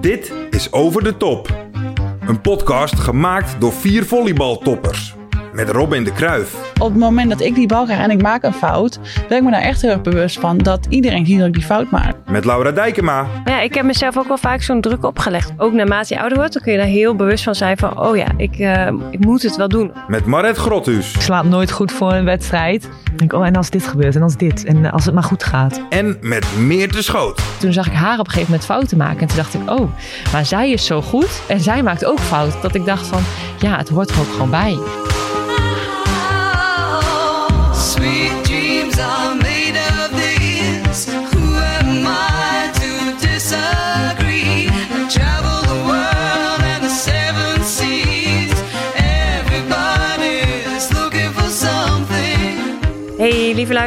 Dit 0.00 0.32
is 0.50 0.72
Over 0.72 1.04
de 1.04 1.16
Top. 1.16 1.70
Een 2.26 2.40
podcast 2.40 2.98
gemaakt 2.98 3.60
door 3.60 3.72
vier 3.72 4.04
volleybaltoppers. 4.04 5.14
Met 5.58 5.70
Robin 5.70 6.04
de 6.04 6.12
Kruif, 6.12 6.54
op 6.80 6.88
het 6.88 6.98
moment 6.98 7.30
dat 7.30 7.40
ik 7.40 7.54
die 7.54 7.66
bal 7.66 7.84
krijg 7.84 8.00
en 8.00 8.10
ik 8.10 8.22
maak 8.22 8.42
een 8.42 8.52
fout, 8.52 8.98
ben 9.28 9.38
ik 9.38 9.44
me 9.44 9.50
daar 9.50 9.60
echt 9.60 9.82
heel 9.82 9.90
erg 9.90 10.02
bewust 10.02 10.40
van 10.40 10.58
dat 10.58 10.86
iedereen 10.88 11.26
ziet 11.26 11.38
dat 11.38 11.46
ik 11.46 11.52
die 11.52 11.62
fout 11.62 11.90
maak. 11.90 12.16
met 12.30 12.44
Laura 12.44 12.70
Dijkema, 12.70 13.26
Ja, 13.44 13.60
ik 13.60 13.74
heb 13.74 13.84
mezelf 13.84 14.18
ook 14.18 14.28
wel 14.28 14.36
vaak 14.38 14.62
zo'n 14.62 14.80
druk 14.80 15.04
opgelegd. 15.04 15.52
Ook 15.56 15.72
naarmate 15.72 16.14
je 16.14 16.20
ouder 16.20 16.38
wordt, 16.38 16.52
dan 16.52 16.62
kun 16.62 16.72
je 16.72 16.78
daar 16.78 16.86
heel 16.86 17.14
bewust 17.14 17.44
van 17.44 17.54
zijn 17.54 17.76
van... 17.76 18.00
oh 18.00 18.16
ja, 18.16 18.26
ik, 18.36 18.58
eh, 18.58 18.86
ik 19.10 19.18
moet 19.18 19.42
het 19.42 19.56
wel 19.56 19.68
doen. 19.68 19.92
met 20.08 20.24
Maret 20.24 20.56
Grothuus 20.56 21.14
Ik 21.14 21.20
slaap 21.20 21.44
nooit 21.44 21.70
goed 21.70 21.92
voor 21.92 22.12
een 22.12 22.24
wedstrijd. 22.24 22.84
Ik 22.84 23.18
denk, 23.18 23.32
oh, 23.32 23.46
en 23.46 23.56
als 23.56 23.70
dit 23.70 23.86
gebeurt, 23.86 24.16
en 24.16 24.22
als 24.22 24.36
dit, 24.36 24.64
en 24.64 24.90
als 24.90 25.04
het 25.04 25.14
maar 25.14 25.22
goed 25.22 25.44
gaat. 25.44 25.80
en 25.88 26.16
met 26.20 26.46
Meerte 26.58 27.02
Schoot. 27.02 27.40
Toen 27.60 27.72
zag 27.72 27.86
ik 27.86 27.92
haar 27.92 28.18
op 28.18 28.26
een 28.26 28.32
gegeven 28.32 28.50
moment 28.50 28.68
fouten 28.68 28.98
maken. 28.98 29.20
En 29.20 29.26
toen 29.26 29.36
dacht 29.36 29.54
ik, 29.54 29.70
oh, 29.70 29.90
maar 30.32 30.46
zij 30.46 30.70
is 30.70 30.86
zo 30.86 31.02
goed. 31.02 31.42
En 31.48 31.60
zij 31.60 31.82
maakt 31.82 32.04
ook 32.04 32.20
fout. 32.20 32.62
Dat 32.62 32.74
ik 32.74 32.84
dacht 32.84 33.06
van, 33.06 33.22
ja, 33.58 33.76
het 33.76 33.88
hoort 33.88 34.10
er 34.10 34.18
ook 34.20 34.32
gewoon 34.32 34.50
bij. 34.50 34.78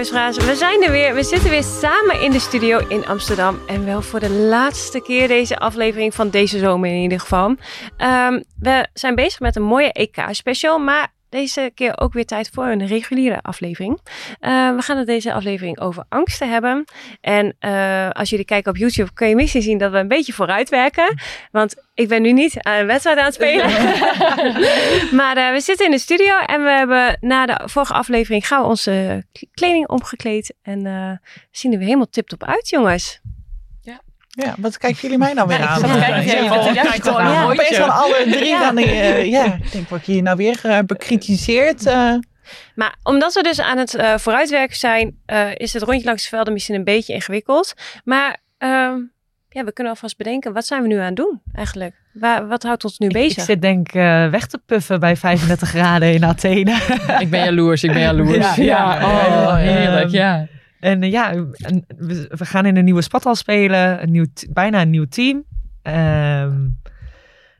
Luisteraars, 0.09 0.37
we 0.37 0.55
zijn 0.55 0.83
er 0.83 0.91
weer. 0.91 1.13
We 1.13 1.23
zitten 1.23 1.49
weer 1.49 1.63
samen 1.63 2.21
in 2.21 2.31
de 2.31 2.39
studio 2.39 2.87
in 2.87 3.05
Amsterdam. 3.05 3.59
En 3.67 3.85
wel 3.85 4.01
voor 4.01 4.19
de 4.19 4.29
laatste 4.29 5.01
keer 5.01 5.27
deze 5.27 5.57
aflevering 5.57 6.13
van 6.13 6.29
deze 6.29 6.59
zomer 6.59 6.89
in 6.89 7.01
ieder 7.01 7.19
geval. 7.19 7.55
Ehm, 7.97 8.41
we 8.59 8.87
zijn 8.93 9.15
bezig 9.15 9.39
met 9.39 9.55
een 9.55 9.63
mooie 9.63 9.91
EK-special, 9.91 10.79
maar 10.79 11.13
deze 11.31 11.71
keer 11.75 11.99
ook 11.99 12.13
weer 12.13 12.25
tijd 12.25 12.49
voor 12.53 12.65
een 12.65 12.87
reguliere 12.87 13.41
aflevering. 13.41 13.99
Eh, 14.39 14.75
we 14.75 14.81
gaan 14.81 14.97
het 14.97 15.07
deze 15.07 15.33
aflevering 15.33 15.79
over 15.79 16.03
angsten 16.09 16.49
hebben. 16.49 16.85
En 17.21 17.55
eh, 17.59 18.09
als 18.09 18.29
jullie 18.29 18.45
kijken 18.45 18.71
op 18.71 18.77
YouTube 18.77 19.13
kun 19.13 19.27
je 19.27 19.35
misschien 19.35 19.61
zien 19.61 19.77
dat 19.77 19.91
we 19.91 19.97
een 19.97 20.07
beetje 20.07 20.33
vooruit 20.33 20.69
werken. 20.69 21.19
Want 21.51 21.75
ik 21.93 22.07
ben 22.07 22.21
nu 22.21 22.31
niet 22.31 22.63
aan 22.63 22.79
een 22.79 22.85
wedstrijd 22.85 23.17
aan 23.17 23.25
het 23.25 23.33
spelen. 23.33 23.65
maar 25.21 25.37
eh, 25.37 25.51
we 25.51 25.59
zitten 25.59 25.85
in 25.85 25.91
de 25.91 25.99
studio 25.99 26.37
en 26.37 26.63
we 26.63 26.69
hebben 26.69 27.17
na 27.19 27.45
de 27.45 27.59
vorige 27.65 27.93
aflevering 27.93 28.47
gaan 28.47 28.61
we 28.61 28.67
onze 28.67 29.25
kleding 29.53 29.87
omgekleed. 29.87 30.53
En 30.61 30.83
we 30.83 31.19
zien 31.51 31.71
er 31.71 31.77
weer 31.77 31.87
helemaal 31.87 32.09
tip-top 32.09 32.43
uit, 32.43 32.69
jongens. 32.69 33.21
Ja, 34.31 34.55
wat 34.57 34.77
kijken 34.77 34.99
jullie 35.01 35.17
mij 35.17 35.33
nou 35.33 35.47
weer 35.47 35.61
aan? 35.65 35.81
Ja, 36.23 37.43
opeens 37.45 37.77
van 37.77 37.89
alle 37.89 38.23
drie 38.29 38.45
Ja. 38.45 38.59
dan, 38.71 38.77
eh, 38.77 39.25
ja, 39.37 39.45
ik 39.45 39.71
denk, 39.71 39.89
word 39.89 40.01
ik 40.01 40.07
hier 40.07 40.21
nou 40.21 40.37
weer 40.37 40.59
eh, 40.63 40.79
bekritiseerd? 40.85 41.85
eh? 41.85 42.13
Maar 42.75 42.95
omdat 43.03 43.33
we 43.33 43.43
dus 43.43 43.59
aan 43.61 43.77
het 43.77 43.95
eh, 43.95 44.17
vooruitwerken 44.17 44.75
zijn, 44.77 45.15
eh, 45.25 45.55
is 45.55 45.73
het 45.73 45.83
rondje 45.83 46.05
langs 46.05 46.23
de 46.23 46.29
velden 46.29 46.53
misschien 46.53 46.75
een 46.75 46.83
beetje 46.83 47.13
ingewikkeld. 47.13 47.73
Maar 48.03 48.37
ehm, 48.57 48.95
ja, 49.49 49.63
we 49.63 49.73
kunnen 49.73 49.93
alvast 49.93 50.17
bedenken, 50.17 50.53
wat 50.53 50.65
zijn 50.65 50.81
we 50.81 50.87
nu 50.87 50.97
aan 50.97 51.05
het 51.05 51.15
doen 51.15 51.41
eigenlijk? 51.53 51.95
Waar, 52.13 52.47
wat 52.47 52.63
houdt 52.63 52.83
ons 52.83 52.97
nu 52.97 53.07
Ik, 53.07 53.13
bezig? 53.13 53.37
ik 53.37 53.43
zit 53.43 53.61
denk 53.61 53.87
ik 53.87 53.95
eh, 53.95 54.27
weg 54.29 54.47
te 54.47 54.57
puffen 54.65 54.99
bij 54.99 55.15
35 55.17 55.69
graden 55.69 56.13
in 56.13 56.23
Athene. 56.25 56.77
Ik 57.19 57.29
ben 57.29 57.43
jaloers, 57.43 57.83
ik 57.83 57.91
ben 57.93 58.01
jaloers. 58.09 58.55
Ja, 58.55 58.95
ja, 58.95 59.05
oh, 59.45 59.55
heerlijk, 59.55 60.09
ja. 60.09 60.47
En 60.81 61.03
eh, 61.03 61.11
ja, 61.11 61.31
en 61.31 61.85
we, 61.97 62.25
we 62.29 62.45
gaan 62.45 62.65
in 62.65 62.77
een 62.77 62.83
nieuwe 62.83 63.01
spathal 63.01 63.35
spelen. 63.35 64.03
Een 64.03 64.11
nieuw, 64.11 64.25
bijna 64.49 64.81
een 64.81 64.89
nieuw 64.89 65.05
team. 65.05 65.43
Ehm, 65.81 66.67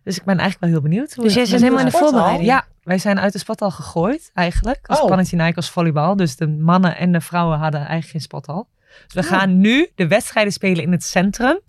dus 0.03 0.17
ik 0.17 0.23
ben 0.23 0.37
eigenlijk 0.37 0.59
wel 0.59 0.69
heel 0.69 0.89
benieuwd. 0.89 1.13
hoe 1.13 1.23
dus 1.23 1.33
jij 1.33 1.45
zit 1.45 1.59
helemaal 1.59 1.79
in 1.79 1.91
de 1.91 1.97
voorbereiding? 1.97 2.45
Ja, 2.45 2.65
wij 2.83 2.97
zijn 2.97 3.19
uit 3.19 3.33
de 3.33 3.39
spathal 3.39 3.71
gegooid 3.71 4.31
eigenlijk. 4.33 4.79
Als 4.85 5.01
Oh. 5.01 5.07
Panathinaikos 5.07 5.69
volleybal. 5.69 6.15
Dus 6.15 6.35
de 6.35 6.47
mannen 6.47 6.97
en 6.97 7.11
de 7.11 7.21
vrouwen 7.21 7.57
hadden 7.57 7.79
eigenlijk 7.79 8.09
geen 8.09 8.21
spathal. 8.21 8.67
Dus 9.07 9.13
we 9.13 9.23
gaan 9.23 9.59
nu 9.59 9.89
de 9.95 10.07
wedstrijden 10.07 10.53
spelen 10.53 10.83
in 10.83 10.91
het 10.91 11.03
centrum. 11.03 11.59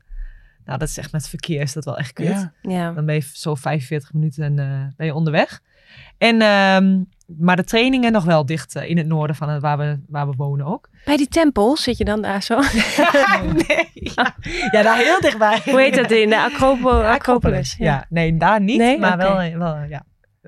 Nou, 0.65 0.79
dat 0.79 0.89
is 0.89 0.99
echt 0.99 1.13
met 1.13 1.29
verkeer 1.29 1.61
is 1.61 1.73
dat 1.73 1.85
wel 1.85 1.99
echt 1.99 2.13
kut. 2.13 2.27
Ja. 2.27 2.53
Ja. 2.63 2.93
Dan 2.93 3.07
ben 3.07 3.15
je 3.15 3.31
zo 3.33 3.55
45 3.55 4.13
minuten 4.13 4.59
eh, 4.59 4.97
ben 4.97 5.07
je 5.07 5.15
onderweg. 5.15 5.61
En, 6.19 6.41
ehm, 6.41 7.01
maar 7.39 7.57
de 7.57 7.65
trainingen 7.65 8.13
nog 8.13 8.25
wel 8.25 8.47
dicht 8.47 8.77
eh, 8.77 8.91
in 8.91 8.97
het 8.99 9.07
noorden 9.07 9.37
van 9.37 9.49
het, 9.49 9.63
waar, 9.63 9.79
we, 9.79 10.01
waar 10.09 10.27
we 10.29 10.35
wonen 10.37 10.67
ook. 10.67 10.89
Bij 11.05 11.17
die 11.17 11.29
tempel 11.29 11.77
zit 11.77 11.99
je 11.99 12.05
dan 12.05 12.23
daar 12.23 12.43
zo? 12.43 12.61
nee. 13.69 13.91
Ja. 13.93 14.35
ja, 14.71 14.83
daar 14.83 14.97
heel 14.97 15.21
dichtbij. 15.21 15.61
Hoe 15.65 15.81
heet 15.81 15.95
dat 15.95 16.11
in 16.11 16.29
de 16.29 16.41
Acropo 16.41 16.91
Acropolis? 17.03 17.75
Ja. 17.79 18.07
nee, 18.09 18.37
daar 18.37 18.61
niet, 18.61 18.79
Nee? 18.79 18.99
maar 18.99 19.17
wel, 19.17 19.41
eh, 19.41 19.57
wel 19.57 19.77
ja, 19.89 20.05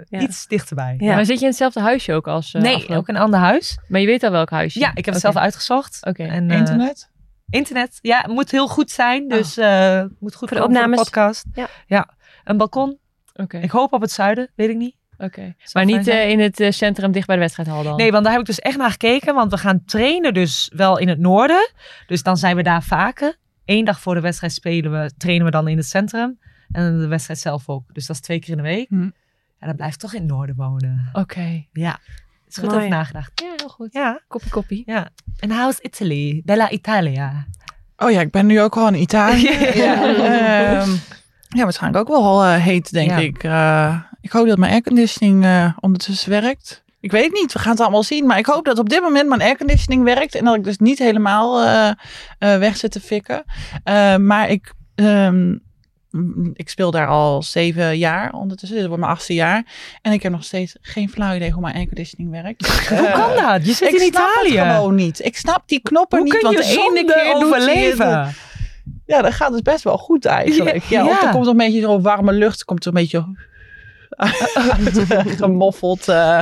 Ja. 0.08 0.20
iets 0.20 0.46
dichterbij. 0.46 0.94
Ja. 0.98 1.14
Maar 1.14 1.24
zit 1.24 1.36
je 1.36 1.42
in 1.44 1.48
hetzelfde 1.50 1.80
huisje 1.80 2.12
ook 2.12 2.28
als 2.28 2.54
uh, 2.54 2.62
Nee, 2.62 2.88
ook 2.88 3.08
een 3.08 3.16
ander 3.16 3.40
huis. 3.40 3.78
Maar 3.88 4.00
je 4.00 4.06
weet 4.06 4.22
al 4.22 4.30
welk 4.30 4.50
huisje? 4.50 4.78
Ja, 4.78 4.90
ik 4.94 5.04
heb 5.04 5.14
het 5.14 5.22
zelf 5.22 5.36
uitgezocht. 5.36 6.06
Oké. 6.06 6.22
En, 6.22 6.50
eh, 6.50 6.58
Internet? 6.58 7.10
internet, 7.50 7.98
ja, 8.02 8.18
het 8.20 8.30
moet 8.30 8.50
heel 8.50 8.68
goed 8.68 8.90
zijn. 8.90 9.28
Dus 9.28 9.56
eh, 9.56 9.68
het 9.96 10.20
moet 10.20 10.34
goed 10.34 10.48
Voor 10.48 10.56
de 10.56 10.62
komen 10.62 10.76
opnames. 10.76 10.98
podcast. 10.98 11.44
Ja. 11.52 11.68
ja, 11.86 12.08
een 12.44 12.56
balkon. 12.56 12.98
Oké, 13.34 13.58
Ik 13.58 13.70
hoop 13.70 13.92
op 13.92 14.00
het 14.00 14.10
zuiden, 14.10 14.50
weet 14.54 14.68
ik 14.68 14.76
niet. 14.76 14.96
Oké. 15.18 15.54
Maar 15.72 15.84
niet 15.84 16.08
eh, 16.08 16.28
in 16.30 16.40
het 16.40 16.60
eh, 16.60 16.70
centrum 16.70 17.12
dicht 17.12 17.26
bij 17.26 17.36
de 17.36 17.42
wedstrijdhal 17.42 17.82
dan? 17.82 17.96
Nee, 17.96 18.10
want 18.10 18.22
daar 18.24 18.32
heb 18.32 18.40
ik 18.40 18.46
dus 18.46 18.58
echt 18.60 18.76
naar 18.76 18.90
gekeken. 18.90 19.34
Want 19.34 19.50
we 19.50 19.58
gaan 19.58 19.84
trainen 19.84 20.34
dus 20.34 20.70
wel 20.74 20.98
in 20.98 21.08
het 21.08 21.18
noorden. 21.18 21.70
Dus 22.06 22.22
dan 22.22 22.36
zijn 22.36 22.56
we 22.56 22.62
daar 22.62 22.82
vaker. 22.82 23.36
Eén 23.64 23.84
dag 23.84 24.00
voor 24.00 24.14
de 24.14 24.20
wedstrijd 24.20 24.52
spelen 24.52 24.92
we, 24.92 25.10
trainen 25.16 25.44
we 25.44 25.50
dan 25.50 25.68
in 25.68 25.76
het 25.76 25.86
centrum. 25.86 26.38
En 26.72 26.98
de 26.98 27.06
wedstrijd 27.06 27.38
zelf 27.40 27.68
ook. 27.68 27.94
Dus 27.94 28.06
dat 28.06 28.16
is 28.16 28.22
twee 28.22 28.38
keer 28.38 28.50
in 28.50 28.56
de 28.56 28.62
week. 28.62 28.88
Hm. 28.88 29.02
Ja, 29.60 29.66
dan 29.66 29.76
blijft 29.76 29.98
toch 30.00 30.14
in 30.14 30.20
het 30.20 30.30
noorden 30.30 30.56
wonen. 30.56 31.08
Oké. 31.12 31.64
Ja, 31.72 31.98
is 32.48 32.54
goed 32.56 32.64
Mooi. 32.64 32.76
over 32.76 32.88
nagedacht. 32.88 33.40
Ja, 33.40 33.52
heel 33.56 33.68
goed. 33.68 33.92
Ja, 33.92 34.20
Koppie, 34.28 34.50
koppie. 34.50 34.82
ja. 34.86 35.08
En 35.38 35.50
how's 35.50 35.78
Italy? 35.78 36.42
Bella 36.44 36.70
Italia. 36.70 37.46
Oh 37.96 38.10
ja, 38.10 38.20
ik 38.20 38.30
ben 38.30 38.46
nu 38.46 38.60
ook 38.60 38.74
wel 38.74 38.86
in 38.88 38.94
Italië. 39.00 39.50
ja, 39.84 40.14
ehm, 40.16 40.90
ja, 41.48 41.62
waarschijnlijk 41.62 42.08
ook 42.10 42.16
wel 42.22 42.44
eh, 42.44 42.54
heet, 42.62 42.92
denk 42.92 43.10
Ja. 43.10 43.16
ik. 43.16 43.42
Eh, 43.44 44.00
ik 44.24 44.30
hoop 44.30 44.46
dat 44.46 44.58
mijn 44.58 44.72
airconditioning 44.72 45.44
eh 45.44 45.76
ondertussen 45.80 46.30
werkt. 46.30 46.82
Ik 47.00 47.10
weet 47.10 47.32
niet, 47.32 47.52
we 47.52 47.58
gaan 47.58 47.70
het 47.72 47.80
allemaal 47.80 48.02
zien. 48.02 48.26
Maar 48.26 48.38
ik 48.38 48.46
hoop 48.46 48.64
dat 48.64 48.78
op 48.78 48.88
dit 48.88 49.00
moment 49.00 49.28
mijn 49.28 49.40
airconditioning 49.40 50.04
werkt. 50.04 50.34
En 50.34 50.44
dat 50.44 50.54
ik 50.54 50.64
dus 50.64 50.78
niet 50.78 50.98
helemaal 50.98 51.60
eh, 51.62 51.88
eh, 52.38 52.58
weg 52.58 52.76
zit 52.76 52.90
te 52.90 53.00
fikken. 53.00 53.44
Maar 54.20 54.48
ik, 54.50 54.72
ehm, 54.94 55.56
ik 56.52 56.68
speel 56.68 56.90
daar 56.90 57.06
al 57.06 57.42
zeven 57.42 57.98
jaar 57.98 58.32
ondertussen. 58.32 58.76
Dit 58.78 58.86
wordt 58.86 59.00
mijn 59.00 59.12
achtste 59.12 59.34
jaar. 59.34 59.64
En 60.02 60.12
ik 60.12 60.22
heb 60.22 60.32
nog 60.32 60.44
steeds 60.44 60.76
geen 60.80 61.08
flauw 61.10 61.34
idee 61.34 61.50
hoe 61.50 61.62
mijn 61.62 61.74
airconditioning 61.74 62.30
werkt. 62.30 62.66
Hoe 62.88 63.10
kan 63.10 63.36
dat? 63.44 63.66
Je 63.66 63.72
zit 63.72 63.88
ik 63.88 63.94
in 63.94 64.12
snap 64.12 64.30
Italië. 64.30 64.58
het 64.58 64.74
gewoon 64.76 64.94
niet. 64.94 65.24
Ik 65.24 65.36
snap 65.36 65.62
die 65.66 65.80
knoppen 65.80 66.18
Hoe 66.18 66.32
niet. 66.32 66.42
want 66.42 66.56
de 66.56 66.88
ene 66.92 67.04
keer 67.04 67.34
overleven? 67.34 68.34
ja, 69.06 69.22
dat 69.22 69.32
gaat 69.32 69.52
dus 69.52 69.62
best 69.62 69.84
wel 69.84 69.98
goed 69.98 70.24
eigenlijk. 70.24 70.84
Ja, 70.94 71.02
Ja. 71.04 71.10
Of 71.10 71.22
er 71.22 71.30
komt 71.30 71.46
een 71.46 71.56
beetje 71.56 71.80
zo 71.80 72.00
warme 72.00 72.32
lucht, 72.32 72.64
komt 72.64 72.82
er 72.84 72.88
een 72.88 73.00
beetje 73.00 73.24
gemoffeld. 75.42 76.08
eh. 76.08 76.40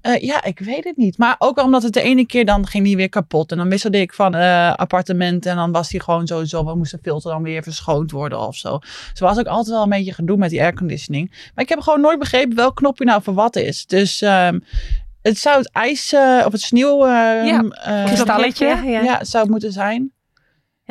Eh, 0.00 0.22
ja, 0.22 0.44
ik 0.44 0.58
weet 0.58 0.84
het 0.84 0.96
niet. 0.96 1.18
Maar 1.18 1.34
ook 1.38 1.62
omdat 1.62 1.82
het 1.82 1.92
de 1.92 2.00
ene 2.00 2.26
keer 2.26 2.44
dan 2.44 2.66
ging 2.66 2.84
die 2.84 2.96
weer 2.96 3.08
kapot. 3.08 3.50
En 3.52 3.56
dan 3.56 3.68
wisselde 3.68 4.00
ik 4.00 4.12
van 4.12 4.34
eh, 4.34 4.72
appartement 4.74 5.46
en 5.46 5.56
dan 5.56 5.72
was 5.72 5.88
die 5.88 6.00
gewoon 6.00 6.26
sowieso, 6.26 6.64
we 6.64 6.74
moesten 6.74 6.98
filter 7.02 7.30
dan 7.30 7.42
weer 7.42 7.62
verschoond 7.62 8.10
worden 8.10 8.40
of 8.40 8.56
zo. 8.56 8.78
Dus 8.78 9.20
er 9.20 9.26
was 9.26 9.38
ook 9.38 9.46
altijd 9.46 9.74
wel 9.74 9.82
een 9.82 9.88
beetje 9.88 10.12
gedoe 10.14 10.36
met 10.36 10.50
die 10.50 10.60
airconditioning. 10.60 11.28
Maar 11.54 11.64
ik 11.64 11.68
heb 11.68 11.80
gewoon 11.80 12.00
nooit 12.00 12.18
begrepen 12.18 12.56
welk 12.56 12.76
knopje 12.76 13.04
nou 13.04 13.22
voor 13.22 13.34
wat 13.34 13.56
is. 13.56 13.86
Dus 13.86 14.22
ehm, 14.22 14.58
het 15.22 15.38
zou 15.38 15.58
het 15.58 15.70
ijs 15.72 16.12
eh, 16.12 16.42
of 16.46 16.52
het 16.52 16.60
sneeuw 16.60 17.06
ehm, 17.06 17.44
Ja, 17.44 17.62
eh, 17.62 18.04
kristalletje. 18.04 18.66
Ja, 18.66 18.82
ja. 18.82 19.00
ja, 19.02 19.24
zou 19.24 19.42
het 19.42 19.52
moeten 19.52 19.72
zijn. 19.72 20.12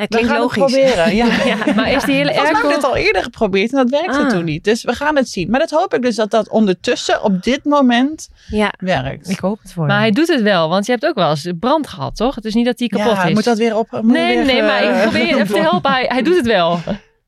Ja, 0.00 0.06
We 0.06 0.08
klinkt 0.08 0.28
gaan 0.30 0.40
logisch. 0.40 0.62
het 0.62 0.72
proberen. 0.72 1.14
Ja. 1.16 1.26
Ja. 1.66 1.72
Maar 1.74 1.92
is 1.92 2.04
die 2.04 2.14
hele 2.14 2.40
airco... 2.40 2.68
het 2.70 2.84
al 2.84 2.96
eerder 2.96 3.22
geprobeerd 3.22 3.70
en 3.72 3.76
dat 3.76 3.90
werkte 3.90 4.18
Ah. 4.18 4.28
toen 4.28 4.44
niet. 4.44 4.64
Dus 4.64 4.84
we 4.84 4.92
gaan 4.92 5.16
het 5.16 5.28
zien. 5.28 5.50
Maar 5.50 5.60
dat 5.60 5.70
hoop 5.70 5.94
ik 5.94 6.02
dus 6.02 6.14
dat 6.16 6.30
dat 6.30 6.48
ondertussen 6.48 7.22
op 7.22 7.42
dit 7.42 7.64
moment 7.64 8.28
Ja. 8.48 8.72
werkt. 8.78 9.28
Ik 9.30 9.38
hoop 9.38 9.58
het 9.62 9.72
voor 9.72 9.86
Maar 9.86 9.94
je. 9.96 10.00
hij 10.02 10.10
doet 10.10 10.28
het 10.28 10.42
wel, 10.42 10.68
want 10.68 10.86
je 10.86 10.92
hebt 10.92 11.06
ook 11.06 11.14
wel 11.14 11.30
eens 11.30 11.48
brand 11.60 11.86
gehad, 11.86 12.16
toch? 12.16 12.34
Het 12.34 12.44
is 12.44 12.54
niet 12.54 12.64
dat 12.66 12.78
hij 12.78 12.88
kapot 12.88 13.06
ja, 13.12 13.24
is. 13.24 13.34
moet 13.34 13.44
dat 13.44 13.58
weer 13.58 13.76
op? 13.76 13.90
moet 13.90 14.04
Nee, 14.04 14.36
weer, 14.36 14.44
nee, 14.46 14.62
maar 14.62 14.82
eh, 14.82 14.96
ik 14.96 15.02
probeer 15.02 15.26
je 15.26 15.34
even 15.34 15.54
te 15.54 15.60
helpen. 15.70 15.90
Hij, 15.92 16.04
hij 16.08 16.22
doet 16.22 16.36
het 16.36 16.46
wel. 16.46 16.78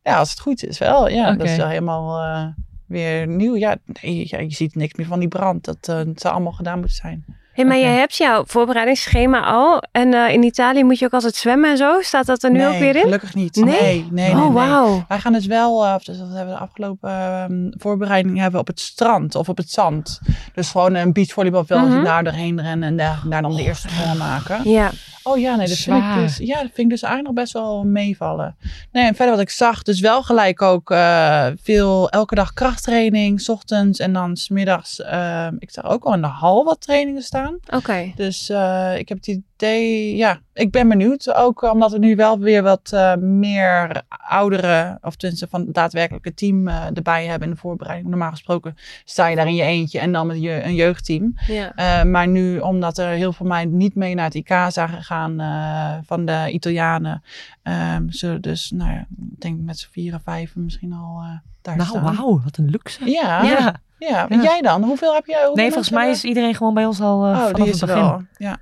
Ja, 0.03 0.19
als 0.19 0.31
het 0.31 0.41
goed 0.41 0.65
is 0.65 0.79
wel. 0.79 1.09
Ja, 1.09 1.33
dat 1.33 1.47
is 1.49 1.57
wel 1.57 1.69
helemaal 1.69 2.19
eh, 2.23 2.47
weer 2.87 3.27
nieuw. 3.27 3.57
Ja, 3.57 3.77
nee, 4.03 4.27
ja, 4.29 4.39
je 4.39 4.51
ziet 4.53 4.75
niks 4.75 4.95
meer 4.95 5.07
van 5.07 5.19
die 5.19 5.29
brand. 5.29 5.65
Dat 5.65 5.77
eh, 5.89 5.97
het 5.97 6.21
zou 6.21 6.35
allemaal 6.35 6.53
gedaan 6.53 6.79
moeten 6.79 6.97
zijn. 6.97 7.25
Hey, 7.53 7.65
maar 7.65 7.79
jij 7.79 7.95
hebt 7.97 8.17
jouw 8.17 8.45
voorbereidingsschema 8.47 9.41
al. 9.45 9.83
En 9.93 10.15
eh, 10.15 10.33
in 10.33 10.43
Italië 10.43 10.85
moet 10.85 10.99
je 10.99 11.05
ook 11.05 11.13
altijd 11.13 11.35
zwemmen 11.35 11.71
en 11.71 11.77
zo. 11.77 12.01
Staat 12.01 12.27
dat 12.27 12.43
er 12.43 12.51
nu 12.51 12.59
nee, 12.59 12.67
ook 12.67 12.79
weer 12.79 12.97
in? 12.97 13.03
gelukkig 13.03 13.35
niet. 13.35 13.57
Nee? 13.57 13.65
Nee, 13.65 14.07
nee, 14.11 14.11
nee. 14.11 14.31
oh, 14.31 14.41
nee. 14.41 14.51
wauw. 14.53 15.05
Wij 15.09 15.19
gaan 15.19 15.33
dus 15.33 15.47
wel, 15.47 15.85
eh, 15.87 15.95
of 15.95 16.05
dus 16.05 16.19
dat 16.19 16.27
hebben 16.29 16.47
we 16.47 16.53
de 16.53 16.65
afgelopen 16.67 17.11
ehm, 17.11 17.71
voorbereiding 17.71 18.39
hebben 18.39 18.61
op 18.61 18.67
het 18.67 18.81
strand 18.81 19.35
of 19.35 19.49
op 19.49 19.57
het 19.57 19.71
zand. 19.71 20.21
Dus 20.55 20.71
gewoon 20.71 20.95
een 20.95 21.13
beachvolleybalveld 21.13 21.89
Mhm. 21.89 22.05
daar 22.05 22.25
doorheen 22.25 22.61
rennen 22.61 22.89
en 22.89 22.97
daar, 22.97 23.23
daar 23.29 23.43
dan 23.43 23.57
de 23.57 23.63
eerste 23.63 23.89
sprongen 23.89 24.17
maken. 24.17 24.71
Ja. 24.71 24.91
Oh 25.25 25.39
ja, 25.39 25.57
nee, 25.57 25.67
dat 25.69 25.77
vind 25.77 25.97
ik 26.05 26.15
dus, 26.15 26.37
ja, 26.37 26.55
dat 26.55 26.71
vind 26.75 26.79
ik 26.79 26.89
dus 26.89 27.03
eigenlijk 27.03 27.35
nog 27.35 27.45
best 27.45 27.53
wel 27.53 27.85
meevallen. 27.85 28.57
Nee, 28.93 29.07
en 29.07 29.15
verder 29.15 29.35
wat 29.35 29.43
ik 29.45 29.51
zag, 29.51 29.83
dus 29.83 30.01
wel 30.01 30.23
gelijk 30.23 30.63
ook 30.63 30.91
eh, 30.91 31.47
veel, 31.63 32.09
elke 32.11 32.35
dag 32.35 32.53
krachttraining, 32.53 33.41
's 33.41 33.49
ochtends 33.49 33.99
en 33.99 34.13
dan 34.13 34.37
smiddags. 34.37 35.01
ehm 35.01 35.55
ik 35.59 35.71
zag 35.71 35.85
ook 35.91 36.05
al 36.05 36.15
in 36.15 36.21
de 36.21 36.27
hal 36.27 36.65
wat 36.65 36.81
trainingen 36.81 37.23
staan. 37.23 37.42
Oké. 37.67 38.13
Dus 38.17 38.49
eh, 38.49 38.99
ik 38.99 39.09
heb 39.09 39.19
het 39.19 39.27
idee, 39.27 40.17
ja, 40.17 40.41
ik 40.53 40.71
ben 40.71 40.89
benieuwd. 40.89 41.35
Ook 41.35 41.63
omdat 41.63 41.93
we 41.93 41.99
nu 41.99 42.17
wel 42.17 42.39
weer 42.39 42.63
wat 42.63 42.91
eh, 42.93 43.15
meer 43.17 44.03
ouderen, 44.29 44.99
of 45.03 45.17
tenminste 45.17 45.49
van 45.49 45.61
het 45.61 45.75
daadwerkelijke 45.75 46.35
team 46.35 46.69
eh, 46.69 46.87
erbij 46.95 47.27
hebben 47.27 47.49
in 47.49 47.55
de 47.55 47.61
voorbereiding. 47.61 48.09
Normaal 48.09 48.31
gesproken 48.31 48.77
sta 49.05 49.27
je 49.27 49.37
daar 49.37 49.47
in 49.47 49.55
je 49.55 49.63
eentje 49.63 49.99
en 49.99 50.13
dan 50.13 50.27
met 50.27 50.43
je, 50.43 50.63
een 50.65 50.75
jeugdteam. 50.75 51.35
Ja. 51.47 51.73
Eh, 51.75 52.05
maar 52.05 52.29
nu, 52.29 52.59
omdat 52.59 52.99
er 52.99 53.09
heel 53.09 53.33
veel 53.33 53.47
mij 53.47 53.65
niet 53.65 53.95
mee 53.95 54.15
naar 54.15 54.25
het 54.25 54.35
IK 54.35 54.49
zagen 54.69 55.03
gaan 55.03 55.41
eh, 55.41 55.95
van 56.07 56.25
de 56.25 56.49
Italianen, 56.53 57.23
ehm, 57.63 58.09
zullen 58.09 58.41
dus, 58.43 58.71
nou 58.71 58.91
ja, 58.91 59.01
ik 59.01 59.41
denk 59.41 59.61
met 59.61 59.79
z'n 59.79 59.91
vier 59.91 60.15
of 60.15 60.23
vijf 60.23 60.57
misschien 60.57 60.93
al 60.93 61.21
eh, 61.23 61.39
daar 61.63 61.77
Nou, 61.77 61.89
staan. 61.89 62.03
wauw, 62.03 62.41
wat 62.45 62.57
een 62.57 62.71
luxe. 62.71 63.11
Ja, 63.11 63.43
ja. 63.43 63.81
Ja. 64.09 64.29
En 64.29 64.37
Ja. 64.37 64.43
jij 64.43 64.61
dan? 64.61 64.83
Hoeveel 64.85 65.15
heb 65.15 65.27
jij? 65.27 65.37
hoeveel 65.37 65.55
Nee, 65.57 65.67
volgens 65.67 65.91
mij 65.91 66.11
is 66.11 66.25
iedereen 66.25 66.55
gewoon 66.55 66.75
bij 66.75 66.87
ons 66.87 67.01
al 67.01 67.25
eh 67.25 67.27
hebben? 67.29 67.45
Oh, 67.45 67.51
vanaf 67.51 67.65
die 67.67 67.75
is 67.75 67.81
het 67.81 67.91
begin. 67.91 68.05
wel. 68.05 68.23
Ja. 68.37 68.59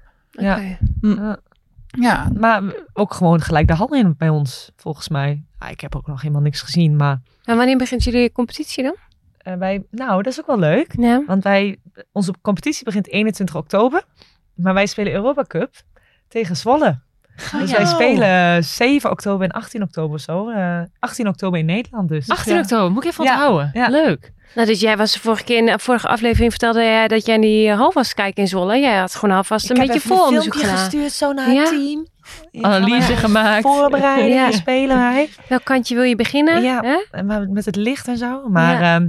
Ja. 1.99 2.29
Maar 2.39 2.63
ook 2.93 3.15
gewoon 3.15 3.41
gelijk 3.41 3.67
de 3.67 3.75
hal 3.75 3.95
in 3.95 4.15
bij 4.19 4.29
ons, 4.29 4.71
volgens 4.77 5.09
mij. 5.09 5.45
Ja, 5.61 5.69
ik 5.69 5.81
heb 5.81 5.97
ook 5.97 6.07
nog 6.07 6.21
helemaal 6.21 6.43
niks 6.43 6.61
gezien, 6.63 6.97
maar 6.97 7.21
En 7.45 7.57
wanneer 7.57 7.77
begint 7.77 8.05
jullie 8.05 8.33
competitie 8.33 8.83
dan? 8.83 8.97
eh, 9.39 9.55
wij, 9.55 9.85
nou, 9.91 10.23
dat 10.23 10.33
is 10.33 10.41
ook 10.41 10.47
wel 10.47 10.59
leuk. 10.59 10.93
Ja. 10.99 11.23
Want 11.27 11.43
wij, 11.45 11.77
onze 12.13 12.33
competitie 12.43 12.85
begint 12.85 13.09
21 13.09 13.57
oktober. 13.57 14.03
Maar 14.55 14.75
wij 14.75 14.87
spelen 14.87 15.13
Europa 15.13 15.45
Cup 15.45 15.75
tegen 16.29 16.57
Zwolle. 16.57 16.99
dus 17.59 17.71
ja. 17.71 17.77
wij 17.77 17.87
spelen 17.87 18.65
7 18.65 19.11
oktober 19.11 19.45
en 19.47 19.53
18 19.53 19.83
oktober 19.83 20.15
of 20.15 20.21
zo. 20.21 20.49
Eh, 20.51 20.81
18 20.99 21.29
oktober 21.29 21.59
in 21.59 21.65
Nederland 21.67 22.09
dus. 22.09 22.29
18 22.29 22.55
Ja. 22.55 22.61
oktober, 22.61 22.91
moet 22.93 23.05
ik 23.05 23.11
even 23.11 23.25
Ja. 23.25 23.31
onthouden. 23.31 23.71
Ja. 23.73 23.89
Leuk. 23.89 24.33
Nou, 24.55 24.67
dus 24.67 24.81
jij 24.81 24.97
was 24.97 25.13
de 25.13 25.21
vorige 25.21 25.45
keer 25.45 25.57
in 25.57 25.67
de 25.67 25.79
vorige 25.79 26.09
aflevering 26.09 26.51
vertelde 26.51 26.83
jij 26.83 27.09
dat 27.09 27.27
jij 27.27 27.35
in 27.35 27.41
die 27.41 27.69
eh, 27.71 27.79
hal 27.79 27.93
was 27.93 28.15
kijken 28.15 28.43
in 28.43 28.49
Zwolle. 28.49 28.79
Jij 28.79 28.97
had 28.99 29.15
gewoon 29.15 29.37
alvast 29.37 29.71
een 29.71 29.77
Ik 29.77 29.83
heb 29.83 29.93
beetje 29.93 30.09
vooronderzoek 30.09 30.53
filmpje 30.55 30.71
gedaan. 30.71 30.85
gestuurd 30.91 31.13
zo 31.13 31.33
naar 31.33 31.53
Ja. 31.53 31.61
het 31.61 31.69
team. 31.71 32.07
Analyse 32.65 33.17
gemaakt. 33.17 33.63
Voorbereiden, 33.63 34.29
Ja. 34.35 34.51
spelen 34.51 34.97
wij. 34.97 35.29
Welk 35.49 35.65
kantje 35.65 35.95
wil 35.95 36.05
je 36.05 36.17
beginnen? 36.17 36.63
Ja. 36.63 36.81
Hè? 37.11 37.23
Maar 37.23 37.49
met 37.49 37.65
het 37.65 37.77
licht 37.77 38.09
en 38.09 38.17
zo. 38.17 38.49
Maar 38.49 38.83
ehm, 38.83 39.09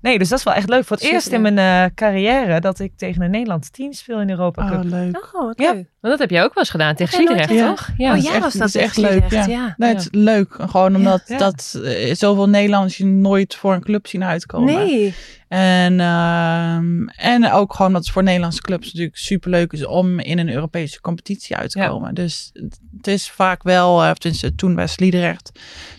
nee, 0.00 0.18
dus 0.18 0.28
dat 0.28 0.38
is 0.38 0.44
wel 0.44 0.54
echt 0.54 0.68
leuk. 0.68 0.84
Voor 0.84 0.96
het 0.96 1.06
eerst 1.06 1.28
in 1.28 1.40
mijn 1.40 1.58
eh, 1.58 1.94
carrière 1.94 2.60
dat 2.60 2.78
ik 2.78 2.92
tegen 2.96 3.22
een 3.22 3.30
Nederlands 3.30 3.70
team 3.70 3.92
speel 3.92 4.20
in 4.20 4.26
de 4.26 4.32
Europa 4.32 4.68
Cup. 4.68 4.78
Oh, 4.84 4.90
leuk. 4.90 5.16
Oh, 5.34 5.44
wat 5.46 5.58
Ja. 5.60 5.72
leuk. 5.72 5.88
Want 6.00 6.12
dat 6.12 6.18
heb 6.18 6.30
jij 6.30 6.42
ook 6.42 6.54
wel 6.54 6.62
eens 6.62 6.70
gedaan 6.72 6.94
tegen 6.94 7.12
Sliedrecht, 7.14 7.48
gedaan? 7.50 7.74
toch? 7.74 7.88
Ja. 7.96 8.10
oh, 8.16 8.16
echt- 8.26 8.38
was 8.38 8.52
dat, 8.54 8.68
is 8.68 8.74
echt 8.74 8.94
tegen 8.94 9.10
leuk, 9.10 9.20
Sliedrecht, 9.20 9.46
ja. 9.50 9.52
ja. 9.52 9.74
Nee, 9.76 9.88
het 9.88 10.00
is 10.00 10.08
leuk. 10.10 10.56
Gewoon 10.58 10.96
omdat 10.96 11.22
Ja. 11.26 11.38
dat 11.38 11.80
eh, 11.84 12.14
zoveel 12.14 12.48
Nederlanders 12.48 12.96
je 12.96 13.04
nooit 13.04 13.54
voor 13.54 13.74
een 13.74 13.82
club 13.82 14.06
zien 14.06 14.24
uitkomen. 14.24 14.74
Nee. 14.74 15.14
En, 15.48 16.00
ehm, 16.00 17.08
en 17.08 17.52
ook 17.52 17.74
gewoon 17.74 17.92
dat 17.92 18.02
het 18.04 18.10
voor 18.12 18.22
Nederlandse 18.22 18.60
clubs 18.60 18.86
natuurlijk 18.86 19.16
superleuk 19.16 19.72
is 19.72 19.86
om 19.86 20.18
in 20.20 20.38
een 20.38 20.50
Europese 20.52 21.00
competitie 21.00 21.56
uit 21.56 21.70
te 21.70 21.78
Ja. 21.78 21.88
komen. 21.88 22.14
Dus 22.14 22.50
het 22.96 23.06
is 23.06 23.30
vaak 23.30 23.62
wel, 23.62 23.94
of 24.10 24.18
tenminste 24.18 24.54
toen 24.54 24.74
bij 24.74 24.86
Sliedrecht, 24.86 25.50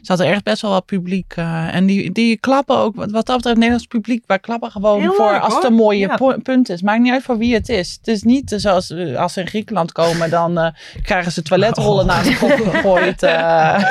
zat 0.02 0.20
er 0.20 0.26
echt 0.26 0.44
best 0.44 0.62
wel 0.62 0.72
wat 0.72 0.86
publiek. 0.86 1.34
en 1.36 1.86
die, 1.86 2.12
die 2.12 2.38
klappen 2.38 2.78
ook, 2.78 2.96
wat 2.96 3.12
wat 3.12 3.26
dat 3.26 3.36
betreft, 3.36 3.56
Nederlands 3.58 3.88
publiek, 3.92 4.24
wij 4.28 4.40
klappen 4.40 4.72
gewoon 4.72 5.02
Heel 5.02 5.14
voor 5.14 5.32
leuk, 5.32 5.42
als 5.42 5.54
het 5.56 5.64
een 5.64 5.74
mooie 5.74 6.08
Ja. 6.20 6.38
punt 6.44 6.70
is. 6.70 6.82
Maakt 6.82 7.02
niet 7.02 7.12
uit 7.12 7.24
voor 7.24 7.38
wie 7.38 7.54
het 7.54 7.70
is. 7.70 7.98
Het 7.98 8.08
is 8.08 8.24
niet 8.24 8.54
zoals 8.56 8.90
eh, 8.90 9.16
als 9.18 9.34
ze 9.34 9.40
in 9.42 9.48
Griekenland 9.48 9.92
komen, 9.92 10.30
dan 10.30 10.58
eh, 10.58 10.68
krijgen 11.04 11.32
ze 11.32 11.42
toiletrollen 11.42 12.06
naar 12.06 12.24
de 12.24 12.38
kop 12.38 12.50
gegooid. 12.52 13.24
eh. 13.32 13.84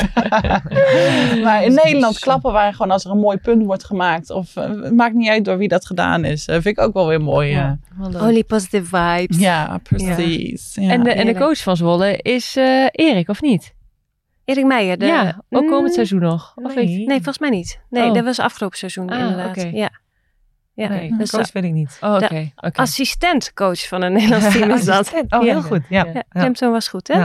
maar 1.44 1.64
in 1.64 1.75
Nederland 1.85 2.19
klappen 2.19 2.52
wij 2.52 2.73
gewoon 2.73 2.91
als 2.91 3.05
er 3.05 3.11
een 3.11 3.19
mooi 3.19 3.37
punt 3.38 3.64
wordt 3.64 3.85
gemaakt. 3.85 4.31
Of 4.31 4.56
eh, 4.56 4.91
maakt 4.91 5.14
niet 5.14 5.29
uit 5.29 5.44
door 5.44 5.58
wie 5.58 5.69
dat 5.69 5.87
gedaan 5.87 6.25
is. 6.25 6.47
Eh, 6.47 6.55
vind 6.55 6.67
ik 6.67 6.81
ook 6.81 6.93
wel 6.94 7.06
weer 7.06 7.20
mooi. 7.23 7.50
Ja, 7.50 7.79
Only 8.20 8.44
positive 8.44 8.85
vibes. 8.97 9.38
ja 9.38 9.79
precies. 9.82 10.75
Ja. 10.75 10.91
En, 10.91 11.02
de, 11.02 11.12
en 11.12 11.26
de 11.26 11.35
coach 11.35 11.58
van 11.62 11.76
Zwolle 11.76 12.17
is 12.23 12.56
eh, 12.56 12.87
Erik, 12.91 13.29
of 13.29 13.41
niet? 13.43 13.75
Erik 14.50 14.64
Meijer. 14.64 14.99
De... 14.99 15.06
ja, 15.06 15.43
ook 15.50 15.67
komend 15.67 15.87
Mm, 15.88 15.93
seizoen 15.93 16.20
nog. 16.20 16.52
Of 16.56 16.75
Nee. 16.75 16.87
Nee, 16.87 17.06
volgens 17.06 17.38
mij 17.38 17.50
niet. 17.50 17.81
Nee, 17.91 18.08
Oh. 18.08 18.14
dat 18.14 18.25
was 18.25 18.38
afgelopen 18.38 18.79
seizoen 18.79 19.11
Ah, 19.11 19.19
inderdaad. 19.20 19.67
Ja. 19.73 19.91
Ja. 20.80 20.88
Nee, 20.88 21.14
Dus, 21.18 21.30
coach 21.30 21.52
weet 21.52 21.64
ik 21.64 21.72
niet. 21.72 21.98
Oh, 22.00 22.14
oké. 22.14 22.50
Assistentcoach 22.74 23.88
van 23.88 24.02
een 24.02 24.12
Nederlands 24.18 24.52
team 24.56 24.70
is 24.70 24.84
dat. 24.84 25.12
Oh, 25.28 25.40
heel 25.40 25.62
goed. 25.62 25.80
Ja. 25.88 26.06
Ja. 26.32 26.70
Was 26.70 26.88
goed, 26.88 27.08
hè? 27.08 27.22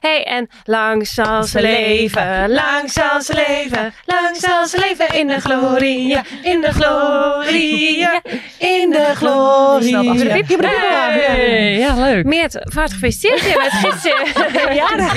Hey, 0.00 0.24
en 0.24 0.48
lang 0.64 1.06
zal 1.06 1.42
ze 1.42 1.60
leven, 1.60 2.50
lang 2.50 2.90
zal 2.90 3.20
ze 3.22 3.34
leven, 3.34 3.92
lang 4.04 4.36
zal 4.36 4.66
ze 4.66 4.78
leven 4.88 5.18
in 5.18 5.26
de 5.26 5.40
gloria, 5.40 6.22
in 6.42 6.60
de 6.60 6.72
gloria, 6.72 8.22
in 8.58 8.90
de 8.90 9.10
gloria. 9.14 10.02
Hey, 11.10 11.76
ja, 11.78 11.94
leuk. 11.94 12.24
Meert, 12.24 12.52
van 12.52 12.72
harte 12.74 12.92
gefeliciteerd. 12.92 13.40
Je 13.40 13.68
bent 13.70 13.92
gisteren 13.92 14.74
jarig. 14.82 15.14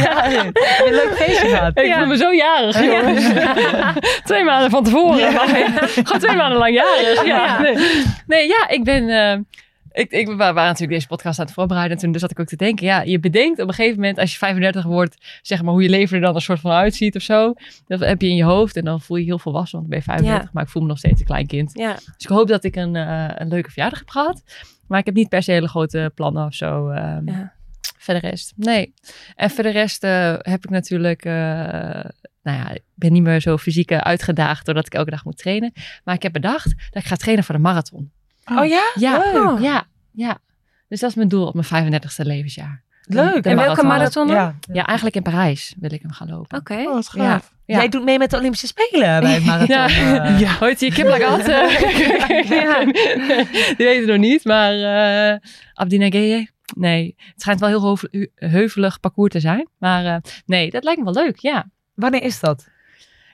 Een 0.85 0.93
leuk 0.93 1.13
feestje 1.15 1.47
gehad. 1.47 1.77
Ik 1.77 1.93
voel 1.93 2.05
me 2.05 2.17
zo 2.17 2.33
jarig, 2.33 2.83
jongens. 2.83 3.25
twee 4.23 4.43
maanden 4.43 4.69
van 4.69 4.83
tevoren. 4.83 5.31
Gewoon 5.31 6.19
twee 6.19 6.35
maanden 6.35 6.57
lang 6.59 6.73
jarig. 6.73 7.25
Ja. 7.25 7.59
Nee. 7.61 7.81
nee, 8.28 8.48
ja, 8.48 8.69
ik 8.69 8.83
ben... 8.83 9.10
eh, 9.10 9.39
ik, 9.94 10.12
ik, 10.12 10.28
we 10.28 10.36
waren 10.36 10.56
natuurlijk 10.56 10.92
deze 10.92 11.07
podcast 11.07 11.39
aan 11.39 11.45
het 11.45 11.54
voorbereiden. 11.54 11.98
En 11.98 12.04
toen 12.12 12.19
zat 12.19 12.31
ik 12.31 12.39
ook 12.39 12.45
te 12.48 12.56
denken. 12.56 12.86
Ja, 12.86 13.01
je 13.01 13.19
bedenkt 13.19 13.62
op 13.62 13.68
een 13.68 13.74
gegeven 13.74 14.00
moment 14.00 14.18
als 14.19 14.31
je 14.31 14.38
35 14.38 14.83
wordt. 14.83 15.39
Zeg 15.42 15.62
maar 15.62 15.72
hoe 15.74 15.83
je 15.83 15.89
leven 15.89 16.16
er 16.16 16.22
dan 16.22 16.36
een 16.36 16.42
soort 16.42 16.60
van 16.60 16.72
uitziet 16.72 17.16
of 17.16 17.22
zo. 17.22 17.54
Dat 17.88 18.00
heb 18.00 18.22
je 18.22 18.28
in 18.28 18.36
je 18.36 18.44
hoofd. 18.44 18.75
En 18.75 18.86
dan 18.86 19.01
voel 19.01 19.18
je 19.18 19.24
je 19.24 19.30
heel 19.30 19.39
volwassen. 19.39 19.80
Want 19.80 19.92
ik 19.92 19.95
ben 19.98 20.04
35. 20.04 20.44
Ja. 20.44 20.50
Maar 20.54 20.63
ik 20.63 20.69
voel 20.69 20.81
me 20.81 20.88
nog 20.88 20.98
steeds 20.98 21.20
een 21.20 21.25
klein 21.25 21.48
kind. 21.48 21.72
Ja, 21.74 21.94
Dus 21.94 22.05
ik 22.17 22.27
hoop 22.29 22.48
dat 22.48 22.63
ik 22.63 22.75
een, 22.75 22.96
eh, 22.96 23.25
een 23.36 23.48
leuke 23.48 23.70
verjaardag 23.72 24.00
heb 24.00 24.10
gehad. 24.10 24.44
Maar 24.88 25.00
ik 25.00 25.05
heb 25.05 25.15
niet 25.15 25.29
per 25.29 25.44
se 25.44 25.51
hele 25.51 25.67
grote 25.67 26.12
plannen 26.15 26.46
of 26.46 26.53
zo. 26.53 26.89
ehm, 26.89 27.27
Ja. 27.29 27.53
Voor 28.01 28.13
de 28.13 28.20
rest, 28.20 28.53
nee. 28.55 28.93
En 29.36 29.50
voor 29.50 29.63
de 29.63 29.70
rest 29.70 30.03
eh, 30.03 30.34
heb 30.38 30.63
ik 30.63 30.70
natuurlijk... 30.70 31.25
eh, 31.25 31.31
nou 32.43 32.58
ja, 32.58 32.70
ik 32.70 32.81
ben 32.96 33.12
niet 33.13 33.24
meer 33.24 33.39
zo 33.41 33.58
fysiek 33.58 33.91
eh, 33.91 33.98
uitgedaagd... 33.98 34.65
doordat 34.65 34.86
ik 34.86 34.93
elke 34.93 35.10
dag 35.10 35.25
moet 35.25 35.38
trainen. 35.38 35.74
Maar 36.03 36.15
ik 36.15 36.24
heb 36.24 36.34
bedacht 36.34 36.74
dat 36.89 37.01
ik 37.03 37.08
ga 37.10 37.15
trainen 37.15 37.43
voor 37.43 37.55
de 37.55 37.62
marathon. 37.62 38.12
Oh 38.46 38.65
ja? 38.65 38.91
Ja, 38.96 39.17
Leuk. 39.34 39.60
ja, 39.60 39.84
ja. 40.12 40.38
Dus 40.88 41.00
dat 41.00 41.10
is 41.10 41.15
mijn 41.15 41.27
doel 41.27 41.48
op 41.48 41.53
mijn 41.70 41.93
35e 41.93 42.25
levensjaar. 42.25 42.84
Leuk. 43.03 43.43
De 43.43 43.50
En 43.50 43.55
welke 43.55 43.84
marathon 43.84 44.27
dan? 44.27 44.36
Ja. 44.36 44.55
Ja, 44.74 44.86
eigenlijk 44.86 45.15
in 45.15 45.22
Parijs 45.22 45.75
wil 45.79 45.91
ik 45.93 46.01
hem 46.01 46.12
gaan 46.12 46.29
lopen. 46.29 46.58
oké. 46.58 46.74
Oh, 46.75 46.93
wat 46.93 47.12
Ja. 47.15 47.24
gaaf. 47.31 47.53
Ja. 47.65 47.77
Jij 47.77 47.89
doet 47.89 48.03
mee 48.03 48.17
met 48.17 48.29
de 48.29 48.38
Olympische 48.38 48.67
Spelen 48.67 49.22
bij 49.22 49.34
het 49.34 49.46
marathon. 49.46 49.75
Ja. 49.77 50.38
Ja. 50.46 50.58
Hoort 50.60 50.79
je 50.79 50.91
kiplagat? 50.91 51.46
ja. 52.60 52.84
Die 52.86 53.86
weten 53.86 53.98
het 54.00 54.08
nog 54.08 54.17
niet, 54.17 54.43
maar 54.46 54.74
uh, 55.34 55.38
Abdina 55.74 56.10
Geye? 56.10 56.50
Nee, 56.75 57.16
het 57.18 57.42
schijnt 57.42 57.60
wel 57.60 57.70
heel 57.70 57.84
heuvel- 57.84 58.28
heuvelig 58.36 59.00
parcours 59.00 59.32
te 59.32 59.40
zijn. 59.40 59.70
Maar 59.78 60.06
eh, 60.06 60.18
nee, 60.46 60.70
dat 60.70 60.84
lijkt 60.84 61.00
me 61.00 61.13
wel 61.13 61.24
leuk, 61.24 61.38
ja. 61.38 61.70
Wanneer 61.94 62.24
is 62.24 62.40
dat? 62.40 62.68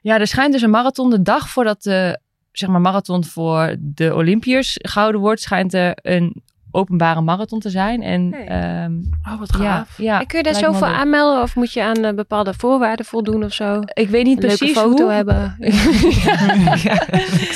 Ja, 0.01 0.19
er 0.19 0.27
schijnt 0.27 0.53
dus 0.53 0.61
een 0.61 0.69
marathon 0.69 1.09
de 1.09 1.21
dag 1.21 1.49
voordat 1.49 1.83
de 1.83 2.19
zeg 2.51 2.69
maar, 2.69 2.81
marathon 2.81 3.25
voor 3.25 3.75
de 3.79 4.13
Olympiërs 4.13 4.75
gehouden 4.81 5.21
wordt, 5.21 5.41
schijnt 5.41 5.73
er 5.73 5.97
een 6.01 6.43
openbare 6.77 7.21
marathon 7.21 7.59
te 7.59 7.69
zijn. 7.69 8.01
En 8.01 8.33
Hey. 8.33 8.47
ehm, 8.47 8.93
Oh, 9.33 9.39
wat 9.39 9.49
ja, 9.59 9.75
gaaf. 9.75 9.97
ja, 9.97 10.19
En 10.19 10.27
kun 10.27 10.37
je 10.37 10.43
daar 10.43 10.55
zoveel 10.55 10.87
aanmelden 10.87 11.41
of 11.41 11.55
moet 11.55 11.73
je 11.73 11.83
aan 11.83 12.03
eh, 12.05 12.13
bepaalde 12.13 12.53
voorwaarden 12.53 13.05
voldoen 13.05 13.43
of 13.43 13.53
zo? 13.53 13.81
Ik 13.93 14.09
weet 14.09 14.23
niet 14.25 14.43
Een 14.43 14.47
leuke 14.49 14.57
precies 14.57 14.77
foto 14.77 15.03
hoe. 15.03 15.11
hebben. 15.11 15.55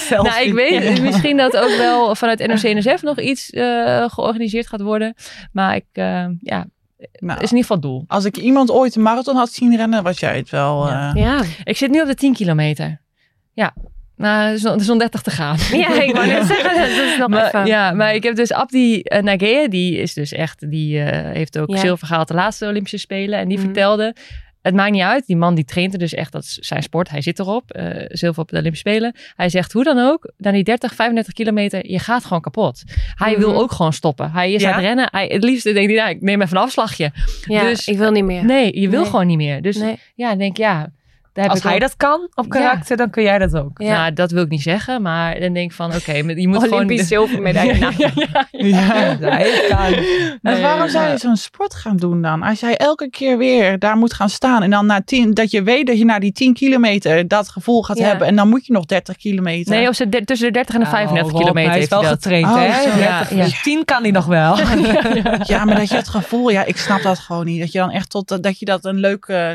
Nou, 0.09 0.41
ik 0.43 0.53
weet 0.53 1.01
misschien 1.01 1.37
dat 1.37 1.57
ook 1.57 1.77
wel 1.77 2.15
vanuit 2.15 2.47
NOC-NSF 2.47 3.01
nog 3.01 3.19
iets 3.19 3.49
eh, 3.49 4.09
georganiseerd 4.09 4.67
gaat 4.67 4.81
worden. 4.81 5.13
Maar 5.51 5.75
ik, 5.75 5.85
eh, 5.91 6.25
ja, 6.39 6.65
Nou, 7.19 7.39
is 7.41 7.51
in 7.51 7.57
ieder 7.57 7.59
geval 7.59 7.77
het 7.77 7.85
doel. 7.85 8.03
als 8.07 8.25
ik 8.25 8.37
iemand 8.37 8.71
ooit 8.71 8.95
een 8.95 9.01
marathon 9.01 9.35
had 9.35 9.51
zien 9.51 9.75
rennen, 9.75 10.03
was 10.03 10.19
jij 10.19 10.37
het 10.37 10.49
wel. 10.49 10.87
Ja. 10.87 11.13
eh. 11.15 11.21
Ja. 11.21 11.41
Ik 11.63 11.77
zit 11.77 11.91
nu 11.91 12.01
op 12.01 12.07
de 12.07 12.15
10 12.15 12.33
kilometer. 12.33 13.01
Ja, 13.53 13.73
nou, 14.17 14.47
er 14.47 14.53
is 14.53 14.61
nog- 14.61 14.75
is 14.75 14.87
nog 14.87 14.97
30 14.97 15.21
te 15.21 15.29
gaan. 15.31 15.57
ja, 15.71 16.01
ik 16.01 16.13
wou 16.15 16.27
net 16.27 16.45
zeggen, 16.45 16.79
dat 16.79 16.87
is 16.89 17.17
nog 17.17 17.29
maar, 17.29 17.45
even. 17.45 17.65
ja, 17.65 17.91
maar 17.91 18.15
ik 18.15 18.23
heb 18.23 18.35
dus 18.35 18.53
Abdi 18.53 19.01
uh, 19.03 19.19
Nagea, 19.21 19.67
die 19.67 19.97
is 19.97 20.13
dus 20.13 20.31
echt, 20.31 20.69
die 20.71 20.99
eh, 21.03 21.31
heeft 21.33 21.57
ook 21.59 21.69
Ja. 21.69 21.77
zilver 21.77 22.07
gehaald 22.07 22.27
de 22.27 22.33
laatste 22.33 22.67
Olympische 22.67 22.97
Spelen. 22.97 23.39
En 23.39 23.47
die 23.47 23.57
Mhm. 23.57 23.65
vertelde, 23.65 24.15
het 24.61 24.73
maakt 24.75 24.91
niet 24.91 25.01
uit. 25.01 25.25
Die 25.27 25.35
man 25.37 25.55
die 25.55 25.65
traint 25.65 25.93
er 25.93 25.99
dus 25.99 26.13
echt, 26.13 26.31
dat 26.31 26.43
is 26.43 26.53
zijn 26.53 26.83
sport. 26.83 27.09
Hij 27.09 27.21
zit 27.21 27.39
erop, 27.39 27.71
eh, 27.71 28.05
zilver 28.07 28.41
op 28.41 28.49
de 28.49 28.57
Olympische 28.57 28.89
Spelen. 28.89 29.15
Hij 29.35 29.49
zegt, 29.49 29.71
hoe 29.71 29.83
dan 29.83 29.99
ook, 29.99 30.31
na 30.37 30.51
die 30.51 30.63
30, 30.63 30.95
35 30.95 31.33
kilometer, 31.33 31.91
je 31.91 31.99
gaat 31.99 32.23
gewoon 32.25 32.41
kapot. 32.41 32.83
Hij 33.15 33.37
wil 33.37 33.49
Mhm. 33.49 33.57
ook 33.59 33.71
gewoon 33.71 33.93
stoppen. 33.93 34.31
Hij 34.31 34.51
is 34.53 34.61
Ja? 34.61 34.67
aan 34.69 34.75
het 34.75 34.83
rennen. 34.85 35.07
Hij, 35.11 35.25
het 35.33 35.43
liefste 35.43 35.73
denkt 35.73 35.91
hij, 35.91 35.99
nou, 35.99 36.09
ik 36.15 36.21
neem 36.21 36.41
even 36.41 36.57
een 36.57 36.63
afslagje. 36.63 37.11
Ja, 37.45 37.63
Dus- 37.63 37.87
ik 37.87 37.97
wil 37.97 38.11
niet 38.11 38.23
meer. 38.25 38.45
Nee, 38.45 38.79
je 38.79 38.89
wil 38.89 39.01
Nee. 39.01 39.09
gewoon 39.09 39.27
niet 39.27 39.37
meer. 39.37 39.61
Dus 39.61 39.75
Nee. 39.77 39.99
ja, 40.15 40.29
dan 40.29 40.37
denk 40.37 40.51
ik, 40.51 40.57
ja. 40.57 40.91
Daar 41.33 41.43
heb 41.43 41.53
Als 41.53 41.59
ik 41.59 41.65
hij 41.65 41.73
ook- 41.75 41.79
dat 41.81 41.97
kan 41.97 42.29
op 42.35 42.49
karakter, 42.49 42.97
dan 42.97 43.09
kun 43.09 43.23
jij 43.23 43.37
dat 43.37 43.57
ook. 43.57 43.81
Ja. 43.81 43.97
Nou, 44.01 44.13
dat 44.13 44.31
wil 44.31 44.43
ik 44.43 44.49
niet 44.49 44.61
zeggen, 44.61 45.01
maar 45.01 45.39
dan 45.39 45.53
denk 45.53 45.69
ik 45.69 45.75
van, 45.75 45.95
oké, 45.95 46.11
je 46.13 46.47
moet 46.47 46.57
gewoon... 46.63 46.73
Olympisch 46.73 47.07
zilvermedaille. 47.07 47.73
Ja, 47.91 47.91
ja, 48.51 49.17
Ja. 49.19 49.29
hij 49.29 49.65
kan. 49.69 50.03
Nee, 50.41 50.61
waarom 50.61 50.89
zou 50.89 51.09
je 51.11 51.17
zo'n 51.17 51.35
sport 51.35 51.73
gaan 51.75 51.97
doen 51.97 52.21
dan? 52.21 52.43
Als 52.43 52.59
jij 52.59 52.77
elke 52.77 53.09
keer 53.09 53.37
weer 53.37 53.79
daar 53.79 53.97
moet 53.97 54.13
gaan 54.13 54.29
staan 54.29 54.63
en 54.63 54.69
dan 54.69 54.85
na 54.85 55.01
tien, 55.05 55.33
dat 55.33 55.51
je 55.51 55.63
weet 55.63 55.87
dat 55.87 55.97
je 55.97 56.05
na 56.05 56.19
die 56.19 56.31
10 56.31 56.53
kilometer 56.53 57.27
dat 57.27 57.49
gevoel 57.49 57.83
gaat 57.83 57.97
Ja. 57.97 58.05
hebben 58.07 58.27
en 58.27 58.35
dan 58.35 58.49
moet 58.49 58.65
je 58.65 58.73
nog 58.73 58.85
30 58.85 59.15
kilometer. 59.17 59.73
Nee, 59.75 59.87
of 59.87 59.95
ze 59.95 60.09
de- 60.09 60.23
tussen 60.23 60.47
de 60.47 60.53
30 60.53 60.75
en 60.75 60.81
de 60.81 60.87
35 60.87 61.25
Oh, 61.25 61.31
Rob, 61.31 61.39
kilometer 61.41 61.71
Hij 61.71 61.81
is 61.81 61.89
heeft 61.89 62.01
wel 62.01 62.11
getraind, 62.11 62.45
Oh, 62.45 62.55
hè? 62.55 62.91
zo. 62.91 62.97
Ja, 62.99 63.17
30, 63.17 63.37
ja. 63.37 63.43
dus 63.43 63.61
10 63.61 63.85
kan 63.85 64.01
hij 64.01 64.11
nog 64.11 64.25
wel. 64.25 64.57
Ja, 65.43 65.65
maar 65.65 65.75
dat 65.75 65.89
je 65.89 65.95
het 65.95 66.09
gevoel, 66.09 66.49
ja, 66.49 66.63
ik 66.65 66.77
snap 66.77 67.01
dat 67.01 67.19
gewoon 67.19 67.45
niet. 67.45 67.59
Dat 67.59 67.71
je 67.71 67.77
dan 67.79 67.91
echt 67.91 68.09
tot 68.09 68.43
dat 68.43 68.59
je 68.59 68.65
dat 68.65 68.85
een 68.85 68.97
leuk, 68.99 69.25
eh, 69.25 69.49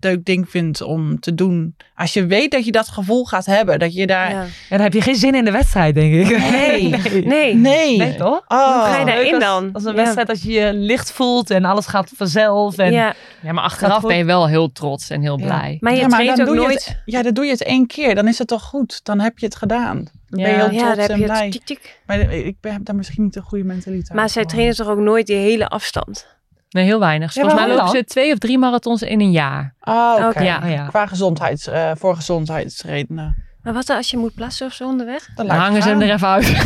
leuk 0.00 0.24
ding 0.24 0.48
vindt 0.50 0.82
om 0.82 1.11
te 1.18 1.34
doen. 1.34 1.76
Als 1.94 2.12
je 2.12 2.26
weet 2.26 2.50
dat 2.50 2.64
je 2.64 2.72
dat 2.72 2.88
gevoel 2.88 3.24
gaat 3.24 3.46
hebben, 3.46 3.78
dat 3.78 3.94
je 3.94 4.06
daar. 4.06 4.30
ja. 4.30 4.40
Ja, 4.42 4.46
dan 4.68 4.80
heb 4.80 4.92
je 4.92 5.00
geen 5.02 5.14
zin 5.14 5.34
in 5.34 5.44
de 5.44 5.50
wedstrijd, 5.50 5.94
denk 5.94 6.14
ik. 6.14 6.38
Nee. 6.50 6.90
Nee. 7.24 7.54
Nee. 7.54 7.96
Nee, 7.98 8.14
toch? 8.14 8.44
Oh. 8.48 8.74
Hoe 8.74 8.92
ga 8.92 8.98
je 8.98 9.04
daarin 9.04 9.34
als- 9.34 9.42
dan? 9.44 9.70
Als 9.72 9.84
een 9.84 9.90
Ja. 9.90 9.96
wedstrijd, 9.96 10.28
als 10.28 10.42
je 10.42 10.50
je 10.52 10.72
licht 10.74 11.12
voelt 11.12 11.50
en 11.50 11.64
alles 11.64 11.86
gaat 11.86 12.10
vanzelf. 12.16 12.78
En 12.78 12.92
Ja, 12.92 13.14
Ja, 13.42 13.52
maar 13.52 13.64
achteraf 13.64 14.02
ben 14.02 14.16
je 14.16 14.24
wel 14.24 14.48
heel 14.48 14.72
trots 14.72 15.10
en 15.10 15.20
heel 15.22 15.38
Ja. 15.38 15.44
blij. 15.44 15.76
maar 15.80 15.92
je 15.92 15.98
Ja, 16.00 16.06
maar 16.08 16.18
traint 16.20 16.36
dan 16.36 16.46
ook 16.48 16.52
doe 16.54 16.62
je 16.62 16.68
nooit. 16.68 16.84
het- 16.84 17.02
ja, 17.04 17.22
dan 17.22 17.32
doe 17.34 17.44
je 17.44 17.50
het 17.50 17.62
één 17.62 17.86
keer. 17.86 18.14
Dan 18.14 18.28
is 18.28 18.38
het 18.38 18.48
toch 18.48 18.62
goed. 18.62 19.00
Dan 19.04 19.20
heb 19.20 19.38
je 19.38 19.46
het 19.46 19.56
gedaan. 19.56 19.96
Dan 19.96 20.42
ben 20.42 20.50
je 20.50 20.56
Ja. 20.56 20.68
heel 20.68 20.78
Ja, 20.78 20.92
trots 20.92 21.08
en 21.08 21.18
je 21.18 21.24
blij. 21.24 21.42
het 21.44 21.52
tik, 21.52 21.64
tik. 21.64 21.98
Maar 22.06 22.20
ik 22.32 22.56
ben- 22.60 22.72
heb 22.72 22.84
daar 22.84 22.96
misschien 22.96 23.22
niet 23.24 23.34
de 23.34 23.40
goede 23.42 23.64
mentaliteit 23.64 24.12
Maar 24.18 24.28
zij 24.28 24.44
trainen 24.44 24.74
toch 24.76 24.88
ook 24.88 24.98
nooit 24.98 25.26
die 25.26 25.36
hele 25.36 25.68
afstand? 25.68 26.26
Nee, 26.72 26.84
heel 26.84 26.98
weinig. 27.00 27.34
Ja, 27.34 27.40
Volgens 27.40 27.60
mij 27.62 27.70
lopen 27.70 27.84
dan? 27.92 27.94
ze 27.94 28.04
twee 28.04 28.32
of 28.32 28.38
drie 28.38 28.58
marathons 28.58 29.02
in 29.02 29.20
een 29.20 29.30
jaar. 29.30 29.74
Oh, 29.80 30.14
oké. 30.28 30.40
Ja. 30.42 30.66
Ja. 30.66 30.86
Qua 30.86 31.06
gezondheids, 31.06 31.66
eh, 31.66 31.90
voor 31.94 32.16
gezondheidsredenen. 32.16 33.50
Maar 33.62 33.72
wat 33.72 33.86
dan 33.86 33.96
als 33.96 34.10
je 34.10 34.16
moet 34.16 34.34
plassen 34.34 34.66
of 34.66 34.72
zo 34.72 34.84
onderweg? 34.84 35.28
Dan, 35.34 35.48
hangen 35.48 35.82
ze 35.82 35.88
hem 35.88 36.00
er 36.00 36.10
even 36.10 36.28
uit. 36.28 36.46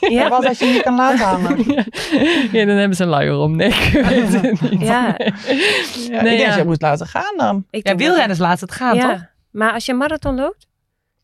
Ja, 0.00 0.28
wat 0.28 0.46
als 0.46 0.58
je 0.58 0.64
niet 0.66 0.82
kan 0.82 0.94
laten 0.94 1.24
hangen? 1.24 1.56
ja, 2.58 2.64
dan 2.64 2.76
hebben 2.76 2.96
ze 2.96 3.02
een 3.02 3.08
luier 3.08 3.36
om. 3.36 3.56
Nee, 3.56 3.68
ik 3.68 4.04
weet 4.04 4.32
het 4.42 4.60
niet. 4.70 4.80
Ja, 4.80 5.14
Ja, 5.16 6.22
Nee, 6.22 6.32
ik 6.32 6.38
denk 6.38 6.54
je 6.54 6.64
moet 6.64 6.82
laten 6.82 7.06
gaan 7.06 7.34
dan. 7.36 7.64
ik 7.70 7.86
Ja, 7.88 7.94
wielrenners 7.94 8.38
laten 8.38 8.66
het 8.66 8.76
gaan, 8.76 8.96
ja. 8.96 9.08
toch? 9.10 9.24
Maar 9.50 9.72
als 9.72 9.86
je 9.86 9.92
een 9.92 9.98
marathon 9.98 10.34
loopt? 10.34 10.66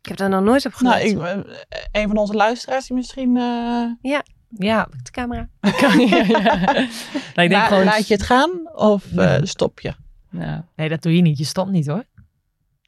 Ik 0.03 0.09
heb 0.09 0.17
daar 0.19 0.29
nog 0.29 0.43
nooit 0.43 0.67
op 0.67 0.73
Nou, 0.81 0.97
gelet. 0.97 1.13
ik, 1.13 1.23
eh, 1.23 2.03
een 2.03 2.09
van 2.09 2.17
onze 2.17 2.35
luisteraars 2.35 2.87
die 2.87 2.97
misschien... 2.97 3.37
eh, 3.37 4.11
Ja, 4.13 4.23
De 4.59 5.11
camera. 5.11 5.49
ja, 5.61 5.93
ja. 6.27 6.55
Nou, 6.65 6.87
ik 7.35 7.35
denk 7.35 7.53
la- 7.53 7.67
gewoon... 7.67 7.85
Laat 7.85 8.09
je 8.09 8.15
het 8.15 8.23
gaan 8.23 8.51
of 8.75 9.05
eh, 9.17 9.35
stop 9.43 9.81
je? 9.81 9.93
Nou, 10.31 10.61
nee, 10.77 10.89
dat 10.89 11.03
doe 11.03 11.17
je 11.17 11.23
niet. 11.23 11.39
Je 11.39 11.45
stopt 11.45 11.71
niet, 11.71 11.87
hoor. 11.87 12.05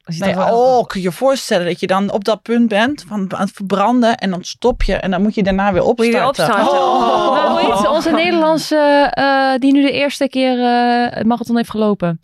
Als 0.03 0.17
je 0.17 0.23
Nee, 0.23 0.35
oh, 0.35 0.85
kun 0.85 1.01
je 1.01 1.07
je 1.07 1.13
voorstellen 1.13 1.65
dat 1.65 1.79
je 1.79 1.87
dan 1.87 2.11
op 2.11 2.23
dat 2.23 2.41
punt 2.41 2.67
bent 2.67 3.03
van 3.07 3.33
aan 3.35 3.45
het 3.45 3.51
verbranden 3.55 4.17
en 4.17 4.29
dan 4.29 4.43
stop 4.43 4.83
je 4.83 4.95
en 4.95 5.11
dan 5.11 5.21
moet 5.21 5.35
je 5.35 5.43
daarna 5.43 5.73
weer 5.73 5.83
Moet 5.83 6.05
je 6.05 6.25
opstarten. 6.25 6.45
weer 6.45 6.53
opstarten? 6.55 6.87
Oh. 6.87 7.31
Maar 7.31 7.49
hoe 7.49 7.59
heet 7.71 7.77
ze? 7.79 7.89
Onze 7.89 8.11
Nederlandse, 8.11 9.07
eh, 9.11 9.53
die 9.59 9.73
nu 9.73 9.81
de 9.81 9.91
eerste 9.91 10.27
keer 10.29 10.59
eh, 10.63 11.17
het 11.17 11.25
marathon 11.27 11.55
heeft 11.57 11.69
gelopen. 11.69 12.19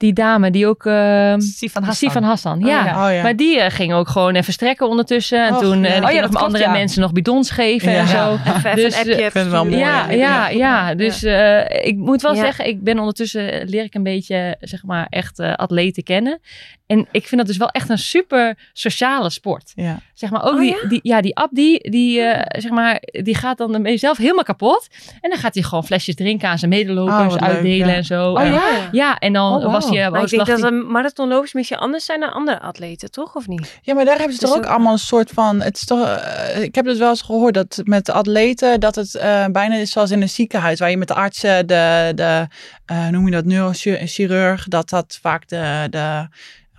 Die 0.00 0.12
dame, 0.12 0.50
die 0.50 0.66
ook... 0.66 0.86
eh 0.86 1.34
Sifan 1.38 1.82
Hassan. 1.82 2.08
Sifan 2.08 2.22
Hassan, 2.22 2.60
ja. 2.60 2.78
Oh, 2.80 2.84
ja. 2.86 3.06
Oh, 3.08 3.14
ja. 3.14 3.22
Maar 3.22 3.36
die 3.36 3.60
eh, 3.60 3.70
ging 3.70 3.92
ook 3.92 4.08
gewoon 4.08 4.34
even 4.34 4.52
strekken 4.52 4.88
ondertussen. 4.88 5.46
En 5.46 5.56
toen 5.58 5.82
ja. 5.82 5.88
eh, 5.94 6.04
Oh, 6.04 6.10
ja, 6.12 6.20
nog 6.20 6.34
andere 6.42 6.64
ja. 6.64 6.70
mensen 6.72 7.00
nog 7.00 7.12
bidons 7.12 7.50
geven 7.50 7.88
en 7.88 7.94
Ja. 7.94 8.06
zo. 8.06 8.32
Even, 8.32 8.54
even 8.70 8.76
Dus, 8.76 8.94
een 8.96 9.24
appje. 9.24 9.40
eh, 9.40 9.50
wel 9.50 9.64
mooi. 9.64 9.76
Ja, 9.78 10.10
ja, 10.10 10.48
ja. 10.48 10.94
Dus 10.94 11.22
eh, 11.22 11.86
ik 11.86 11.96
moet 11.96 12.22
wel 12.22 12.34
Ja. 12.34 12.40
zeggen, 12.40 12.66
ik 12.66 12.82
ben 12.84 12.98
ondertussen 12.98 13.64
leer 13.68 13.82
ik 13.84 13.94
een 13.94 14.02
beetje, 14.02 14.56
zeg 14.60 14.84
maar, 14.84 15.06
echt 15.10 15.38
eh, 15.38 15.54
atleten 15.54 16.02
kennen. 16.02 16.40
En 16.86 17.06
ik 17.12 17.26
vind 17.26 17.36
dat 17.40 17.46
dus 17.46 17.56
wel 17.56 17.68
echt 17.68 17.88
een 17.88 17.98
super 17.98 18.58
sociale 18.72 19.30
sport. 19.30 19.72
Ja. 19.74 19.98
Zeg 20.14 20.30
maar 20.30 20.44
ook 20.44 20.52
Oh, 20.54 20.60
die, 20.60 20.76
ja? 20.82 20.88
die, 20.88 21.00
ja, 21.02 21.20
die 21.20 21.36
Abdi, 21.36 21.76
die, 21.82 22.20
eh, 22.20 22.60
zeg 22.60 22.70
maar, 22.70 23.02
die 23.22 23.34
gaat 23.36 23.58
dan 23.58 23.74
ermee 23.74 23.96
zelf 23.96 24.16
helemaal 24.16 24.44
kapot. 24.44 24.88
En 25.20 25.30
dan 25.30 25.38
gaat 25.38 25.54
hij 25.54 25.62
gewoon 25.62 25.84
flesjes 25.84 26.14
drinken 26.14 26.48
aan 26.48 26.58
zijn 26.58 26.70
medelopers, 26.70 27.34
Oh, 27.34 27.40
leuk, 27.40 27.50
uitdelen 27.50 27.88
ja. 27.88 27.94
en 27.94 28.04
zo. 28.04 28.32
Oh 28.32 28.40
En- 28.42 28.52
ja? 28.52 28.62
Ja, 28.92 29.18
en 29.18 29.32
dan 29.32 29.52
Oh, 29.54 29.58
wauw. 29.62 29.70
was 29.72 29.89
je... 29.92 30.10
Maar 30.10 30.22
ik 30.22 30.28
denk 30.28 30.46
dat 30.46 30.62
een 30.62 30.90
marathonlopers 30.90 31.52
misschien 31.52 31.78
anders 31.78 32.04
zijn 32.04 32.20
dan 32.20 32.32
andere 32.32 32.60
atleten, 32.60 33.10
toch? 33.10 33.34
Of 33.34 33.46
niet? 33.46 33.78
Ja, 33.82 33.94
maar 33.94 34.04
daar 34.04 34.16
hebben 34.18 34.34
ze 34.34 34.40
Dus 34.40 34.48
toch 34.50 34.58
ook 34.58 34.64
ook- 34.64 34.70
allemaal 34.70 34.92
een 34.92 34.98
soort 34.98 35.30
van. 35.30 35.60
Het 35.60 35.76
is 35.76 35.84
toch, 35.84 36.06
eh, 36.08 36.62
ik 36.62 36.74
heb 36.74 36.84
het 36.86 36.98
wel 36.98 37.08
eens 37.08 37.22
gehoord 37.22 37.54
dat 37.54 37.80
met 37.84 38.06
de 38.06 38.12
atleten 38.12 38.80
dat 38.80 38.94
het 38.94 39.14
eh, 39.14 39.44
bijna 39.46 39.74
is 39.74 39.90
zoals 39.90 40.10
in 40.10 40.22
een 40.22 40.28
ziekenhuis, 40.28 40.78
waar 40.78 40.90
je 40.90 40.96
met 40.96 41.08
de 41.08 41.14
artsen, 41.14 41.66
de, 41.66 42.12
de 42.14 42.46
eh, 42.86 43.08
noem 43.08 43.24
je 43.24 43.30
dat, 43.30 43.44
neurochirurg, 43.44 44.68
dat 44.68 44.88
dat 44.88 45.18
vaak 45.22 45.48
de, 45.48 45.86
de 45.90 46.28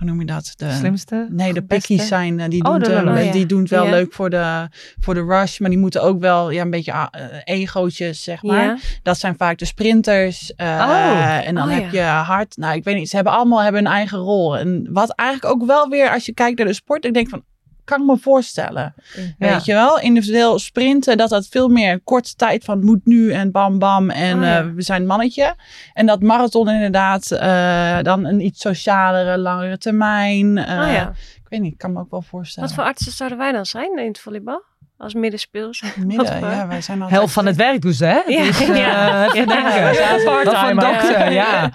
hoe 0.02 0.10
noem 0.10 0.20
je 0.20 0.26
dat? 0.26 0.54
De, 0.56 0.72
Slimste? 0.72 1.28
Nee, 1.30 1.54
de 1.54 1.62
pickies 1.62 2.08
zijn, 2.08 2.40
eh, 2.40 2.50
die 2.50 2.66
Oh, 2.66 2.72
doen, 2.72 2.80
de- 2.80 2.92
het, 2.92 3.26
oh, 3.28 3.32
die 3.32 3.46
doen 3.46 3.60
het 3.62 3.70
wel 3.70 3.90
leuk 3.90 4.14
voor 4.14 4.30
de, 4.30 4.68
voor 5.00 5.14
de 5.14 5.24
rush, 5.24 5.60
maar 5.60 5.70
die 5.70 5.80
moeten 5.80 6.02
ook 6.04 6.20
wel 6.20 6.50
ja, 6.50 6.62
een 6.62 6.70
beetje 6.70 6.94
ah, 6.94 7.08
eh, 7.12 7.22
egootjes, 7.44 8.24
zeg 8.24 8.44
maar. 8.44 8.80
Dat 9.04 9.18
zijn 9.20 9.36
vaak 9.38 9.58
de 9.58 9.66
sprinters. 9.66 10.54
eh, 10.56 10.68
Oh. 10.68 11.48
En 11.48 11.56
dan 11.56 11.68
Oh, 11.70 11.74
heb 11.74 11.92
ja. 11.92 12.20
je 12.20 12.24
hard. 12.26 12.58
Nou, 12.58 12.76
ik 12.76 12.84
weet 12.84 12.96
niet. 12.96 13.10
Ze 13.10 13.16
hebben 13.16 13.34
allemaal 13.34 13.62
hebben 13.62 13.86
een 13.86 13.92
eigen 13.92 14.18
rol. 14.18 14.58
En 14.58 14.88
wat 14.92 15.10
eigenlijk 15.16 15.54
ook 15.54 15.66
wel 15.68 15.90
weer, 15.90 16.10
als 16.10 16.26
je 16.26 16.34
kijkt 16.34 16.58
naar 16.58 16.68
de 16.68 16.74
sport, 16.74 17.06
ik 17.06 17.14
denk 17.14 17.30
van, 17.30 17.44
kan 17.84 18.02
ik 18.02 18.06
me 18.08 18.18
voorstellen. 18.18 18.94
Ja. 19.38 19.50
Weet 19.50 19.66
je 19.66 19.74
wel? 19.74 20.00
Individueel 20.00 20.60
sprinten, 20.60 21.18
dat 21.18 21.30
dat 21.30 21.48
veel 21.50 21.68
meer 21.70 22.00
korte 22.04 22.36
tijd 22.36 22.64
van 22.64 22.84
moet 22.86 23.06
nu 23.06 23.32
en 23.32 23.52
bam 23.52 23.80
bam 23.80 24.10
en 24.10 24.38
Oh, 24.38 24.44
ja. 24.44 24.60
eh, 24.60 24.66
we 24.76 24.82
zijn 24.82 25.06
mannetje. 25.06 25.56
En 25.94 26.06
dat 26.06 26.22
marathon 26.22 26.70
inderdaad 26.70 27.32
eh, 27.32 28.00
dan 28.02 28.26
een 28.26 28.42
iets 28.46 28.62
socialere, 28.62 29.38
langere 29.38 29.78
termijn. 29.78 30.58
eh, 30.58 30.64
oh 30.88 30.94
ja. 30.94 31.10
Ik 31.36 31.58
weet 31.58 31.60
niet, 31.62 31.72
ik 31.74 31.78
kan 31.78 31.94
me 31.94 32.00
ook 32.00 32.12
wel 32.12 32.22
voorstellen. 32.22 32.70
Wat 32.70 32.78
voor 32.78 32.88
artsen 32.88 33.12
zouden 33.12 33.38
wij 33.38 33.52
dan 33.52 33.66
zijn 33.66 33.98
in 34.00 34.08
het 34.08 34.20
volleybal? 34.20 34.64
Als 34.98 35.14
middenspeels? 35.14 35.84
Midden, 36.06 36.40
ja, 36.40 36.68
wij 36.68 36.82
zijn 36.82 37.02
altijd... 37.02 37.20
Helft 37.20 37.34
van 37.34 37.46
het 37.46 37.56
werk 37.66 37.82
doen 37.82 37.94
ze, 37.94 38.06
hè? 38.06 38.20
Ja. 38.28 38.44
Dus, 38.44 38.60
eh, 38.62 38.78
Ja. 38.78 39.26
even 39.34 39.48
denken. 39.48 39.84
Wat 39.84 40.24
part-timer. 40.24 40.84
dokter, 40.84 41.32
ja. 41.32 41.70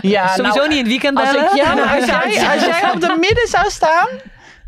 Ja, 0.00 0.26
Sowieso 0.34 0.56
nou, 0.58 0.68
niet 0.68 0.70
in 0.76 0.82
het 0.84 0.86
weekend 0.86 1.18
Als, 1.18 1.30
bellen. 1.30 1.56
ik 1.56 1.64
Nou, 1.64 1.80
als, 1.96 2.04
jij, 2.34 2.48
als 2.54 2.64
jij 2.64 2.90
op 2.94 3.00
de 3.00 3.16
midden 3.20 3.46
zou 3.48 3.70
staan, 3.70 4.08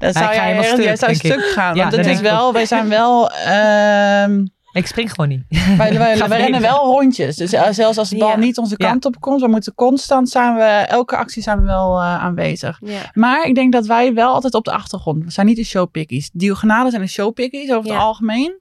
dan 0.02 0.12
zou 0.22 0.34
jij, 0.34 0.44
helemaal 0.44 0.64
stuk, 0.64 0.96
zou 0.96 1.14
stuk 1.14 1.40
gaan. 1.40 1.74
Ja, 1.74 1.80
want 1.80 1.96
dat 1.96 2.04
het 2.04 2.14
is 2.14 2.20
wel, 2.20 2.52
wij 2.52 2.66
zijn 2.66 2.88
wel, 2.88 3.30
ehm, 3.30 4.44
Ik 4.72 4.86
spring 4.86 5.10
gewoon 5.10 5.28
niet. 5.28 5.42
wij, 5.76 5.98
wij, 5.98 6.14
rennen 6.40 6.60
wel 6.60 6.76
rondjes. 6.84 7.36
Dus 7.36 7.52
eh, 7.52 7.68
zelfs 7.70 7.98
als 7.98 8.08
de 8.08 8.16
bal 8.16 8.28
Ja. 8.28 8.36
niet 8.36 8.58
onze 8.58 8.74
Ja. 8.78 8.88
kant 8.88 9.04
op 9.04 9.20
komt, 9.20 9.40
we 9.40 9.48
moeten 9.48 9.74
constant 9.74 10.28
zijn 10.28 10.54
we, 10.54 10.62
elke 10.88 11.16
actie 11.16 11.42
zijn 11.42 11.58
we 11.60 11.64
wel 11.64 11.98
eh, 11.98 12.22
aanwezig. 12.24 12.78
Ja. 12.84 13.00
Maar 13.12 13.46
ik 13.46 13.54
denk 13.54 13.72
dat 13.72 13.86
wij 13.86 14.14
wel 14.14 14.32
altijd 14.32 14.54
op 14.54 14.64
de 14.64 14.72
achtergrond, 14.72 15.24
we 15.24 15.30
zijn 15.30 15.46
niet 15.46 15.56
de 15.56 15.64
showpickies. 15.64 16.30
Diagonalen 16.32 16.90
zijn 16.90 17.02
de 17.02 17.08
showpickies 17.08 17.70
over 17.72 17.90
het 17.90 18.00
algemeen. 18.00 18.60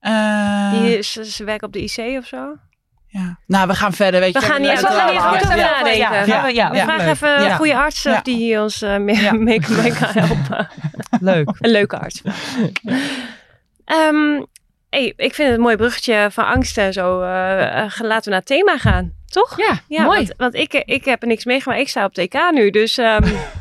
Eh, 0.00 0.72
Die, 0.80 1.02
ze, 1.02 1.24
ze 1.24 1.44
werken 1.44 1.66
op 1.66 1.72
de 1.72 1.82
IC 1.82 2.18
of 2.18 2.26
zo? 2.26 2.54
Ja. 3.08 3.38
Nou, 3.46 3.66
we 3.66 3.74
gaan 3.74 3.92
verder, 3.92 4.20
weet 4.20 4.32
We 4.32 4.40
je. 4.40 4.46
gaan 4.46 4.60
niet, 4.60 4.70
we 4.80 4.86
gaan 4.86 5.06
niet 5.12 5.20
allemaal. 5.20 5.28
goed 5.38 5.42
over 5.46 5.56
Ja. 5.58 5.70
nadenken. 5.70 5.98
Ja, 5.98 6.10
we- 6.10 6.54
ja, 6.54 6.70
We 6.70 6.76
ja, 6.76 6.84
vragen 6.84 7.04
leuk. 7.04 7.14
even 7.14 7.28
Ja. 7.28 7.50
een 7.50 7.56
goede 7.56 7.76
arts 7.76 8.06
of 8.06 8.12
Ja. 8.12 8.20
die 8.22 8.36
hier 8.36 8.62
ons 8.62 8.82
eh, 8.82 8.96
mee, 8.96 9.16
Ja. 9.20 9.32
mee, 9.32 9.60
mee 9.82 9.92
kan 9.98 10.08
helpen. 10.12 10.68
Leuk. 11.20 11.50
Een 11.58 11.70
leuke 11.70 11.98
arts. 11.98 12.22
Ehm, 13.84 14.42
hey, 14.90 15.12
ik 15.16 15.34
vind 15.34 15.48
het 15.48 15.56
een 15.56 15.62
mooi 15.62 15.76
bruggetje 15.76 16.28
van 16.32 16.46
angsten. 16.46 16.92
Zo, 16.92 17.22
eh, 17.22 17.78
eh, 17.84 17.90
laten 17.98 18.24
we 18.24 18.30
naar 18.30 18.38
het 18.38 18.46
thema 18.46 18.78
gaan, 18.78 19.12
toch? 19.26 19.56
Ja, 19.56 19.80
Ja, 19.88 20.02
mooi. 20.02 20.16
want, 20.18 20.34
want 20.36 20.54
ik, 20.54 20.72
ik 20.74 21.04
heb 21.04 21.22
er 21.22 21.28
niks 21.28 21.44
meegemaakt. 21.44 21.80
Ik 21.80 21.88
sta 21.88 22.04
op 22.04 22.14
TK 22.14 22.50
nu, 22.52 22.70
dus 22.70 22.98
ehm, 22.98 23.22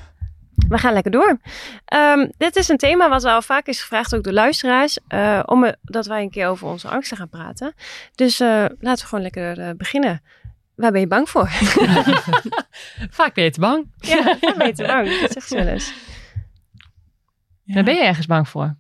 we 0.74 0.78
gaan 0.78 0.94
lekker 0.94 1.12
door. 1.12 1.40
Ehm, 1.86 2.28
dit 2.38 2.56
is 2.56 2.68
een 2.70 2.78
thema 2.78 3.10
wat 3.10 3.24
al 3.24 3.42
vaak 3.42 3.66
is 3.68 3.82
gevraagd, 3.82 4.16
ook 4.16 4.24
door 4.24 4.34
luisteraars, 4.34 5.00
eh, 5.08 5.40
om 5.46 5.64
eh, 5.64 5.72
dat 5.82 6.06
wij 6.06 6.22
een 6.22 6.30
keer 6.30 6.48
over 6.48 6.68
onze 6.68 6.88
angsten 6.88 7.18
gaan 7.18 7.30
praten. 7.30 7.74
Dus 8.16 8.40
eh, 8.40 8.48
laten 8.80 9.02
we 9.04 9.10
gewoon 9.10 9.24
lekker 9.24 9.60
eh, 9.60 9.70
beginnen. 9.78 10.22
Waar 10.76 10.92
ben 10.92 11.02
je 11.02 11.08
bang 11.08 11.30
voor? 11.30 11.50
Vaak 13.20 13.34
ben 13.34 13.44
je 13.44 13.52
te 13.52 13.60
bang. 13.60 13.88
ja, 13.98 14.38
ben 14.58 14.68
je 14.68 14.74
te 14.74 14.84
bang? 14.84 15.20
Dat 15.20 15.32
zegt 15.32 15.48
ze 15.48 15.56
wel 15.56 15.68
eens. 15.68 15.94
Ja. 17.64 17.74
Daar 17.74 17.84
ben 17.84 17.96
je 17.96 18.04
ergens 18.04 18.26
bang 18.26 18.50
voor. 18.50 18.76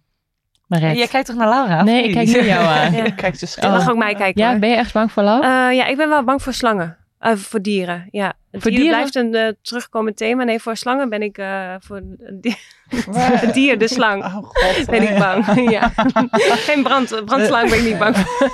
Maret. 0.67 0.97
Jij 0.97 1.07
kijkt 1.07 1.27
toch 1.27 1.35
naar 1.35 1.47
Laura? 1.49 1.83
Nee, 1.83 1.99
ik 2.03 2.15
niet? 2.15 2.31
kijk 2.31 2.41
nu 2.41 2.47
jou 2.47 2.65
aan. 2.77 2.93
Ja. 2.93 3.09
Kijk, 3.09 3.35
ze 3.35 3.57
Je 3.61 3.67
mag 3.67 3.89
ook 3.89 3.97
mij 3.97 4.15
kijken 4.15 4.41
Ja, 4.41 4.49
hoor. 4.49 4.59
ben 4.59 4.69
je 4.69 4.75
ergens 4.75 4.93
bang 4.93 5.11
voor, 5.11 5.23
Lau? 5.23 5.43
Eh, 5.43 5.75
ja, 5.77 5.85
ik 5.85 5.97
ben 5.97 6.09
wel 6.09 6.23
bang 6.23 6.41
voor 6.41 6.53
slangen. 6.53 6.97
Eh, 7.27 7.35
voor 7.35 7.61
dieren, 7.61 8.07
ja. 8.11 8.33
Voor 8.51 8.71
dieren, 8.71 8.79
dieren? 8.79 8.97
blijft 9.11 9.15
een 9.15 9.35
eh, 9.35 9.53
terugkomend 9.61 10.17
thema. 10.17 10.43
Nee, 10.43 10.59
voor 10.59 10.75
slangen 10.77 11.09
ben 11.09 11.21
ik 11.21 11.37
eh, 11.37 11.75
voor 11.79 11.97
een 11.97 12.39
di- 12.41 12.55
het 13.45 13.53
dier, 13.53 13.77
de 13.77 13.87
slang. 13.87 14.23
Oh 14.23 14.35
god. 14.35 14.85
Ben 14.85 15.01
ik 15.11 15.17
bang, 15.19 15.45
ja. 15.77 15.93
Geen 16.67 16.83
brand, 16.83 17.25
brandslang 17.25 17.69
ben 17.69 17.79
ik 17.79 17.85
niet 17.85 17.97
bang 17.97 18.17
voor. 18.17 18.51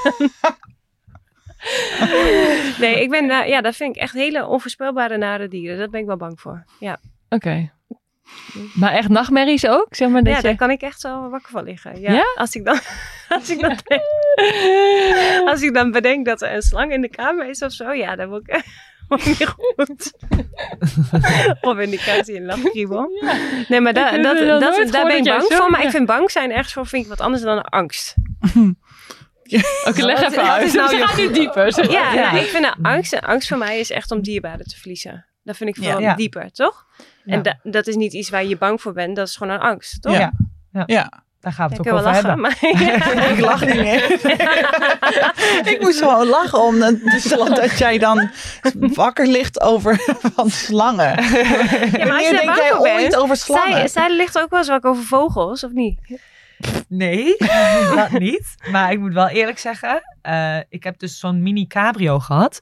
Nee, 2.80 3.02
ik 3.02 3.10
ben, 3.10 3.48
ja, 3.48 3.62
dat 3.62 3.76
vind 3.76 3.96
ik 3.96 4.02
echt 4.02 4.14
hele 4.14 4.46
onvoorspelbare 4.48 5.18
nare 5.18 5.48
dieren. 5.48 5.78
Daar 5.78 5.90
ben 5.90 6.00
ik 6.00 6.06
wel 6.06 6.18
bang 6.18 6.40
voor. 6.40 6.64
Ja, 6.80 6.98
Oké. 7.30 7.72
Maar 8.74 8.92
echt 8.92 9.10
nachtmerries 9.10 9.68
ook? 9.68 9.88
Zeg 9.90 10.10
maar 10.10 10.22
dat 10.24 10.32
ja 10.32 10.38
je... 10.38 10.44
daar 10.44 10.56
kan 10.56 10.70
ik 10.72 10.82
echt 10.82 11.02
wel 11.04 11.30
wakker 11.30 11.52
van 11.52 11.64
liggen. 11.64 12.02
Ja, 12.02 12.12
Ja? 12.14 12.24
Als 12.36 12.56
ik 12.56 12.66
dan, 12.66 12.80
als 13.40 13.50
ik 13.50 13.60
dan, 13.60 13.78
als 15.52 15.62
ik 15.62 15.74
dan 15.74 15.92
bedenk 15.92 16.26
dat 16.26 16.42
er 16.42 16.54
een 16.54 16.62
slang 16.62 16.92
in 16.92 17.02
de 17.02 17.10
kamer 17.10 17.50
is 17.50 17.62
of 17.62 17.72
zo, 17.72 17.92
ja, 17.92 18.16
dan 18.16 18.28
word 18.30 18.48
ik 18.50 18.64
word 19.08 19.26
ik 19.26 19.40
niet 19.40 19.48
goed. 19.48 20.14
of 21.62 21.78
in 21.78 21.90
die 21.90 22.00
kast 22.06 22.28
in 22.28 22.46
lachkriebel. 22.46 23.10
Nee, 23.68 23.82
maar 23.82 23.94
da, 23.94 24.12
dat, 24.12 24.22
daar 24.92 25.06
ben 25.08 25.18
ik 25.18 25.24
bang 25.24 25.42
voor. 25.44 25.56
zo- 25.58 25.70
Maar 25.70 25.80
ik 25.80 25.86
ja. 25.86 25.92
vind 25.92 26.06
bang 26.06 26.32
zijn 26.32 26.52
ergens 26.52 26.74
voor 26.74 26.88
vind 26.88 27.04
ik 27.04 27.10
wat 27.10 27.22
anders 27.22 27.44
dan 27.44 27.62
angst. 27.62 28.14
Oké, 29.88 30.02
leg 30.06 30.22
even 30.22 30.52
uit. 30.52 30.66
is 30.66 30.74
nou 30.74 30.96
je- 30.96 31.08
ga 31.08 31.18
niet 31.22 31.34
dieper. 31.34 31.92
Ja, 31.92 32.14
nou, 32.14 32.38
ik 32.38 32.48
vind 32.48 32.64
nou, 32.64 32.76
angst, 32.82 33.22
angst 33.22 33.48
voor 33.48 33.58
mij 33.58 33.80
is 33.80 33.90
echt 33.92 34.12
om 34.12 34.22
dierbaren 34.22 34.66
te 34.68 34.76
verliezen. 34.78 35.26
Dat 35.44 35.58
vind 35.58 35.70
ik 35.78 35.84
Ja. 35.84 35.92
veel 35.92 36.00
Ja. 36.02 36.16
dieper, 36.16 36.52
toch? 36.52 36.86
En 37.26 37.42
da- 37.42 37.60
dat 37.64 37.88
is 37.88 37.96
niet 37.96 38.14
iets 38.14 38.30
waar 38.30 38.46
je 38.46 38.58
bang 38.58 38.82
voor 38.82 38.94
bent, 38.94 39.16
dat 39.16 39.28
is 39.28 39.36
gewoon 39.36 39.54
een 39.54 39.60
angst, 39.60 40.02
toch? 40.02 40.14
Ja. 40.18 40.32
Ja. 40.72 40.84
Ja. 40.86 41.24
Daar 41.40 41.54
gaan 41.54 41.70
we 41.70 41.74
Ik 41.76 41.78
het 41.84 41.88
ook 41.94 42.04
kan 42.04 42.04
wel 42.04 42.14
over 42.14 42.30
lachen, 42.30 42.60
hebben. 42.62 43.18
maar... 43.20 43.32
Ik 43.32 43.40
lach 43.40 43.66
niet 43.66 43.76
meer. 43.76 44.12
ik 45.74 45.78
moest 45.82 46.00
gewoon 46.00 46.28
lachen 46.28 46.62
om 46.62 46.80
dus 46.80 47.24
dat 47.56 47.78
jij 47.78 47.98
dan 47.98 48.30
wakker 48.72 49.28
ligt 49.28 49.62
over 49.62 50.00
van 50.36 50.50
slangen. 50.50 51.24
Ja, 51.24 51.32
maar 51.32 52.08
Wanneer 52.08 52.26
er 52.26 52.32
denk 52.32 52.46
bang 52.46 52.58
jij 52.58 52.70
voor 52.72 52.80
ooit 52.80 52.98
bent, 52.98 53.16
over 53.16 53.36
slangen? 53.38 53.72
zij, 53.78 53.88
zij 53.88 54.16
ligt 54.16 54.40
ook 54.40 54.50
wel 54.50 54.60
eens 54.60 54.68
wakker 54.68 54.90
over 54.90 55.04
vogels, 55.04 55.64
of 55.64 55.72
niet? 55.72 56.00
Nee, 56.88 57.36
dat 57.96 58.10
niet. 58.12 58.56
Maar 58.72 58.92
ik 58.92 59.00
moet 59.00 59.14
wel 59.14 59.28
eerlijk 59.28 59.60
zeggen, 59.60 60.02
eh, 60.22 60.58
ik 60.70 60.84
heb 60.84 61.00
dus 61.00 61.20
zo'n 61.20 61.44
mini 61.44 61.68
cabrio 61.68 62.20
gehad. 62.20 62.62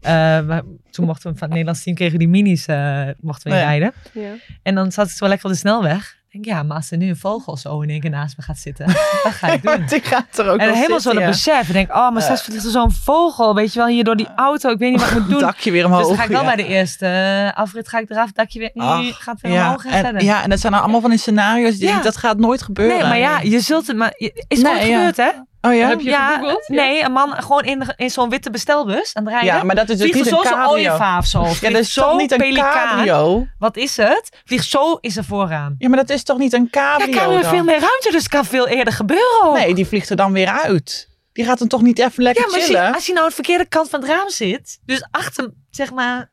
Eh, 0.00 0.12
maar 0.40 0.62
toen 0.90 1.06
mochten 1.06 1.32
we 1.32 1.38
van 1.38 1.46
het 1.46 1.50
Nederlands 1.50 1.82
team 1.82 1.96
kregen 1.96 2.18
die 2.18 2.28
minis 2.28 2.66
eh, 2.66 3.08
mochten 3.20 3.50
we 3.50 3.56
Oh 3.56 3.62
rijden. 3.62 3.92
Ja. 4.12 4.32
En 4.62 4.74
dan 4.74 4.92
zat 4.92 5.06
ik 5.06 5.12
zo 5.12 5.28
lekker 5.28 5.46
op 5.46 5.52
de 5.52 5.58
snelweg. 5.58 6.18
Ik 6.30 6.42
denk, 6.42 6.56
ja, 6.56 6.62
maar 6.62 6.76
als 6.76 6.90
er 6.90 6.96
nu 6.96 7.08
een 7.08 7.16
vogel 7.16 7.56
zo 7.56 7.80
in 7.80 7.90
één 7.90 8.00
keer 8.00 8.10
naast 8.10 8.36
me 8.36 8.42
gaat 8.42 8.58
zitten, 8.58 8.86
wat 9.22 9.32
ga 9.32 9.52
ik 9.52 9.62
doen? 9.62 9.84
Die 9.88 10.00
gaat 10.00 10.38
er 10.38 10.48
ook 10.48 10.58
En 10.58 10.66
wel 10.66 10.74
helemaal 10.74 11.00
zo 11.00 11.10
zitten, 11.10 11.28
dat 11.28 11.44
ja. 11.44 11.52
besef. 11.52 11.68
Ik 11.68 11.72
denk, 11.72 11.90
oh, 11.90 12.10
maar 12.10 12.22
straks 12.22 12.42
vliegt 12.42 12.64
er 12.64 12.70
zo'n 12.70 12.92
vogel, 12.92 13.54
weet 13.54 13.72
je 13.72 13.78
wel, 13.78 13.88
hier 13.88 14.04
door 14.04 14.16
die 14.16 14.28
auto. 14.36 14.70
Ik 14.70 14.78
weet 14.78 14.90
niet 14.90 15.00
wat 15.00 15.10
ik 15.10 15.18
moet 15.18 15.28
doen. 15.30 15.40
Dakje 15.40 15.70
weer 15.70 15.84
omhoog. 15.84 16.00
dus 16.00 16.08
dan 16.08 16.16
ga 16.16 16.24
ik 16.24 16.30
wel 16.30 16.40
ja. 16.40 16.54
bij 16.54 16.56
de 16.56 16.66
eerste 16.66 17.06
eh, 17.06 17.58
afrit 17.58 17.88
ga 17.88 17.98
ik 17.98 18.10
eraf, 18.10 18.32
dakje 18.32 18.58
weer, 18.58 18.70
gaat 19.14 19.40
weer 19.40 19.52
ja. 19.52 19.64
omhoog 19.64 19.84
en, 19.84 19.92
en, 19.92 20.04
verder. 20.04 20.22
ja, 20.22 20.42
en 20.42 20.50
dat 20.50 20.60
zijn 20.60 20.74
allemaal 20.74 21.00
van 21.00 21.10
die 21.10 21.18
scenario's. 21.18 21.78
Die 21.78 22.00
dat 22.02 22.16
gaat 22.16 22.38
nooit 22.38 22.62
gebeuren. 22.62 22.98
Nee, 22.98 23.06
maar 23.06 23.18
ja, 23.18 23.40
je 23.40 23.60
zult 23.60 23.86
het 23.86 23.96
maar... 23.96 24.14
Is 24.16 24.32
het 24.48 24.62
Nee, 24.62 24.72
ooit 24.72 24.86
ja. 24.86 24.96
gebeurd, 24.96 25.16
hè? 25.16 25.30
Oh 25.62 25.74
ja? 25.74 25.88
Heb 25.88 26.00
je 26.00 26.10
ja, 26.10 26.28
gegoogeld? 26.34 26.68
nee, 26.68 27.02
een 27.04 27.12
man 27.12 27.32
gewoon 27.42 27.62
in, 27.64 27.78
de- 27.78 27.92
in 27.96 28.10
zo'n 28.10 28.28
witte 28.28 28.50
bestelbus 28.50 29.14
aan 29.14 29.24
het 29.24 29.32
rijden. 29.32 29.54
Ja, 29.54 29.62
maar 29.62 29.74
dat 29.74 29.88
is 29.88 29.98
dus 29.98 30.06
niet 30.06 30.16
een 30.16 30.24
zo'n 30.24 30.42
cabrio. 30.42 30.68
ooievaar 30.70 31.18
of 31.18 31.26
zo. 31.26 31.42
Ja, 31.60 31.70
dat 31.70 31.80
is 31.80 31.92
zo 31.92 32.02
toch 32.08 32.18
niet 32.18 32.32
een 32.32 32.38
pelikaan. 32.38 32.88
cabrio? 32.88 33.46
Wat 33.58 33.76
is 33.76 33.96
het? 33.96 34.40
Vliegt 34.44 34.68
zo 34.68 34.94
in 35.00 35.10
zijn 35.10 35.24
voorraam. 35.24 35.74
Ja, 35.78 35.88
maar 35.88 35.98
dat 35.98 36.10
is 36.10 36.22
toch 36.22 36.38
niet 36.38 36.52
een 36.52 36.68
Ja, 36.70 36.96
cabrio 36.96 37.16
kan 37.22 37.32
dan? 37.32 37.44
veel 37.44 37.64
meer 37.64 37.78
ruimte, 37.80 38.08
dus 38.10 38.22
het 38.22 38.28
kan 38.28 38.44
veel 38.44 38.68
eerder 38.68 38.92
gebeuren 38.92 39.40
ook. 39.44 39.56
Nee, 39.56 39.74
die 39.74 39.86
vliegt 39.86 40.10
er 40.10 40.16
dan 40.16 40.32
weer 40.32 40.48
uit. 40.48 41.08
Die 41.32 41.44
gaat 41.44 41.58
dan 41.58 41.68
toch 41.68 41.82
niet 41.82 41.98
even 41.98 42.22
lekker 42.22 42.42
ja, 42.44 42.48
maar 42.50 42.58
als 42.58 42.66
chillen? 42.68 42.86
je, 42.86 42.94
als 42.94 43.06
je 43.06 43.12
nou 43.12 43.22
aan 43.24 43.28
de 43.28 43.34
verkeerde 43.34 43.66
kant 43.68 43.90
van 43.90 44.00
het 44.00 44.08
raam 44.08 44.28
zit, 44.30 44.78
dus 44.84 45.06
achter, 45.10 45.50
zeg 45.70 45.92
maar, 45.92 46.30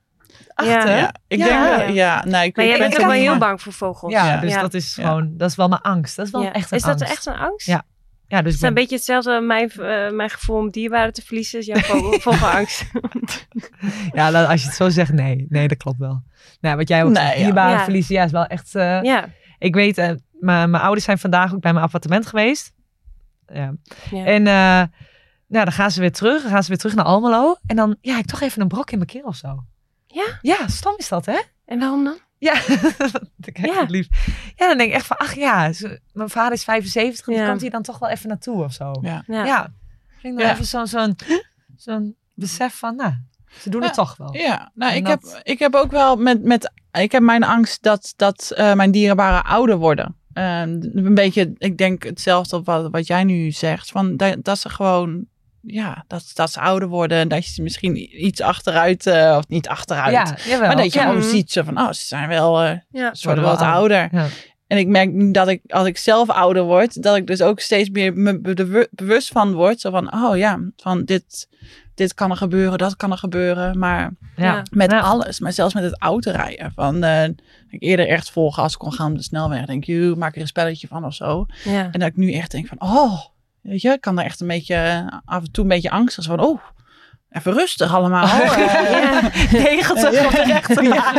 achter. 0.54 0.98
Ja, 0.98 1.12
ik 1.28 1.38
Ja. 1.38 1.46
denk 1.46 1.86
wel, 1.86 1.96
ja, 1.96 2.24
nee, 2.26 2.46
ik, 2.46 2.56
Maar 2.56 2.66
ik 2.66 2.80
ben 2.80 3.00
wel 3.00 3.10
heel 3.10 3.38
bang 3.38 3.62
voor 3.62 3.74
vogels. 3.74 4.12
Ja, 4.12 4.26
Ja. 4.28 4.38
dus 4.38 4.52
Ja. 4.54 4.62
dat 4.62 4.74
is 4.74 4.96
Ja. 4.96 5.04
gewoon, 5.08 5.34
dat 5.38 5.50
is 5.50 5.56
wel 5.56 5.68
mijn 5.68 5.82
angst. 5.82 6.16
Dat 6.16 6.26
is 6.26 6.32
wel 6.32 6.42
Ja. 6.42 6.52
echt 6.54 6.72
een 6.72 6.78
Is 6.78 6.84
dat 6.84 7.02
angst. 7.02 7.14
echt 7.14 7.26
een 7.26 7.38
angst? 7.38 7.68
Ja. 7.68 7.84
Ja, 8.28 8.38
dus 8.42 8.46
Het 8.46 8.54
is 8.54 8.60
ben- 8.60 8.70
een 8.70 8.76
beetje 8.76 8.96
hetzelfde 8.96 9.40
mijn, 9.42 9.70
eh, 9.72 10.10
mijn 10.12 10.30
gevoel 10.30 10.58
om 10.58 10.70
dierbaren 10.70 11.14
te 11.14 11.22
verliezen 11.22 11.58
als 11.58 11.66
jouw 11.66 11.80
vogel- 11.80 12.20
vogelangst. 12.32 12.84
ja, 14.14 14.44
als 14.46 14.62
je 14.62 14.68
het 14.68 14.76
zo 14.78 14.90
zegt, 14.90 15.12
nee. 15.12 15.46
Nee, 15.50 15.68
dat 15.68 15.78
klopt 15.78 15.98
wel. 15.98 16.24
Nou, 16.62 16.76
wat 16.78 16.88
jij 16.88 17.04
ook 17.04 17.12
Nee, 17.12 17.24
zegt, 17.24 17.38
ja. 17.38 17.44
dierbare 17.44 17.78
Ja. 17.78 17.84
verliezen, 17.84 18.16
ja, 18.16 18.24
is 18.24 18.32
wel 18.32 18.46
echt... 18.46 18.76
eh, 18.76 19.02
ja. 19.02 19.30
Ik 19.60 19.76
weet, 19.76 19.98
eh, 19.98 20.12
mijn 20.32 20.70
mijn 20.70 20.84
ouders 20.84 21.06
zijn 21.06 21.18
vandaag 21.18 21.54
ook 21.54 21.62
bij 21.62 21.74
mijn 21.74 21.86
appartement 21.86 22.26
geweest. 22.26 22.74
Ja. 23.48 23.74
Ja. 24.12 24.26
En 24.26 24.48
eh, 24.48 24.54
nou, 25.48 25.66
dan 25.66 25.72
gaan 25.72 25.92
ze 25.92 26.00
weer 26.00 26.12
terug. 26.12 26.42
Dan 26.42 26.52
gaan 26.52 26.64
ze 26.64 26.70
weer 26.70 26.78
terug 26.78 26.96
naar 26.96 27.06
Almelo. 27.06 27.56
En 27.66 27.76
dan, 27.76 27.96
ja, 28.02 28.18
ik 28.18 28.26
toch 28.26 28.42
even 28.42 28.62
een 28.62 28.68
brok 28.68 28.92
in 28.92 28.98
mijn 28.98 29.10
keel 29.10 29.24
of 29.24 29.36
zo. 29.36 29.64
Ja? 30.08 30.26
Ja, 30.42 30.68
stom 30.68 30.94
is 30.98 31.08
dat, 31.10 31.26
hè? 31.26 31.40
En 31.66 31.80
waarom 31.80 32.04
dan? 32.04 32.18
Ja, 32.40 32.54
dat 33.38 33.52
kijk 33.54 33.66
Ja. 33.66 33.84
lief. 33.88 34.08
Ja, 34.56 34.68
dan 34.68 34.78
denk 34.78 34.90
ik 34.90 34.96
echt 34.96 35.06
van, 35.06 35.18
ach 35.18 35.34
ja, 35.36 35.74
ze- 35.74 36.00
mijn 36.14 36.30
vader 36.30 36.54
is 36.54 36.64
75, 36.64 37.26
dus 37.26 37.36
Ja. 37.36 37.48
komt 37.50 37.62
hij 37.62 37.70
dan 37.70 37.82
toch 37.82 38.00
wel 38.00 38.10
even 38.10 38.28
naartoe 38.30 38.64
of 38.64 38.74
zo. 38.74 38.92
Ja. 39.02 39.24
Ja. 39.28 39.46
Ja, 39.46 39.64
ik 39.66 40.20
vind 40.20 40.38
dan 40.38 40.48
Ja. 40.48 40.54
even 40.54 40.66
zo'n 40.66 40.88
zo'n 40.88 41.16
zo'n 41.76 42.16
besef 42.34 42.74
van, 42.80 42.96
nou, 42.96 43.14
ze 43.60 43.70
doen 43.70 43.84
het 43.84 43.94
toch 43.94 44.18
wel. 44.18 44.36
Ja, 44.38 44.72
nou, 44.74 44.92
En 44.92 44.98
ik, 44.98 45.06
dat- 45.06 45.32
heb, 45.34 45.42
ik 45.44 45.60
heb 45.60 45.76
ook 45.76 45.92
wel 45.92 46.16
met, 46.16 46.44
met 46.44 46.72
ik 46.92 47.12
heb 47.12 47.22
mijn 47.22 47.44
angst 47.44 47.84
dat, 47.84 48.14
dat 48.16 48.52
eh, 48.56 48.74
mijn 48.74 48.92
dierbaren 48.92 49.44
ouder 49.44 49.78
worden. 49.78 50.16
Eh, 50.34 50.60
een 50.60 51.14
beetje, 51.14 51.54
ik 51.58 51.78
denk 51.78 52.04
hetzelfde 52.04 52.62
wat, 52.64 52.92
wat 52.92 53.08
jij 53.08 53.24
nu 53.24 53.52
zegt. 53.52 53.92
Van 53.92 54.18
dat, 54.18 54.44
dat 54.44 54.60
ze 54.60 54.70
gewoon, 54.70 55.26
ja, 55.68 56.04
dat, 56.08 56.32
dat 56.34 56.52
ze 56.52 56.60
ouder 56.60 56.88
worden. 56.88 57.18
En 57.18 57.28
dat 57.28 57.46
je 57.46 57.52
ze 57.54 57.62
misschien 57.62 58.26
iets 58.26 58.42
achteruit, 58.42 59.06
eh, 59.08 59.36
of 59.38 59.48
niet 59.48 59.68
achteruit. 59.68 60.12
Ja, 60.12 60.36
jawel. 60.46 60.68
maar 60.68 60.76
dat 60.76 60.94
je 60.94 61.00
ja. 61.00 61.06
gewoon 61.06 61.24
ziet 61.24 61.52
ze 61.52 61.64
van, 61.64 61.78
oh, 61.80 61.92
ze 61.92 62.06
zijn 62.06 62.28
wel, 62.30 62.62
eh, 62.62 62.78
Ja. 62.92 63.14
ze 63.16 63.26
worden 63.26 63.44
wel 63.44 63.54
wat 63.54 63.62
ouder. 63.64 64.08
Ja. 64.12 64.26
En 64.68 64.78
ik 64.78 64.88
merk 64.88 65.12
nu 65.12 65.32
dat 65.32 65.48
ik, 65.48 65.62
als 65.68 65.88
ik 65.88 65.98
zelf 65.98 66.30
ouder 66.30 66.64
word, 66.64 67.04
dat 67.04 67.16
ik 67.16 67.28
dus 67.28 67.42
ook 67.42 67.60
steeds 67.60 67.90
meer 67.90 68.14
me 68.14 68.40
be- 68.40 68.88
bewust 68.92 69.28
van 69.28 69.54
word. 69.54 69.80
Zo 69.80 69.92
van, 69.92 70.14
oh 70.14 70.38
ja, 70.38 70.60
van 70.76 71.04
dit, 71.04 71.48
dit 71.96 72.14
kan 72.14 72.32
er 72.32 72.38
gebeuren, 72.38 72.78
dat 72.78 72.96
kan 72.96 73.12
er 73.12 73.18
gebeuren. 73.18 73.80
Maar 73.80 74.12
Ja. 74.36 74.64
met 74.72 74.92
Ja. 74.92 75.00
alles, 75.00 75.40
maar 75.40 75.54
zelfs 75.54 75.74
met 75.74 75.84
het 75.84 76.02
autorijden. 76.02 76.72
Van, 76.76 77.04
eh, 77.04 77.24
ik 77.70 77.82
eerder 77.84 78.08
echt 78.08 78.32
volgen 78.32 78.64
als 78.64 78.74
ik 78.74 78.80
kon 78.80 78.94
gaan 78.94 79.12
op 79.12 79.18
de 79.18 79.24
snelweg. 79.24 79.66
Denk 79.66 79.84
je, 79.84 79.94
"Joe, 79.94 80.16
maak 80.16 80.36
er 80.36 80.42
een 80.42 80.48
spelletje 80.48 80.88
van 80.88 81.06
of 81.06 81.14
zo. 81.14 81.46
Ja. 81.64 81.90
En 81.92 82.00
dat 82.00 82.10
ik 82.10 82.16
nu 82.18 82.32
echt 82.34 82.52
denk 82.52 82.68
van, 82.68 82.82
oh, 82.82 83.20
weet 83.68 83.82
je, 83.82 83.90
ik 83.90 84.02
kan 84.02 84.20
er 84.20 84.26
echt 84.26 84.40
een 84.42 84.48
beetje, 84.48 84.76
eh, 84.76 85.08
af 85.26 85.44
en 85.44 85.52
toe 85.52 85.64
een 85.64 85.70
beetje 85.70 85.90
angstig. 85.90 86.24
Van, 86.26 86.40
oh, 86.40 86.62
even 87.30 87.54
rustig 87.54 87.94
allemaal. 87.96 88.24
Eh, 88.28 88.58
Ja. 88.92 89.22
90 89.52 90.12
Ja. 90.14 90.26
op 90.26 90.32
de 90.68 90.84
ja, 90.84 91.14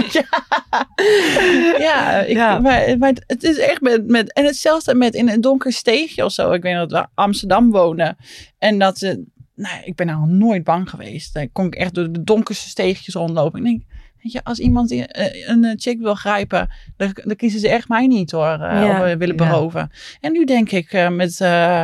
ja, 1.79 2.19
ik, 2.21 2.37
Ja. 2.37 2.59
Maar, 2.59 2.99
maar 2.99 3.13
het 3.27 3.43
is 3.43 3.59
echt 3.59 3.81
met, 3.81 4.07
met, 4.07 4.33
en 4.33 4.45
hetzelfde 4.45 4.95
met 4.95 5.15
in 5.15 5.29
een 5.29 5.41
donker 5.41 5.73
steegje 5.73 6.25
of 6.25 6.33
zo. 6.33 6.53
Ik 6.53 6.63
weet 6.63 6.75
dat 6.75 6.91
we 6.93 7.07
Amsterdam 7.15 7.71
wonen. 7.71 8.17
En 8.59 8.79
dat 8.79 8.99
ze, 8.99 9.25
nou, 9.55 9.83
ik 9.85 9.95
ben 9.97 10.07
nou 10.07 10.27
nooit 10.27 10.65
bang 10.65 10.91
geweest. 10.91 11.35
Dan 11.35 11.53
kon 11.53 11.67
ik 11.67 11.75
echt 11.75 11.95
door 11.95 12.13
de 12.13 12.25
donkerste 12.25 12.69
steegjes 12.69 13.15
rondlopen. 13.15 13.59
Ik 13.59 13.65
denk, 13.65 13.83
weet 14.23 14.33
je, 14.33 14.45
als 14.45 14.59
iemand 14.59 14.91
eh, 14.91 15.49
een 15.49 15.65
eh, 15.65 15.73
chick 15.77 15.99
wil 16.01 16.15
grijpen, 16.15 16.69
dan, 16.97 17.11
dan 17.25 17.37
kiezen 17.37 17.61
ze 17.61 17.69
echt 17.69 17.89
mij 17.89 18.07
niet 18.07 18.31
hoor. 18.31 18.53
eh, 18.61 18.83
Ja. 18.83 19.01
Of 19.01 19.07
eh, 19.07 19.17
willen 19.17 19.37
Ja. 19.37 19.47
beroven. 19.49 19.91
En 20.21 20.33
nu 20.33 20.45
denk 20.45 20.71
ik 20.71 20.93
eh, 20.93 21.09
met... 21.09 21.41
eh, 21.41 21.83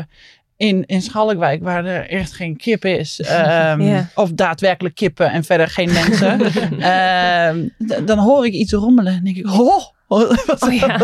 in, 0.56 0.84
in 0.86 1.02
Schalkwijk, 1.02 1.62
waar 1.62 1.84
er 1.84 2.08
echt 2.08 2.32
geen 2.32 2.56
kip 2.56 2.84
is. 2.84 3.20
ehm, 3.20 3.80
Ja. 3.80 4.08
Of 4.14 4.32
daadwerkelijk 4.32 4.94
kippen 4.94 5.30
en 5.30 5.44
verder 5.44 5.68
geen 5.68 5.92
mensen. 5.92 6.40
Ehm, 6.80 7.68
dan 8.06 8.18
hoor 8.18 8.46
ik 8.46 8.52
iets 8.52 8.72
rommelen 8.72 9.12
en 9.12 9.24
denk 9.24 9.36
ik, 9.36 9.46
oh, 9.50 9.82
wat 10.08 10.62
Oh 10.62 10.72
ja. 10.72 10.96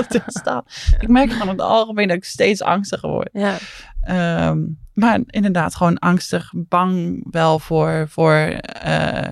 dat? 0.45 0.65
Ik 0.99 1.09
merk 1.09 1.31
gewoon 1.33 1.49
op 1.49 1.59
het 1.59 1.67
algemeen 1.67 2.09
dat 2.09 2.17
ik 2.17 2.25
steeds 2.25 2.63
angstiger 2.63 3.09
word. 3.09 3.29
Ja. 3.33 3.57
Ehm, 4.01 4.59
maar 4.95 5.21
inderdaad, 5.27 5.75
gewoon 5.75 5.99
angstig, 5.99 6.53
bang 6.57 7.27
wel 7.31 7.59
voor, 7.59 8.07
voor 8.09 8.35
eh, 8.35 9.29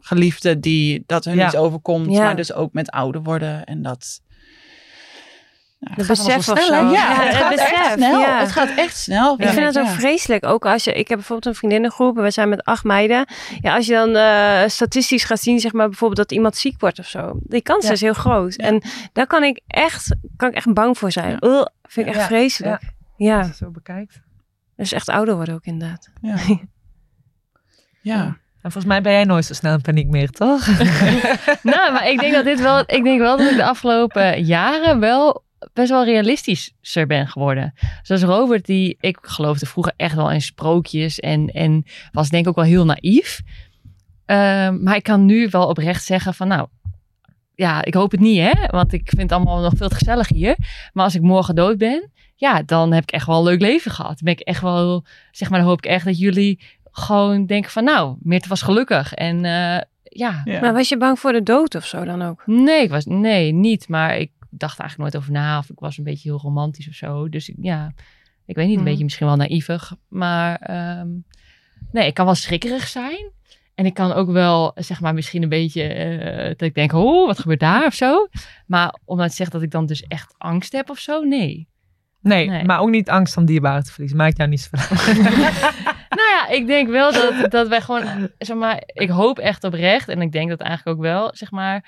geliefden 0.00 0.60
die 0.60 1.02
dat 1.06 1.24
hun 1.24 1.36
Ja. 1.36 1.46
iets 1.46 1.56
overkomt, 1.56 2.06
maar 2.06 2.36
dus 2.36 2.52
ook 2.52 2.72
met 2.72 2.90
ouder 2.90 3.22
worden 3.22 3.64
en 3.64 3.82
dat. 3.82 4.20
Nou, 5.80 5.94
De 5.96 6.02
het 6.02 6.06
gaat 6.06 6.26
besef 6.26 6.26
allemaal 6.26 6.38
of 6.38 6.44
zo 6.44 6.66
snel. 6.74 6.92
Ja, 6.92 7.12
Ja, 7.12 7.14
het 7.22 7.26
het 7.26 7.36
gaat 7.36 7.50
echt 7.52 7.70
besef, 7.72 7.92
snel. 7.92 8.20
ja. 8.20 8.38
Het 8.40 8.52
gaat 8.52 8.70
echt 8.76 8.96
snel. 8.96 9.34
Ik 9.38 9.48
vind 9.48 9.66
het 9.66 9.78
ook 9.78 9.84
Ja. 9.84 9.90
vreselijk. 9.92 10.46
Ook 10.46 10.66
als 10.66 10.84
je, 10.84 10.92
ik 10.92 11.08
heb 11.08 11.16
bijvoorbeeld 11.18 11.46
een 11.46 11.58
vriendinnengroep 11.58 12.16
en 12.16 12.22
we 12.22 12.30
zijn 12.30 12.48
met 12.48 12.64
acht 12.64 12.84
meiden. 12.84 13.26
Ja, 13.60 13.74
als 13.76 13.86
je 13.86 13.92
dan 13.92 14.16
eh, 14.16 14.62
statistisch 14.68 15.24
gaat 15.24 15.40
zien, 15.40 15.60
zeg 15.60 15.72
maar 15.72 15.88
bijvoorbeeld 15.88 16.28
dat 16.28 16.32
iemand 16.36 16.56
ziek 16.56 16.80
wordt 16.80 16.98
of 16.98 17.06
zo. 17.06 17.32
Die 17.42 17.62
kans 17.62 17.86
Ja. 17.86 17.92
is 17.92 18.00
heel 18.00 18.12
groot. 18.12 18.54
Ja. 18.56 18.64
En 18.66 18.82
daar 19.12 19.26
kan 19.26 19.42
ik 19.44 19.60
echt, 19.66 20.16
kan 20.36 20.48
ik 20.48 20.54
echt 20.54 20.72
bang 20.72 20.98
voor 20.98 21.12
zijn. 21.12 21.44
Ugh, 21.44 21.66
vind 21.82 22.06
ik 22.06 22.14
echt 22.14 22.26
vreselijk. 22.26 22.82
Ja. 23.16 23.34
Als 23.36 23.42
je 23.44 23.48
het 23.50 23.56
zo 23.60 23.70
bekijkt. 23.70 24.20
dus 24.76 24.92
echt 24.92 25.08
ouder 25.08 25.34
worden 25.36 25.54
ook 25.54 25.64
inderdaad. 25.64 26.10
Ja. 26.20 26.36
ja. 28.02 28.22
En 28.62 28.70
volgens 28.72 28.84
mij 28.84 29.00
ben 29.02 29.12
jij 29.12 29.24
nooit 29.24 29.44
zo 29.44 29.54
snel 29.54 29.72
in 29.74 29.80
paniek 29.80 30.08
meer, 30.08 30.30
toch? 30.30 30.66
Nou, 31.62 31.92
maar 31.92 32.08
ik 32.08 32.20
denk 32.20 32.32
dat 32.34 32.44
dit 32.44 32.60
wel. 32.60 32.78
Ik 32.86 33.04
denk 33.04 33.18
wel 33.20 33.36
dat 33.36 33.50
ik 33.50 33.56
de 33.56 33.64
afgelopen 33.64 34.42
jaren 34.44 35.00
wel 35.00 35.44
best 35.72 35.90
wel 35.90 36.04
realistischer 36.04 37.06
ben 37.06 37.28
geworden. 37.28 37.74
Zoals 38.02 38.22
Robert, 38.22 38.66
die 38.66 38.96
ik 39.00 39.18
geloofde 39.20 39.66
vroeger 39.66 39.92
echt 39.96 40.14
wel 40.14 40.30
in 40.30 40.42
sprookjes 40.42 41.20
en, 41.20 41.48
en 41.48 41.84
was 42.12 42.28
denk 42.28 42.42
ik 42.42 42.48
ook 42.48 42.56
wel 42.56 42.64
heel 42.64 42.84
naïef. 42.84 43.40
Ehm, 44.26 44.82
maar 44.82 44.96
ik 44.96 45.02
kan 45.02 45.24
nu 45.24 45.48
wel 45.50 45.68
oprecht 45.68 46.04
zeggen 46.04 46.34
van 46.34 46.48
nou, 46.48 46.68
ja, 47.54 47.84
ik 47.84 47.94
hoop 47.94 48.10
het 48.10 48.20
niet 48.20 48.40
hè, 48.40 48.66
want 48.66 48.92
ik 48.92 49.08
vind 49.08 49.22
het 49.22 49.32
allemaal 49.32 49.60
nog 49.60 49.72
veel 49.76 49.88
te 49.88 49.94
gezellig 49.94 50.28
hier. 50.28 50.56
Maar 50.92 51.04
als 51.04 51.14
ik 51.14 51.22
morgen 51.22 51.54
dood 51.54 51.78
ben, 51.78 52.10
ja, 52.34 52.62
dan 52.62 52.92
heb 52.92 53.02
ik 53.02 53.10
echt 53.10 53.26
wel 53.26 53.38
een 53.38 53.44
leuk 53.44 53.60
leven 53.60 53.90
gehad. 53.90 54.10
Dan 54.10 54.24
ben 54.24 54.32
ik 54.32 54.40
echt 54.40 54.60
wel, 54.60 55.04
zeg 55.30 55.50
maar, 55.50 55.58
dan 55.58 55.68
hoop 55.68 55.78
ik 55.78 55.90
echt 55.90 56.04
dat 56.04 56.18
jullie 56.18 56.60
gewoon 56.90 57.46
denken 57.46 57.70
van 57.70 57.84
nou, 57.84 58.16
Meerte 58.20 58.48
was 58.48 58.62
gelukkig. 58.62 59.14
En 59.14 59.44
eh, 59.44 59.80
ja, 60.02 60.40
Ja. 60.44 60.60
Maar 60.60 60.72
was 60.72 60.88
je 60.88 60.96
bang 60.96 61.18
voor 61.18 61.32
de 61.32 61.42
dood 61.42 61.74
of 61.74 61.86
zo 61.86 62.04
dan 62.04 62.22
ook? 62.22 62.42
nee, 62.46 62.82
ik 62.82 62.90
was, 62.90 63.04
nee, 63.04 63.52
niet. 63.52 63.88
Maar 63.88 64.16
ik 64.16 64.30
dacht 64.50 64.78
eigenlijk 64.78 65.12
nooit 65.12 65.22
over 65.22 65.32
na. 65.42 65.58
Of 65.58 65.70
ik 65.70 65.78
was 65.78 65.98
een 65.98 66.04
beetje 66.04 66.28
heel 66.28 66.38
romantisch 66.40 66.88
of 66.88 66.94
zo. 66.94 67.28
Dus 67.28 67.52
ja, 67.60 67.92
ik 68.46 68.54
weet 68.56 68.66
niet, 68.66 68.74
een 68.74 68.80
Mhm. 68.80 68.90
beetje 68.90 69.04
misschien 69.04 69.26
wel 69.26 69.36
naïvig. 69.36 69.94
Maar 70.08 70.56
ehm, 70.56 71.08
nee, 71.92 72.06
ik 72.06 72.14
kan 72.14 72.24
wel 72.24 72.34
schrikkerig 72.34 72.86
zijn. 72.86 73.30
En 73.74 73.86
ik 73.86 73.94
kan 73.94 74.12
ook 74.12 74.30
wel, 74.30 74.72
zeg 74.74 75.00
maar, 75.00 75.14
misschien 75.14 75.42
een 75.42 75.48
beetje 75.48 75.82
eh, 75.82 76.46
dat 76.48 76.62
ik 76.62 76.74
denk, 76.74 76.92
oh, 76.92 77.26
wat 77.26 77.38
gebeurt 77.38 77.60
daar 77.60 77.86
of 77.86 77.94
zo. 77.94 78.28
Maar 78.66 78.94
om 79.04 79.16
nou 79.16 79.28
te 79.28 79.34
zeggen 79.34 79.54
dat 79.54 79.64
ik 79.64 79.70
dan 79.70 79.86
dus 79.86 80.02
echt 80.02 80.34
angst 80.38 80.72
heb 80.72 80.90
of 80.90 80.98
zo, 80.98 81.20
nee. 81.22 81.68
Nee, 82.22 82.48
Nee. 82.48 82.64
maar 82.64 82.80
ook 82.80 82.90
niet 82.90 83.10
angst 83.10 83.36
om 83.36 83.44
dierbaren 83.44 83.84
te 83.84 83.90
verliezen. 83.90 84.18
Maakt 84.18 84.36
jou 84.36 84.48
niet 84.48 84.60
zoveel 84.70 84.96
uit. 84.98 85.18
Nou 86.10 86.28
ja, 86.30 86.48
ik 86.48 86.66
denk 86.66 86.88
wel 86.88 87.12
dat, 87.12 87.50
dat 87.50 87.68
wij 87.68 87.80
gewoon, 87.80 88.30
zeg 88.38 88.56
maar, 88.56 88.82
ik 88.86 89.08
hoop 89.08 89.38
echt 89.38 89.64
oprecht. 89.64 90.08
En 90.08 90.20
ik 90.22 90.32
denk 90.32 90.48
dat 90.48 90.60
eigenlijk 90.60 90.96
ook 90.98 91.02
wel, 91.04 91.30
zeg 91.34 91.50
maar. 91.50 91.84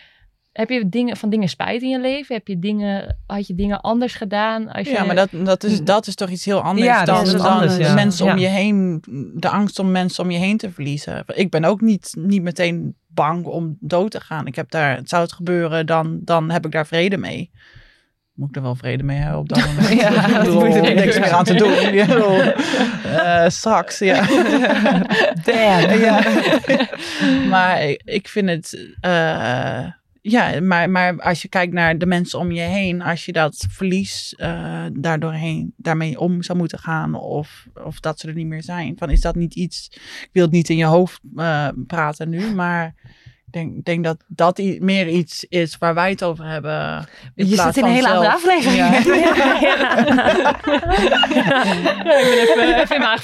Heb 0.52 0.68
je 0.70 0.88
dingen, 0.88 1.16
van 1.16 1.30
dingen 1.30 1.48
spijt 1.48 1.82
in 1.82 1.88
je 1.88 2.00
leven? 2.00 2.34
Heb 2.34 2.48
je 2.48 2.58
dingen, 2.58 3.18
had 3.26 3.46
je 3.46 3.54
dingen 3.54 3.80
anders 3.80 4.14
gedaan? 4.14 4.68
Als 4.72 4.86
je, 4.86 4.92
Ja, 4.92 5.04
maar 5.04 5.14
dat, 5.14 5.28
dat, 5.32 5.64
is, 5.64 5.82
dat 5.82 6.06
is 6.06 6.14
toch 6.14 6.28
iets 6.30 6.44
heel 6.44 6.60
anders 6.60 6.86
Ja, 6.86 7.04
dan, 7.04 7.24
dan 7.24 7.40
anders, 7.40 7.76
ja. 7.76 7.94
mensen 7.94 8.26
om 8.32 8.38
je 8.38 8.46
heen, 8.46 9.02
de 9.34 9.48
angst 9.48 9.78
om 9.78 9.90
mensen 9.90 10.24
om 10.24 10.30
je 10.30 10.38
heen 10.38 10.56
te 10.56 10.70
verliezen. 10.70 11.24
Ik 11.26 11.50
ben 11.50 11.64
ook 11.64 11.80
niet, 11.80 12.14
niet 12.18 12.42
meteen 12.42 12.94
bang 13.06 13.44
om 13.44 13.76
dood 13.80 14.10
te 14.10 14.20
gaan. 14.20 14.46
Ik 14.46 14.54
heb 14.54 14.70
daar, 14.70 15.00
zou 15.04 15.22
het 15.22 15.32
gebeuren, 15.32 15.86
dan, 15.86 16.18
dan 16.22 16.50
heb 16.50 16.64
ik 16.66 16.72
daar 16.72 16.86
vrede 16.86 17.16
mee. 17.16 17.50
Moet 18.34 18.48
ik 18.48 18.56
er 18.56 18.62
wel 18.62 18.74
vrede 18.74 19.02
mee 19.02 19.18
hebben 19.18 19.38
op 19.38 19.48
dat 19.48 19.58
moment? 19.66 19.88
Ja, 20.00 20.26
Ik 20.26 20.38
bedoel, 20.38 20.64
er 20.64 20.94
niks 20.94 21.18
meer 21.18 21.32
aan 21.32 21.44
te 21.44 21.54
doen. 21.54 21.72
Eh, 23.12 23.48
straks, 23.48 23.98
ja. 23.98 24.26
Damn. 25.44 25.98
ja. 26.00 26.22
maar 27.50 27.82
ik- 27.82 28.02
ik 28.04 28.28
vind 28.28 28.48
het. 28.48 28.94
eh, 29.00 29.84
ja, 30.24 30.60
maar, 30.60 30.90
maar 30.90 31.20
als 31.20 31.42
je 31.42 31.48
kijkt 31.48 31.72
naar 31.72 31.98
de 31.98 32.06
mensen 32.06 32.38
om 32.38 32.52
je 32.52 32.60
heen, 32.60 33.02
als 33.02 33.24
je 33.24 33.32
dat 33.32 33.66
verlies 33.70 34.34
eh 34.36 34.84
daardoorheen, 34.92 35.74
daarmee 35.76 36.20
om 36.20 36.42
zou 36.42 36.58
moeten 36.58 36.78
gaan, 36.78 37.14
of, 37.14 37.66
of 37.84 38.00
dat 38.00 38.20
ze 38.20 38.28
er 38.28 38.34
niet 38.34 38.46
meer 38.46 38.62
zijn, 38.62 38.96
van 38.98 39.10
is 39.10 39.20
dat 39.20 39.34
niet 39.34 39.54
iets. 39.54 39.88
Ik 40.22 40.30
wil 40.32 40.42
het 40.42 40.52
niet 40.52 40.68
in 40.68 40.76
je 40.76 40.84
hoofd 40.84 41.20
eh, 41.36 41.68
praten 41.86 42.28
nu, 42.28 42.54
maar 42.54 42.94
ik 43.46 43.52
denk, 43.52 43.84
denk 43.84 44.04
dat 44.04 44.24
dat 44.28 44.58
meer 44.78 45.08
iets 45.08 45.44
is 45.44 45.78
waar 45.78 45.94
wij 45.94 46.10
het 46.10 46.24
over 46.24 46.46
hebben. 46.46 47.06
in 47.34 47.48
Je 47.48 47.56
zit 47.56 47.76
in 47.76 47.84
een 47.84 47.90
hele 47.90 48.08
andere 48.08 48.32
aflevering. 48.32 48.78
Ja. 48.80 49.80
Ja, 52.04 52.18
ik 52.18 52.52
ben 52.56 52.68
even, 52.68 52.80
even 52.80 52.96
in 52.96 53.00
mijn. 53.00 53.18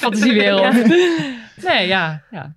Nee, 1.55 1.87
ja. 1.87 2.23
ja. 2.31 2.55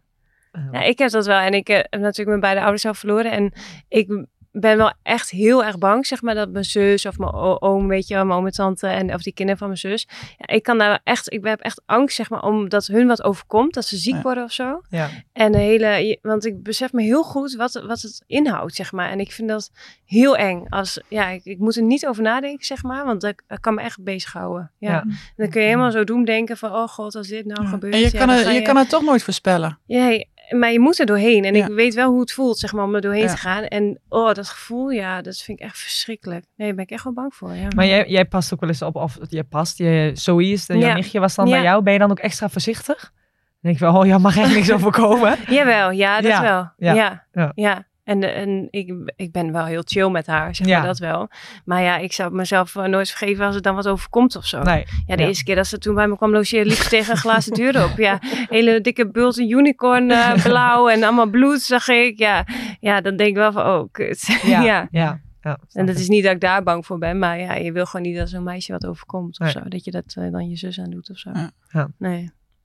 Ja, 0.72 0.82
ik 0.82 0.98
heb 0.98 1.10
dat 1.10 1.26
wel. 1.26 1.38
En 1.38 1.54
ik 1.54 1.68
eh, 1.68 1.76
heb 1.76 2.00
natuurlijk 2.00 2.28
mijn 2.28 2.40
beide 2.40 2.60
ouders 2.60 2.82
zelf 2.82 2.98
verloren. 2.98 3.30
En 3.30 3.52
ik 3.88 4.26
ben 4.52 4.76
wel 4.76 4.92
echt 5.02 5.30
heel 5.30 5.64
erg 5.64 5.78
bang, 5.78 6.06
zeg 6.06 6.22
maar, 6.22 6.34
dat 6.34 6.50
mijn 6.50 6.64
zus 6.64 7.06
of 7.06 7.18
mijn 7.18 7.32
oom, 7.60 7.88
weet 7.88 8.08
je 8.08 8.14
wel, 8.14 8.24
mijn 8.24 8.38
oom 8.38 8.46
en 8.46 8.52
tante 8.52 8.86
en 8.86 9.14
of 9.14 9.22
die 9.22 9.32
kinderen 9.32 9.58
van 9.58 9.68
mijn 9.68 9.80
zus. 9.80 10.08
Ja, 10.38 10.54
ik 10.54 10.62
kan 10.62 10.78
daar 10.78 11.00
echt, 11.04 11.32
ik 11.32 11.44
heb 11.44 11.60
echt 11.60 11.82
angst, 11.86 12.16
zeg 12.16 12.30
maar, 12.30 12.42
omdat 12.42 12.86
hun 12.86 13.06
wat 13.06 13.22
overkomt, 13.22 13.74
dat 13.74 13.84
ze 13.84 13.96
ziek 13.96 14.14
Ja. 14.14 14.22
worden 14.22 14.44
of 14.44 14.52
zo. 14.52 14.80
Ja. 14.88 15.08
En 15.32 15.52
de 15.52 15.58
hele, 15.58 16.18
want 16.22 16.46
ik 16.46 16.62
besef 16.62 16.92
me 16.92 17.02
heel 17.02 17.22
goed 17.22 17.54
wat, 17.54 17.82
wat 17.86 18.00
het 18.00 18.22
inhoudt, 18.26 18.74
zeg 18.74 18.92
maar. 18.92 19.10
En 19.10 19.20
ik 19.20 19.32
vind 19.32 19.48
dat 19.48 19.70
heel 20.04 20.36
eng. 20.36 20.66
Als, 20.68 21.00
ja, 21.08 21.28
ik, 21.28 21.44
ik 21.44 21.58
moet 21.58 21.76
er 21.76 21.82
niet 21.82 22.06
over 22.06 22.22
nadenken, 22.22 22.64
zeg 22.64 22.82
maar, 22.82 23.04
want 23.04 23.20
dat, 23.20 23.42
dat 23.46 23.60
kan 23.60 23.74
me 23.74 23.80
echt 23.80 24.02
bezighouden. 24.02 24.70
Ja. 24.78 24.90
Ja. 24.90 25.04
Dan 25.36 25.48
kun 25.50 25.60
je 25.60 25.66
helemaal 25.66 25.90
zo 25.90 26.04
doen 26.04 26.24
denken 26.24 26.56
van, 26.56 26.72
oh 26.72 26.88
god, 26.88 27.14
als 27.14 27.28
dit 27.28 27.46
nou 27.46 27.66
gebeurt. 27.66 27.94
En 27.94 28.00
je 28.00 28.10
kan, 28.10 28.28
het, 28.28 28.52
je 28.54 28.62
kan 28.62 28.76
het 28.76 28.88
toch 28.88 29.02
nooit 29.02 29.22
voorspellen. 29.22 29.78
ja, 29.86 30.24
maar 30.50 30.72
je 30.72 30.80
moet 30.80 30.98
er 30.98 31.06
doorheen. 31.06 31.44
En 31.44 31.54
Ja. 31.54 31.66
ik 31.66 31.72
weet 31.74 31.94
wel 31.94 32.10
hoe 32.10 32.20
het 32.20 32.32
voelt, 32.32 32.58
zeg 32.58 32.72
maar, 32.72 32.84
om 32.84 32.94
er 32.94 33.00
doorheen 33.00 33.22
Ja. 33.22 33.28
te 33.30 33.36
gaan. 33.36 33.64
En 33.64 34.00
oh, 34.08 34.32
dat 34.32 34.48
gevoel, 34.48 34.90
ja, 34.90 35.22
dat 35.22 35.36
vind 35.36 35.60
ik 35.60 35.64
echt 35.66 35.78
verschrikkelijk. 35.78 36.44
Nee, 36.56 36.66
daar 36.66 36.76
ben 36.76 36.84
ik 36.84 36.90
echt 36.90 37.04
wel 37.04 37.12
bang 37.12 37.34
voor, 37.34 37.54
ja. 37.54 37.68
Maar 37.76 37.86
jij, 37.86 38.08
jij 38.08 38.24
past 38.24 38.52
ook 38.54 38.60
wel 38.60 38.68
eens 38.68 38.82
op, 38.82 38.96
of 38.96 39.18
jij 39.28 39.42
past, 39.44 39.78
je, 39.78 40.10
Zoe 40.14 40.44
is, 40.44 40.66
de, 40.66 40.78
jouw 40.78 40.94
nichtje 40.94 41.20
was 41.20 41.34
dan 41.34 41.50
bij 41.50 41.62
jou. 41.62 41.82
Ben 41.82 41.92
je 41.92 41.98
dan 41.98 42.10
ook 42.10 42.18
extra 42.18 42.48
voorzichtig? 42.48 43.00
Dan 43.00 43.12
denk 43.60 43.78
je 43.78 43.84
wel, 43.84 44.00
oh 44.00 44.06
ja, 44.06 44.18
mag 44.18 44.36
echt 44.36 44.54
niks 44.54 44.72
overkomen. 44.72 45.36
Jawel, 45.48 45.90
ja, 45.90 46.20
dat 46.20 46.40
wel. 46.40 46.72
ja. 46.76 47.24
ja. 47.54 47.84
En, 48.04 48.34
en 48.34 48.68
ik, 48.70 49.12
ik 49.16 49.32
ben 49.32 49.52
wel 49.52 49.64
heel 49.64 49.82
chill 49.84 50.08
met 50.08 50.26
haar, 50.26 50.54
zeg 50.54 50.66
Ja. 50.66 50.78
maar 50.78 50.86
dat 50.86 50.98
wel. 50.98 51.28
Maar 51.64 51.82
ja, 51.82 51.96
ik 51.98 52.12
zou 52.12 52.32
mezelf 52.34 52.74
nooit 52.74 53.08
vergeven 53.10 53.46
als 53.46 53.54
er 53.54 53.62
dan 53.62 53.74
wat 53.74 53.88
overkomt 53.88 54.36
of 54.36 54.46
zo. 54.46 54.62
Nee. 54.62 54.84
Ja, 55.06 55.16
de 55.16 55.22
Ja. 55.22 55.28
eerste 55.28 55.44
keer 55.44 55.54
dat 55.54 55.66
ze 55.66 55.78
toen 55.78 55.94
bij 55.94 56.08
me 56.08 56.16
kwam 56.16 56.30
logeren, 56.32 56.66
liep 56.66 56.76
ze 56.76 56.88
tegen 56.88 57.10
een 57.12 57.16
glazen 57.18 57.52
deur 57.54 57.84
op. 57.84 57.96
Ja, 57.96 58.18
hele 58.48 58.80
dikke 58.80 59.10
bult, 59.10 59.38
een 59.38 59.50
unicorn 59.50 60.10
eh, 60.10 60.34
blauw 60.44 60.88
en 60.88 61.02
allemaal 61.02 61.30
bloed 61.30 61.60
zag 61.60 61.88
ik. 61.88 62.18
Ja, 62.18 62.46
ja, 62.80 63.00
dan 63.00 63.16
denk 63.16 63.30
ik 63.30 63.36
wel 63.36 63.52
van, 63.52 63.66
oh, 63.66 63.88
kut. 63.92 64.26
Ja, 64.42 64.62
ja. 64.62 64.88
ja. 64.90 65.20
ja. 65.40 65.58
En 65.72 65.86
dat 65.86 65.96
is 65.96 66.08
niet 66.08 66.24
dat 66.24 66.32
ik 66.32 66.40
daar 66.40 66.62
bang 66.62 66.86
voor 66.86 66.98
ben, 66.98 67.18
maar 67.18 67.38
ja, 67.38 67.54
je 67.54 67.72
wil 67.72 67.86
gewoon 67.86 68.06
niet 68.06 68.16
dat 68.16 68.28
zo'n 68.28 68.42
meisje 68.42 68.72
wat 68.72 68.86
overkomt 68.86 69.40
of 69.40 69.44
Nee. 69.54 69.62
zo. 69.62 69.68
Dat 69.68 69.84
je 69.84 69.90
dat 69.90 70.14
eh, 70.18 70.30
dan 70.30 70.48
je 70.48 70.56
zus 70.56 70.80
aan 70.80 70.90
doet 70.90 71.10
of 71.10 71.16
zo. 71.18 71.30
Ja. 71.68 71.88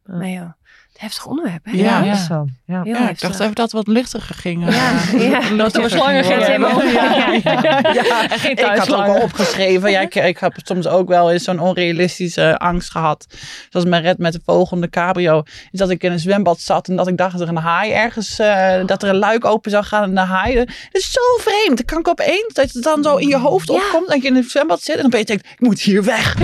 Nee. 0.07 0.31
Ja. 0.33 0.55
Het 0.91 1.05
heftig 1.05 1.25
onderwerp, 1.25 1.65
hè? 1.65 1.71
Ja. 1.71 1.83
Ja, 1.83 2.03
Ja. 2.03 2.45
Ja. 2.65 2.81
Heel 2.83 2.93
Ja, 2.93 3.09
ik 3.09 3.19
dacht 3.19 3.39
even 3.39 3.55
dat 3.55 3.63
het 3.71 3.71
wat 3.85 3.87
lichtiger 3.87 4.35
ging. 4.35 4.73
Ja, 4.75 4.91
ja. 5.17 5.39
Dat 5.57 5.75
er 5.75 5.89
slangen 5.89 6.23
geen 6.23 6.39
Ja. 6.39 8.29
En 8.29 8.39
geen 8.39 8.51
Ik 8.51 8.59
had 8.59 8.69
ook 8.69 8.75
thuisslangen. 8.75 9.15
al 9.15 9.21
opgeschreven. 9.21 9.91
Ja, 9.91 9.99
ik, 10.01 10.15
ik 10.15 10.37
heb 10.37 10.53
soms 10.63 10.87
ook 10.87 11.07
wel 11.07 11.31
eens 11.31 11.43
zo'n 11.43 11.59
onrealistische 11.59 12.57
angst 12.57 12.91
gehad. 12.91 13.25
Zoals 13.69 13.85
mijn 13.85 14.01
red 14.01 14.17
met 14.17 14.33
de 14.33 14.39
volgende 14.45 14.89
cabrio. 14.89 15.43
Is 15.71 15.79
dat 15.79 15.89
ik 15.89 16.03
in 16.03 16.11
een 16.11 16.19
zwembad 16.19 16.59
zat 16.59 16.87
en 16.87 16.95
dat 16.95 17.07
ik 17.07 17.17
dacht 17.17 17.31
dat 17.31 17.41
er 17.41 17.47
een 17.47 17.55
haai 17.57 17.91
ergens, 17.91 18.39
eh, 18.39 18.85
dat 18.85 19.03
er 19.03 19.09
een 19.09 19.15
luik 19.17 19.45
open 19.45 19.71
zou 19.71 19.83
gaan 19.83 20.03
en 20.03 20.15
de 20.15 20.21
haai. 20.21 20.55
Dat 20.55 20.67
is 20.91 21.11
zo 21.11 21.21
vreemd. 21.37 21.77
Dan 21.77 21.85
kan 21.85 21.99
ik 21.99 22.07
opeens 22.07 22.53
dat 22.53 22.71
het 22.71 22.83
dan 22.83 23.03
zo 23.03 23.15
in 23.15 23.27
je 23.27 23.37
hoofd 23.37 23.69
opkomt. 23.69 24.07
Dat 24.07 24.21
je 24.21 24.27
in 24.27 24.35
een 24.35 24.43
zwembad 24.43 24.81
zit 24.81 24.95
en 24.95 25.01
dan 25.01 25.09
ben 25.09 25.19
je 25.19 25.25
denkt, 25.25 25.45
ik 25.51 25.59
moet 25.59 25.79
hier 25.81 26.03
weg. 26.03 26.35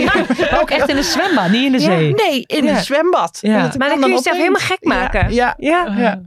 Ook 0.60 0.70
echt 0.70 0.88
in 0.88 0.96
een 0.96 1.04
zwembad, 1.04 1.48
niet 1.50 1.64
in 1.64 1.72
de 1.72 1.78
Ja. 1.80 1.84
zee. 1.84 2.14
Nee, 2.14 2.44
in 2.46 2.64
Ja. 2.64 2.70
een 2.76 2.84
zwembad. 2.84 3.11
Ja. 3.40 3.62
Dat 3.62 3.78
Maar 3.78 3.88
kan 3.88 3.88
dan 3.88 3.88
kun 3.88 3.98
je 3.98 4.04
opeens- 4.04 4.24
jezelf 4.24 4.36
helemaal 4.36 4.60
gek 4.60 4.84
maken. 4.84 5.34
Ja, 5.34 5.54
ja, 5.58 5.86
Ja. 5.86 5.96
ja. 6.02 6.20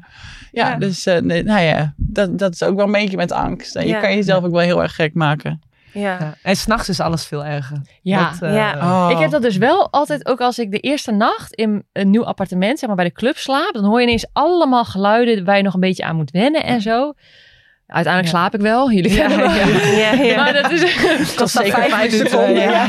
Ja, 0.52 0.69
Ja. 0.69 0.76
dus 0.76 1.06
eh, 1.06 1.21
nee, 1.21 1.43
nou 1.43 1.62
ja, 1.62 1.93
dat, 1.98 2.38
dat 2.39 2.54
is 2.54 2.63
ook 2.63 2.76
wel 2.76 2.86
een 2.86 2.91
beetje 2.91 3.17
met 3.17 3.32
angst. 3.32 3.76
En 3.76 3.88
je 3.88 4.00
kan 4.00 4.15
jezelf 4.15 4.43
ook 4.43 4.52
wel 4.52 4.60
heel 4.62 4.82
erg 4.82 4.95
gek 4.95 5.13
maken. 5.13 5.62
Ja. 5.91 6.17
Ja. 6.19 6.34
En 6.43 6.56
s'nachts 6.56 6.89
is 6.89 7.00
alles 7.00 7.26
veel 7.26 7.45
erger. 7.45 7.82
Ja. 8.02 8.30
Dat, 8.30 8.41
eh, 8.41 8.56
Ja. 8.56 8.74
Oh. 8.76 9.12
Ik 9.12 9.17
heb 9.17 9.32
dat 9.32 9.41
dus 9.41 9.58
wel 9.58 9.91
altijd, 9.91 10.26
ook 10.28 10.41
als 10.41 10.60
ik 10.60 10.71
de 10.71 10.80
eerste 10.80 11.12
nacht 11.12 11.54
in 11.54 11.84
een 11.93 12.10
nieuw 12.10 12.26
appartement, 12.26 12.80
zeg 12.80 12.88
maar 12.88 12.98
bij 12.98 13.06
de 13.06 13.12
club 13.12 13.38
slaap, 13.38 13.74
dan 13.74 13.84
hoor 13.84 14.00
je 14.00 14.06
ineens 14.08 14.26
allemaal 14.34 14.86
geluiden 14.86 15.45
waar 15.45 15.58
je 15.58 15.63
nog 15.63 15.74
een 15.74 15.80
beetje 15.80 16.04
aan 16.04 16.15
moet 16.15 16.32
wennen 16.32 16.63
en 16.63 16.82
zo. 16.82 17.13
Uiteindelijk 17.88 18.34
Ja. 18.34 18.39
slaap 18.39 18.54
ik 18.56 18.62
wel, 18.62 18.91
jullie 18.91 19.13
Ja. 19.13 19.30
Ja, 19.30 20.12
ja. 20.12 20.36
Maar 20.36 20.54
dat 20.54 20.71
is 20.71 20.95
kost 21.36 21.56
zeker 21.58 21.84
vijf 21.89 22.12
seconden. 22.17 22.62
ja. 22.62 22.88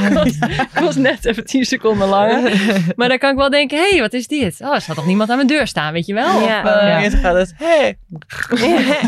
Was 0.81 0.97
net 0.97 1.25
even 1.25 1.45
10 1.45 1.65
seconden 1.65 2.09
langer. 2.09 2.53
Maar 2.97 3.09
dan 3.09 3.19
kan 3.19 3.31
ik 3.31 3.37
wel 3.37 3.51
denken, 3.51 3.79
hé, 3.79 3.89
hey, 3.91 4.01
wat 4.01 4.13
is 4.13 4.27
dit? 4.27 4.61
Oh, 4.61 4.75
er 4.75 4.81
staat 4.81 4.97
toch 4.97 5.07
niemand 5.07 5.31
aan 5.31 5.37
mijn 5.37 5.49
deur 5.49 5.67
staan, 5.67 5.93
weet 5.93 6.07
je 6.07 6.15
wel? 6.15 6.41
Ja. 6.41 6.61
Of, 6.63 6.69
eh, 6.71 7.05
Uh, 7.15 7.21
gaat 7.23 7.35
het, 7.35 7.55
hey. 7.57 7.99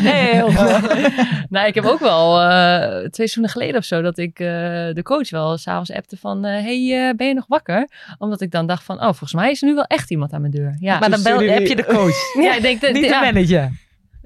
Hey, 0.03 0.43
nou, 1.51 1.67
ik 1.67 1.75
heb 1.75 1.85
ook 1.85 2.01
wel 2.01 2.41
eh, 2.41 2.89
twee 2.89 3.09
seizoenen 3.13 3.51
geleden 3.53 3.77
of 3.77 3.85
zo 3.85 4.03
dat 4.03 4.19
ik 4.19 4.39
eh, 4.41 4.47
de 4.93 5.01
coach 5.03 5.31
wel 5.31 5.57
s'avonds 5.59 5.93
appte 5.93 6.17
van, 6.17 6.45
eh, 6.45 6.53
hey, 6.63 7.09
eh, 7.09 7.15
ben 7.17 7.27
je 7.27 7.35
nog 7.35 7.45
wakker? 7.49 7.89
Omdat 8.19 8.41
ik 8.41 8.51
dan 8.51 8.67
dacht 8.67 8.85
van, 8.85 8.97
oh, 8.97 9.03
volgens 9.03 9.33
mij 9.35 9.51
is 9.51 9.63
er 9.63 9.69
nu 9.69 9.75
wel 9.75 9.85
echt 9.85 10.11
iemand 10.11 10.33
aan 10.33 10.41
mijn 10.41 10.53
deur. 10.53 10.77
Ja, 10.81 10.99
Maar 10.99 11.11
dan 11.11 11.23
bel, 11.23 11.35
stuurde 11.35 11.53
heb 11.55 11.67
je 11.67 11.77
de 11.77 11.85
coach. 11.85 12.17
ja 12.45 12.55
ik 12.55 12.63
denk 12.63 12.83
Niet 12.83 12.95
de 12.95 13.01
ja, 13.09 13.21
manager. 13.21 13.71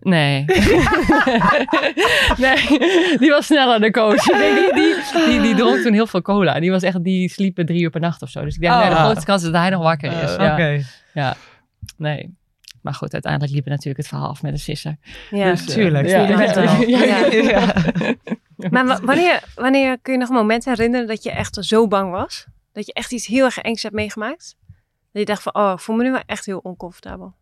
Nee. 0.05 0.45
nee, 2.37 2.79
die 3.19 3.31
was 3.31 3.47
sneller 3.47 3.81
de 3.81 3.91
coach. 3.91 4.23
Die, 4.23 4.73
die, 4.75 4.95
die, 5.27 5.41
die 5.41 5.55
dronk 5.55 5.79
toen 5.83 5.93
heel 5.93 6.07
veel 6.07 6.23
cola. 6.23 6.61
Die 6.61 6.71
was 6.71 6.83
echt, 6.83 7.05
die 7.05 7.29
sliep 7.29 7.57
drie 7.67 7.83
uur 7.83 7.91
per 7.91 8.01
nacht 8.01 8.23
of 8.23 8.29
zo. 8.29 8.45
Dus 8.45 8.55
ik 8.55 8.61
denk, 8.61 8.73
Oh. 8.73 8.81
nee, 8.81 8.89
de 8.89 8.95
grootste 8.97 9.25
kans 9.25 9.43
is 9.43 9.51
dat 9.51 9.61
hij 9.61 9.71
nog 9.71 9.83
wakker 9.83 10.13
is. 10.23 10.37
Eh, 10.37 10.39
ja. 10.39 10.53
Oké. 10.53 10.83
Nee. 11.97 12.35
Maar 12.83 12.95
goed, 12.95 13.13
uiteindelijk 13.13 13.53
liep 13.53 13.65
het 13.65 13.73
natuurlijk 13.73 13.99
het 13.99 14.09
verhaal 14.09 14.29
af 14.29 14.43
met 14.43 14.53
een 14.53 14.59
sisser. 14.59 14.97
Ja. 15.31 15.51
Dus, 15.51 15.61
eh, 15.61 15.67
Tuurlijk. 15.75 16.09
ja. 16.09 16.23
Je 16.29 16.37
bent 16.37 16.57
er 16.57 16.69
al. 16.69 16.83
Ja. 16.89 17.05
Ja. 17.27 17.73
Maar 18.71 18.87
wa- 18.87 19.01
wanneer, 19.03 19.43
wanneer 19.55 19.99
kun 20.03 20.13
je 20.13 20.19
nog 20.19 20.29
een 20.29 20.35
moment 20.35 20.65
herinneren 20.65 21.07
dat 21.07 21.23
je 21.23 21.31
echt 21.31 21.57
zo 21.61 21.89
bang 21.89 22.11
was? 22.11 22.47
Dat 22.73 22.87
je 22.87 22.93
echt 22.93 23.13
iets 23.13 23.27
heel 23.27 23.45
erg 23.45 23.59
engs 23.59 23.83
hebt 23.83 23.95
meegemaakt? 23.95 24.57
Dat 25.13 25.23
je 25.23 25.25
dacht 25.25 25.43
van, 25.43 25.55
oh, 25.55 25.73
ik 25.75 25.79
voel 25.81 25.97
me 25.97 26.03
nu 26.03 26.11
wel 26.11 26.23
echt 26.27 26.47
heel 26.47 26.59
oncomfortabel. 26.59 27.35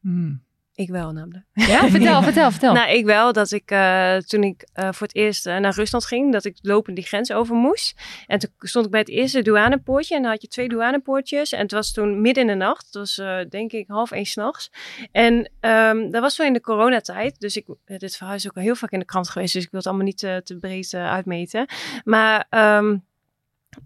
Hmm. 0.00 0.42
Ik 0.74 0.88
wel 0.88 1.12
namelijk. 1.12 1.44
Ja, 1.52 1.88
vertel, 1.90 2.22
vertel, 2.22 2.50
vertel. 2.50 2.72
Nou, 2.72 2.90
ik 2.90 3.04
wel. 3.04 3.32
Dat 3.32 3.50
ik 3.50 3.70
eh, 3.70 4.16
toen 4.16 4.42
ik 4.42 4.66
eh, 4.72 4.92
voor 4.92 5.06
het 5.06 5.16
eerst 5.16 5.46
eh, 5.46 5.56
naar 5.56 5.74
Rusland 5.74 6.04
ging, 6.04 6.32
dat 6.32 6.44
ik 6.44 6.58
lopend 6.62 6.96
die 6.96 7.04
grens 7.04 7.32
over 7.32 7.54
moest. 7.54 8.00
En 8.26 8.38
toen 8.38 8.50
stond 8.58 8.84
ik 8.84 8.90
bij 8.90 9.00
het 9.00 9.08
eerste 9.08 9.42
douanepoortje 9.42 10.14
en 10.14 10.22
dan 10.22 10.30
had 10.30 10.42
je 10.42 10.48
twee 10.48 10.68
douanepoortjes. 10.68 11.52
En 11.52 11.60
het 11.60 11.72
was 11.72 11.92
toen 11.92 12.20
midden 12.20 12.42
in 12.42 12.48
de 12.48 12.64
nacht. 12.64 12.84
Het 12.84 12.94
was 12.94 13.14
denk 13.48 13.72
ik 13.72 13.88
half 13.88 14.10
één 14.10 14.24
s'nachts. 14.24 14.70
En 15.12 15.50
ehm, 15.60 16.10
dat 16.10 16.22
was 16.22 16.34
zo 16.34 16.42
in 16.42 16.52
de 16.52 16.60
coronatijd. 16.60 17.40
Dus 17.40 17.56
ik, 17.56 17.66
dit 17.84 18.16
verhaal 18.16 18.34
is 18.34 18.46
ook 18.46 18.56
al 18.56 18.62
heel 18.62 18.76
vaak 18.76 18.90
in 18.90 18.98
de 18.98 19.04
krant 19.04 19.28
geweest. 19.28 19.54
Dus 19.54 19.64
ik 19.64 19.70
wil 19.70 19.80
het 19.80 19.88
allemaal 19.88 20.06
niet 20.06 20.18
te 20.18 20.56
breed 20.60 20.94
uitmeten. 20.94 21.66
Maar... 22.04 22.46
ehm, 22.50 22.96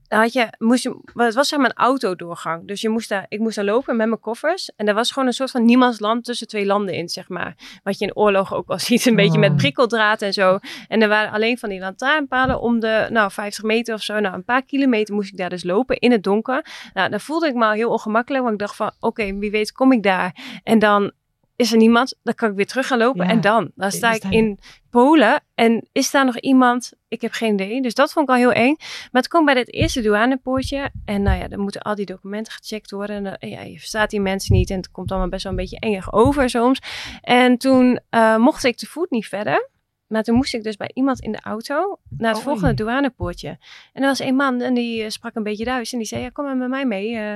had 0.09 0.33
je, 0.33 0.47
moest 0.59 0.83
je, 0.83 1.01
het 1.15 1.35
was 1.35 1.49
zeg 1.49 1.59
maar 1.59 1.71
een 1.71 1.77
autodoorgang. 1.77 2.67
Dus 2.69 2.81
je 2.81 2.89
moest 2.89 3.09
daar, 3.09 3.27
ik 3.29 3.39
moest 3.39 3.57
daar 3.57 3.65
lopen 3.65 3.97
met 3.97 4.09
mijn 4.09 4.21
koffers. 4.21 4.73
En 4.77 4.89
er 4.89 4.95
was 4.95 5.11
gewoon 5.11 5.29
een 5.29 5.35
soort 5.35 5.51
van 5.51 5.65
niemandsland 5.65 6.25
tussen 6.25 6.47
twee 6.49 6.67
landen 6.67 6.95
in, 6.95 7.09
zeg 7.09 7.29
maar. 7.29 7.57
Wat 7.83 7.99
je 7.99 8.05
in 8.05 8.17
oorlogen 8.17 8.57
ook 8.57 8.67
wel 8.67 8.79
ziet, 8.89 9.07
een 9.07 9.17
beetje 9.17 9.39
met 9.39 9.51
Oh. 9.51 9.57
prikkeldraad 9.57 10.23
en 10.23 10.33
zo. 10.33 10.59
En 10.89 11.03
er 11.03 11.09
waren 11.09 11.33
alleen 11.33 11.59
van 11.59 11.69
die 11.69 11.81
lantaarnpalen 11.81 12.61
om 12.61 12.81
de, 12.81 13.07
nou, 13.11 13.31
50 13.31 13.65
meter 13.65 13.95
of 13.95 14.03
zo. 14.03 14.21
Nou, 14.21 14.35
een 14.35 14.45
paar 14.45 14.63
kilometer 14.63 15.15
moest 15.15 15.33
ik 15.33 15.39
daar 15.39 15.51
dus 15.51 15.65
lopen 15.65 15.97
in 15.99 16.13
het 16.13 16.23
donker. 16.23 16.67
Nou, 16.95 17.11
dan 17.11 17.21
voelde 17.21 17.47
ik 17.47 17.55
me 17.55 17.65
al 17.65 17.73
heel 17.73 17.91
ongemakkelijk, 17.91 18.43
want 18.43 18.55
ik 18.55 18.61
dacht 18.61 18.77
van, 18.77 18.91
oké, 19.01 19.39
wie 19.39 19.51
weet 19.51 19.73
kom 19.73 19.93
ik 19.93 20.03
daar. 20.03 20.35
En 20.63 20.79
dan 20.79 21.13
is 21.57 21.73
er 21.73 21.79
niemand, 21.79 22.15
dan 22.23 22.35
kan 22.35 22.51
ik 22.51 22.57
weer 22.57 22.67
terug 22.67 22.87
gaan 22.87 22.99
lopen. 22.99 23.25
Ja. 23.25 23.31
En 23.31 23.41
dan, 23.41 23.71
dan 23.75 23.91
sta 23.91 24.13
ik 24.13 24.25
in 24.25 24.59
Polen 24.91 25.41
en 25.55 25.89
is 25.93 26.11
daar 26.11 26.25
nog 26.25 26.39
iemand? 26.39 26.93
Ik 27.09 27.21
heb 27.21 27.33
geen 27.33 27.53
idee. 27.53 27.83
Dus 27.83 27.95
dat 27.95 28.13
vond 28.13 28.29
ik 28.29 28.35
al 28.35 28.41
heel 28.41 28.53
eng. 28.53 28.75
Maar 29.13 29.23
het 29.23 29.29
komt 29.29 29.45
bij 29.45 29.55
dit 29.55 29.73
eerste 29.73 30.01
douanepoortje. 30.01 30.91
En 31.05 31.23
nou 31.23 31.39
ja, 31.39 31.49
dan 31.49 31.61
moeten 31.61 31.81
al 31.83 31.95
die 31.95 32.07
documenten 32.07 32.53
gecheckt 32.53 32.91
worden. 32.91 33.27
En 33.27 33.39
eh, 33.39 33.51
ja, 33.51 33.61
je 33.61 33.79
verstaat 33.79 34.11
die 34.11 34.21
mensen 34.21 34.55
niet. 34.55 34.71
En 34.71 34.77
het 34.77 34.91
komt 34.91 35.11
allemaal 35.11 35.29
best 35.29 35.43
wel 35.43 35.53
een 35.53 35.59
beetje 35.59 35.79
engig 35.79 36.13
over 36.13 36.51
soms. 36.51 36.79
En 37.21 37.59
toen 37.59 38.01
eh, 38.11 38.37
mocht 38.37 38.65
ik 38.65 38.77
te 38.77 38.87
voet 38.87 39.11
niet 39.11 39.27
verder. 39.27 39.69
Maar 40.07 40.23
toen 40.23 40.35
moest 40.35 40.55
ik 40.55 40.63
dus 40.63 40.77
bij 40.77 40.91
iemand 40.95 41.21
in 41.21 41.33
de 41.33 41.41
auto 41.43 41.99
naar 42.19 42.33
het 42.33 42.43
volgende 42.43 42.75
douanepoortje. 42.75 43.49
En 43.93 44.03
er 44.03 44.09
was 44.09 44.19
een 44.21 44.35
man 44.37 44.61
en 44.61 44.75
die 44.75 45.03
eh, 45.03 45.11
sprak 45.11 45.35
een 45.35 45.43
beetje 45.43 45.65
Duits. 45.65 45.93
En 45.93 45.99
die 45.99 46.07
zei, 46.07 46.23
ja, 46.23 46.29
kom 46.29 46.45
maar 46.45 46.57
met 46.57 46.69
mij 46.69 46.87
mee. 46.87 47.15
eh, 47.17 47.33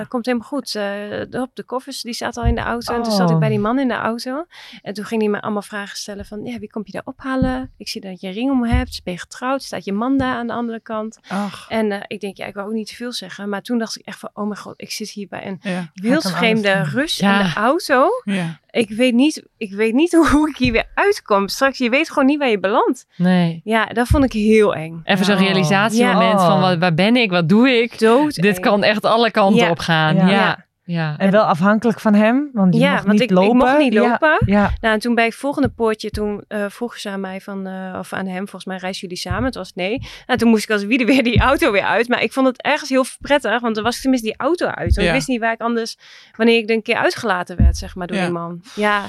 eh. 0.00 0.08
Komt 0.08 0.26
helemaal 0.26 0.48
goed. 0.48 0.66
Eh, 0.66 0.82
de, 1.30 1.40
op 1.40 1.50
de 1.54 1.62
koffers, 1.62 2.02
die 2.02 2.12
staat 2.12 2.36
al 2.36 2.44
in 2.44 2.54
de 2.54 2.60
auto. 2.60 2.94
En 2.94 3.02
toen 3.02 3.12
zat 3.12 3.28
ik 3.28 3.34
Oh. 3.34 3.40
bij 3.40 3.48
die 3.48 3.58
man 3.58 3.78
in 3.78 3.88
de 3.88 3.94
auto. 3.94 4.46
En 4.82 4.94
toen 4.94 5.04
ging 5.04 5.20
hij 5.22 5.30
me 5.30 5.40
allemaal 5.40 5.62
vragen 5.62 5.96
stellen 5.96 6.24
van, 6.24 6.44
ja, 6.44 6.58
wie 6.58 6.70
kom 6.70 6.82
je 6.84 6.92
daar 6.92 7.02
ophalen? 7.04 7.72
Ik 7.76 7.88
zie 7.88 8.00
dat 8.00 8.20
je 8.20 8.26
een 8.26 8.32
ring 8.32 8.50
om 8.50 8.64
hebt. 8.64 9.00
Ben 9.04 9.12
je 9.12 9.18
getrouwd? 9.20 9.62
Staat 9.62 9.84
je 9.84 9.92
man 9.92 10.18
daar 10.18 10.34
aan 10.34 10.46
de 10.46 10.52
andere 10.52 10.80
kant? 10.80 11.18
Ach, 11.28 11.66
En 11.68 12.04
ik 12.06 12.20
denk, 12.20 12.36
ja, 12.36 12.46
ik 12.46 12.54
wou 12.54 12.66
ook 12.68 12.74
niet 12.74 12.86
te 12.88 12.94
veel 12.94 13.12
zeggen. 13.12 13.48
Maar 13.48 13.62
toen 13.62 13.78
dacht 13.78 13.98
ik 13.98 14.06
echt 14.06 14.18
van, 14.18 14.30
oh 14.32 14.44
mijn 14.48 14.58
god, 14.60 14.74
ik 14.80 14.90
zit 14.90 15.10
hier 15.10 15.28
bij 15.28 15.46
een 15.46 15.58
ja. 15.62 15.90
wildvreemde. 15.94 16.72
Rus 16.82 17.18
Ja. 17.18 17.40
in 17.40 17.46
de 17.46 17.52
auto. 17.54 18.08
Ja. 18.24 18.60
Ik 18.70 18.90
weet, 18.90 19.14
niet, 19.14 19.42
ik 19.56 19.72
weet 19.72 19.94
niet 19.94 20.12
hoe 20.32 20.48
ik 20.48 20.56
hier 20.56 20.72
weer 20.72 20.88
uitkom. 20.94 21.48
Straks, 21.48 21.78
je 21.78 21.87
weet 21.90 22.08
gewoon 22.08 22.26
niet 22.26 22.38
waar 22.38 22.48
je 22.48 22.58
belandt. 22.60 23.06
Nee. 23.16 23.60
Ja, 23.64 23.86
dat 23.86 24.06
vond 24.06 24.24
ik 24.24 24.32
heel 24.32 24.74
eng. 24.74 25.00
Even 25.04 25.24
zo'n 25.24 25.34
Oh. 25.34 25.40
realisatiemoment 25.40 26.40
Ja. 26.40 26.46
van 26.46 26.60
wat, 26.60 26.78
waar 26.78 26.94
ben 26.94 27.16
ik, 27.16 27.30
wat 27.30 27.48
doe 27.48 27.70
ik? 27.70 27.98
Dood 27.98 28.34
Dit 28.34 28.60
kan 28.60 28.82
echt 28.82 29.04
alle 29.04 29.30
kanten 29.30 29.64
Ja. 29.64 29.70
op 29.70 29.78
gaan. 29.78 30.16
Ja. 30.16 30.28
Ja. 30.28 30.66
ja. 30.84 31.14
En 31.18 31.30
wel 31.30 31.42
afhankelijk 31.42 32.00
van 32.00 32.14
hem, 32.14 32.50
want 32.52 32.74
je 32.74 32.80
Ja, 32.80 32.90
mocht 32.92 33.04
want 33.04 33.18
niet 33.18 33.30
ik, 33.30 33.36
lopen. 33.36 33.48
ik 33.50 33.54
mocht 33.54 33.78
niet 33.78 33.94
lopen. 33.94 34.38
Ja, 34.46 34.70
Nou, 34.80 34.94
en 34.94 35.00
toen 35.00 35.14
bij 35.14 35.24
het 35.24 35.34
volgende 35.34 35.68
poortje, 35.68 36.10
toen 36.10 36.44
eh, 36.48 36.64
vroegen 36.68 37.00
ze 37.00 37.08
aan 37.08 37.20
mij 37.20 37.40
van, 37.40 37.66
eh, 37.66 37.96
of 37.98 38.12
aan 38.12 38.26
hem, 38.26 38.38
volgens 38.42 38.64
mij 38.64 38.76
reizen 38.76 39.00
jullie 39.00 39.16
samen? 39.16 39.44
Het 39.44 39.54
was 39.54 39.72
nee. 39.74 40.00
Nou, 40.26 40.38
toen 40.38 40.48
moest 40.48 40.64
ik 40.64 40.70
als 40.70 40.84
wie 40.84 41.06
weer 41.06 41.22
die 41.22 41.40
auto 41.40 41.72
weer 41.72 41.82
uit. 41.84 42.08
Maar 42.08 42.22
ik 42.22 42.32
vond 42.32 42.46
het 42.46 42.62
ergens 42.62 42.90
heel 42.90 43.04
prettig, 43.20 43.60
want 43.60 43.74
dan 43.74 43.84
was 43.84 43.94
ik 43.96 44.00
tenminste 44.02 44.28
die 44.28 44.38
auto 44.38 44.66
uit. 44.66 44.94
Want 44.94 45.06
ik 45.06 45.12
wist 45.14 45.28
niet 45.28 45.40
waar 45.40 45.52
ik 45.52 45.60
anders, 45.60 45.96
wanneer 46.36 46.56
ik 46.58 46.68
er 46.68 46.74
een 46.74 46.82
keer 46.82 46.96
uitgelaten 46.96 47.56
werd, 47.56 47.76
zeg 47.76 47.94
maar, 47.94 48.06
door 48.06 48.16
Ja. 48.16 48.22
die 48.24 48.32
man. 48.32 48.62
Ja, 48.74 49.04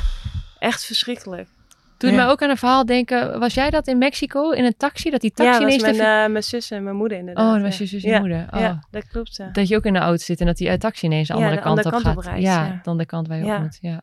echt 0.60 0.86
verschrikkelijk. 0.86 1.48
Doet 2.00 2.10
Ja. 2.10 2.16
mij 2.16 2.28
ook 2.28 2.42
aan 2.42 2.50
een 2.50 2.58
verhaal 2.58 2.86
denken. 2.86 3.40
Was 3.40 3.54
jij 3.54 3.70
dat 3.70 3.88
in 3.88 3.98
Mexico 3.98 4.50
in 4.52 4.64
een 4.66 4.78
taxi? 4.78 5.10
Dat 5.10 5.22
die 5.22 5.32
taxi 5.32 5.60
ja, 5.60 5.66
ineens... 5.68 5.82
mijn, 5.82 5.94
de- 5.94 6.00
eh, 6.04 6.28
mijn 6.32 6.44
zus 6.44 6.72
en 6.72 6.84
mijn 6.84 6.96
moeder 6.96 7.18
inderdaad. 7.18 7.46
oh, 7.48 7.54
dat 7.54 7.62
was 7.62 7.78
ja. 7.78 7.84
je 7.84 7.90
zus 7.90 8.04
en 8.04 8.10
ja. 8.10 8.20
moeder. 8.20 8.48
Oh. 8.54 8.60
Ja, 8.60 8.80
dat 8.92 9.08
klopt. 9.08 9.36
ja. 9.36 9.50
Dat 9.52 9.68
je 9.68 9.76
ook 9.76 9.84
in 9.86 9.94
de 9.94 10.00
auto 10.00 10.24
zit 10.24 10.40
en 10.40 10.46
dat 10.46 10.58
die 10.58 10.70
eh, 10.70 10.78
taxi 10.78 11.06
ineens 11.06 11.28
de 11.28 11.34
Ja, 11.34 11.40
andere 11.40 11.56
de 11.58 11.62
kant 11.64 11.78
andere 11.78 11.96
op 11.98 12.04
kant 12.04 12.26
gaat. 12.26 12.36
op 12.36 12.40
ja, 12.42 12.66
ja. 12.66 12.80
dan 12.84 12.98
de 12.98 13.06
kant 13.06 13.28
waar 13.28 13.38
je 13.38 13.46
Ja. 13.46 13.56
op 13.56 13.62
moet. 13.62 13.78
Ja. 13.82 14.02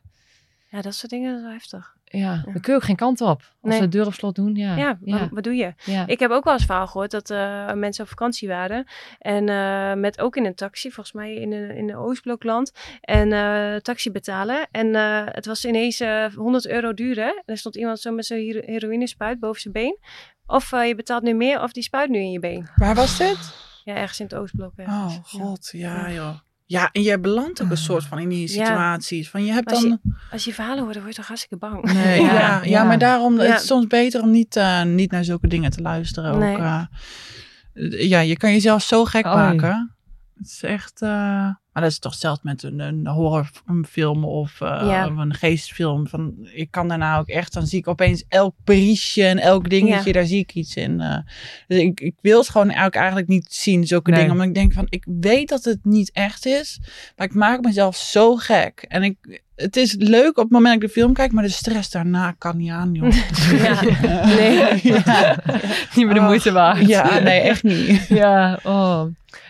Ja, 0.69 0.81
dat 0.81 0.93
soort 0.95 1.11
dingen 1.11 1.29
dat 1.29 1.37
is 1.37 1.43
wel 1.43 1.53
heftig. 1.53 1.95
Ja. 2.09 2.41
dan 2.45 2.61
kun 2.61 2.73
je 2.73 2.79
ook 2.79 2.83
geen 2.85 2.95
kant 2.95 3.21
op. 3.21 3.41
Als 3.61 3.71
Nee. 3.71 3.79
we 3.79 3.87
de 3.87 3.97
deur 3.97 4.05
op 4.05 4.13
slot 4.13 4.35
doen, 4.35 4.55
ja. 4.55 4.75
Ja, 4.75 4.97
ja. 5.03 5.19
Wat, 5.19 5.29
wat 5.31 5.43
doe 5.43 5.55
je? 5.55 5.73
ja. 5.83 6.07
Ik 6.07 6.19
heb 6.19 6.31
ook 6.31 6.43
wel 6.43 6.53
eens 6.53 6.65
verhaal 6.65 6.87
gehoord 6.87 7.11
dat 7.11 7.29
eh, 7.29 7.73
mensen 7.73 8.03
op 8.03 8.09
vakantie 8.09 8.47
waren. 8.47 8.85
En 9.19 9.49
eh, 9.49 9.93
met 9.93 10.19
ook 10.21 10.35
in 10.35 10.45
een 10.45 10.55
taxi, 10.55 10.91
volgens 10.91 11.15
mij 11.15 11.33
in 11.33 11.51
een, 11.51 11.69
in 11.75 11.89
een 11.89 11.95
Oostblokland. 11.95 12.71
En 13.01 13.31
eh, 13.33 13.75
taxi 13.75 14.11
betalen. 14.11 14.67
En 14.71 14.95
eh, 14.95 15.21
het 15.25 15.45
was 15.45 15.65
ineens 15.65 15.99
eh 15.99 16.25
100 16.35 16.67
euro 16.67 16.93
duurder. 16.93 17.27
En 17.35 17.43
er 17.45 17.57
stond 17.57 17.75
iemand 17.75 17.99
zo 17.99 18.11
met 18.11 18.25
zijn 18.25 18.39
hero- 18.39 18.65
heroïnespuit 18.65 19.39
boven 19.39 19.61
zijn 19.61 19.73
been. 19.73 19.97
Of 20.45 20.71
eh, 20.73 20.87
je 20.87 20.95
betaalt 20.95 21.23
nu 21.23 21.33
meer, 21.33 21.61
of 21.61 21.71
die 21.71 21.83
spuit 21.83 22.09
nu 22.09 22.17
in 22.17 22.31
je 22.31 22.39
been. 22.39 22.67
Waar 22.75 22.95
was 22.95 23.17
dit? 23.17 23.65
Ja, 23.83 23.95
ergens 23.95 24.19
in 24.19 24.25
het 24.25 24.35
Oostblok. 24.35 24.71
Oh, 24.77 25.11
god, 25.23 25.69
ja, 25.71 26.11
joh. 26.11 26.35
Ja, 26.69 26.89
en 26.91 27.01
jij 27.01 27.19
belandt 27.19 27.61
ook 27.61 27.69
een 27.69 27.77
soort 27.77 28.03
van 28.03 28.19
in 28.19 28.29
die 28.29 28.39
Ja. 28.41 28.65
situaties. 28.65 29.29
Van 29.29 29.45
je 29.45 29.51
hebt 29.51 29.71
Als 29.71 29.81
je- 29.81 29.87
dan... 29.87 29.99
Als 30.31 30.43
je 30.43 30.53
verhalen 30.53 30.79
hoort, 30.81 30.93
dan 30.93 31.01
word 31.03 31.15
je 31.15 31.19
toch 31.21 31.27
hartstikke 31.27 31.57
bang. 31.57 31.93
Nee, 31.93 32.21
ja, 32.25 32.31
ja, 32.31 32.61
Ja. 32.63 32.83
maar 32.83 32.97
daarom 32.97 33.39
het 33.39 33.59
is 33.61 33.67
soms 33.67 33.87
beter 33.87 34.21
om 34.21 34.31
niet, 34.31 34.55
eh, 34.55 34.83
niet 34.83 35.11
naar 35.11 35.23
zulke 35.23 35.47
dingen 35.47 35.71
te 35.71 35.81
luisteren. 35.81 36.31
Ook, 36.33 36.57
eh. 36.57 36.81
ja, 38.09 38.19
je 38.19 38.37
kan 38.37 38.51
jezelf 38.51 38.81
zo 38.83 39.05
gek 39.05 39.25
Oei. 39.25 39.35
maken. 39.35 39.95
Het 40.37 40.47
is 40.47 40.63
echt... 40.63 41.01
eh, 41.01 41.49
maar 41.77 41.85
dat 41.85 41.95
is 41.95 42.01
toch 42.01 42.13
zelfs 42.15 42.41
met 42.43 42.63
een, 42.63 42.79
een 42.79 43.07
horrorfilm 43.07 44.25
of, 44.25 44.61
eh, 44.61 44.67
Ja. 44.87 45.07
of 45.07 45.17
een 45.17 45.33
geestfilm. 45.33 46.07
Van, 46.07 46.33
ik 46.53 46.71
kan 46.71 46.87
daarna 46.87 47.17
ook 47.19 47.27
echt, 47.27 47.53
dan 47.53 47.67
zie 47.67 47.79
ik 47.79 47.87
opeens 47.87 48.23
elk 48.27 48.55
briesje 48.63 49.23
en 49.25 49.37
elk 49.39 49.69
dingetje, 49.69 50.05
Ja. 50.07 50.11
daar 50.11 50.25
zie 50.25 50.39
ik 50.39 50.53
iets 50.53 50.75
in. 50.75 51.01
eh. 51.01 51.17
dus 51.67 51.79
ik, 51.79 51.99
ik 51.99 52.15
wil 52.21 52.37
het 52.39 52.49
gewoon 52.49 52.67
eigenlijk, 52.67 52.95
eigenlijk 52.95 53.27
niet 53.27 53.47
zien, 53.53 53.87
zulke 53.87 54.09
Nee. 54.09 54.19
dingen. 54.19 54.33
Omdat 54.33 54.47
ik 54.47 54.53
denk 54.55 54.73
van, 54.73 54.85
ik 54.89 55.05
weet 55.19 55.49
dat 55.49 55.63
het 55.63 55.85
niet 55.85 56.11
echt 56.11 56.45
is. 56.45 56.79
Maar 57.15 57.27
ik 57.27 57.33
maak 57.33 57.61
mezelf 57.61 57.95
zo 57.95 58.35
gek. 58.35 58.85
En 58.87 59.03
ik, 59.03 59.41
het 59.57 59.75
is 59.75 59.95
leuk 59.99 60.37
op 60.37 60.43
het 60.43 60.51
moment 60.51 60.73
dat 60.73 60.83
ik 60.89 60.95
de 60.95 60.99
film 61.01 61.13
kijk, 61.13 61.31
maar 61.31 61.43
de 61.43 61.49
stress 61.49 61.89
daarna 61.89 62.35
kan 62.37 62.57
niet 62.57 62.71
aan, 62.71 62.93
joh. 62.93 63.11
Ja. 63.63 63.81
Nee. 64.25 64.79
ja. 64.93 65.35
Niet 65.95 66.05
meer 66.05 66.13
de 66.13 66.19
Oh, 66.19 66.25
moeite 66.25 66.51
waard. 66.51 66.87
ja, 66.87 67.19
nee, 67.19 67.39
echt 67.39 67.63
niet. 67.63 68.07
Ja, 68.23 68.59
oh. 68.63 69.01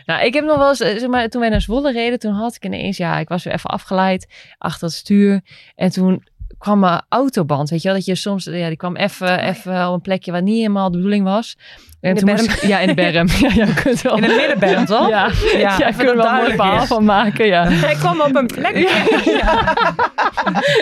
Nou, 0.05 0.25
ik 0.25 0.33
heb 0.33 0.45
nog 0.45 0.57
wel 0.57 0.69
eens, 0.69 0.79
eh, 0.79 0.97
zeg 0.99 1.07
maar, 1.09 1.27
toen 1.29 1.41
wij 1.41 1.49
naar 1.49 1.61
Zwolle 1.61 1.91
reden, 1.91 2.19
toen 2.19 2.33
had 2.33 2.55
ik 2.55 2.65
ineens, 2.65 2.97
ja, 2.97 3.19
ik 3.19 3.27
was 3.27 3.43
weer 3.43 3.53
even 3.53 3.69
afgeleid 3.69 4.27
achter 4.57 4.87
het 4.87 4.95
stuur. 4.95 5.41
En 5.75 5.89
toen 5.91 6.23
kwam 6.57 6.79
mijn 6.79 7.01
autoband, 7.09 7.69
weet 7.69 7.81
je 7.81 7.87
wel, 7.87 7.97
dat 7.97 8.05
je 8.05 8.15
soms, 8.15 8.43
ja, 8.43 8.67
die 8.67 8.77
kwam 8.77 8.95
even, 8.95 9.39
even 9.39 9.87
op 9.87 9.93
een 9.93 10.01
plekje 10.01 10.31
waar 10.31 10.41
niet 10.41 10.57
helemaal 10.57 10.91
de 10.91 10.97
bedoeling 10.97 11.23
was. 11.23 11.57
En 12.01 12.09
In 12.09 12.25
de 12.25 12.31
moest 12.31 12.59
berm. 12.59 12.69
ja, 12.69 12.79
in 12.79 12.87
de 12.87 12.93
berm. 12.93 13.27
Ja, 13.39 13.49
ja, 13.65 13.73
kunt 13.73 14.01
wel. 14.01 14.17
In 14.17 14.23
het 14.23 14.35
middenberm, 14.35 14.85
toch? 14.95 15.09
Ja, 15.09 15.29
ja, 15.57 15.75
Ja, 15.77 15.87
er 15.87 16.15
wel 16.15 16.25
een 16.25 16.35
mooi 16.35 16.53
verhaal 16.53 16.85
van 16.85 17.05
maken, 17.05 17.45
ja. 17.45 17.67
Hij 17.87 17.95
kwam 17.95 18.21
op 18.21 18.35
een 18.35 18.47
plek. 18.47 18.75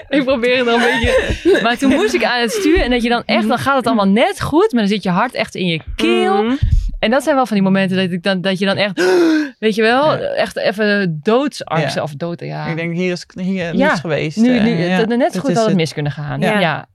ik 0.09 0.23
probeer 0.25 0.57
het 0.57 0.67
er 0.67 0.73
een 0.73 0.79
beetje. 0.79 1.59
Maar 1.63 1.77
toen 1.77 1.89
moest 1.89 2.13
ik 2.13 2.23
aan 2.23 2.41
het 2.41 2.51
stuur 2.51 2.81
en 2.81 2.89
dat 2.89 3.03
je 3.03 3.09
dan 3.09 3.23
echt, 3.25 3.47
dan 3.47 3.57
gaat 3.57 3.75
het 3.75 3.85
allemaal 3.87 4.07
net 4.07 4.41
goed, 4.41 4.71
maar 4.71 4.81
dan 4.81 4.89
zit 4.89 5.03
je 5.03 5.09
hart 5.09 5.33
echt 5.33 5.55
in 5.55 5.65
je 5.65 5.81
keel. 5.95 6.43
Mhm. 6.43 6.55
En 6.99 7.11
dat 7.11 7.23
zijn 7.23 7.35
wel 7.35 7.45
van 7.45 7.55
die 7.55 7.65
momenten 7.65 7.97
dat, 7.97 8.11
ik 8.11 8.23
dan, 8.23 8.41
dat 8.41 8.59
je 8.59 8.65
dan 8.65 8.77
echt, 8.77 9.03
weet 9.59 9.75
je 9.75 9.81
wel, 9.81 10.17
echt 10.17 10.57
even 10.57 11.19
doodsangst 11.23 12.01
of 12.01 12.11
dood, 12.15 12.39
ja. 12.39 12.65
Ik 12.65 12.75
denk, 12.75 12.95
hier 12.95 13.11
is 13.11 13.25
hier 13.35 13.75
niets 13.75 13.99
geweest. 13.99 14.37
nu, 14.37 14.59
nu, 14.59 15.15
net 15.17 15.33
zo 15.33 15.39
goed 15.39 15.49
had 15.49 15.57
het 15.57 15.65
het. 15.65 15.75
mis 15.75 15.93
kunnen 15.93 16.11
gaan. 16.11 16.39
Ja. 16.39 16.87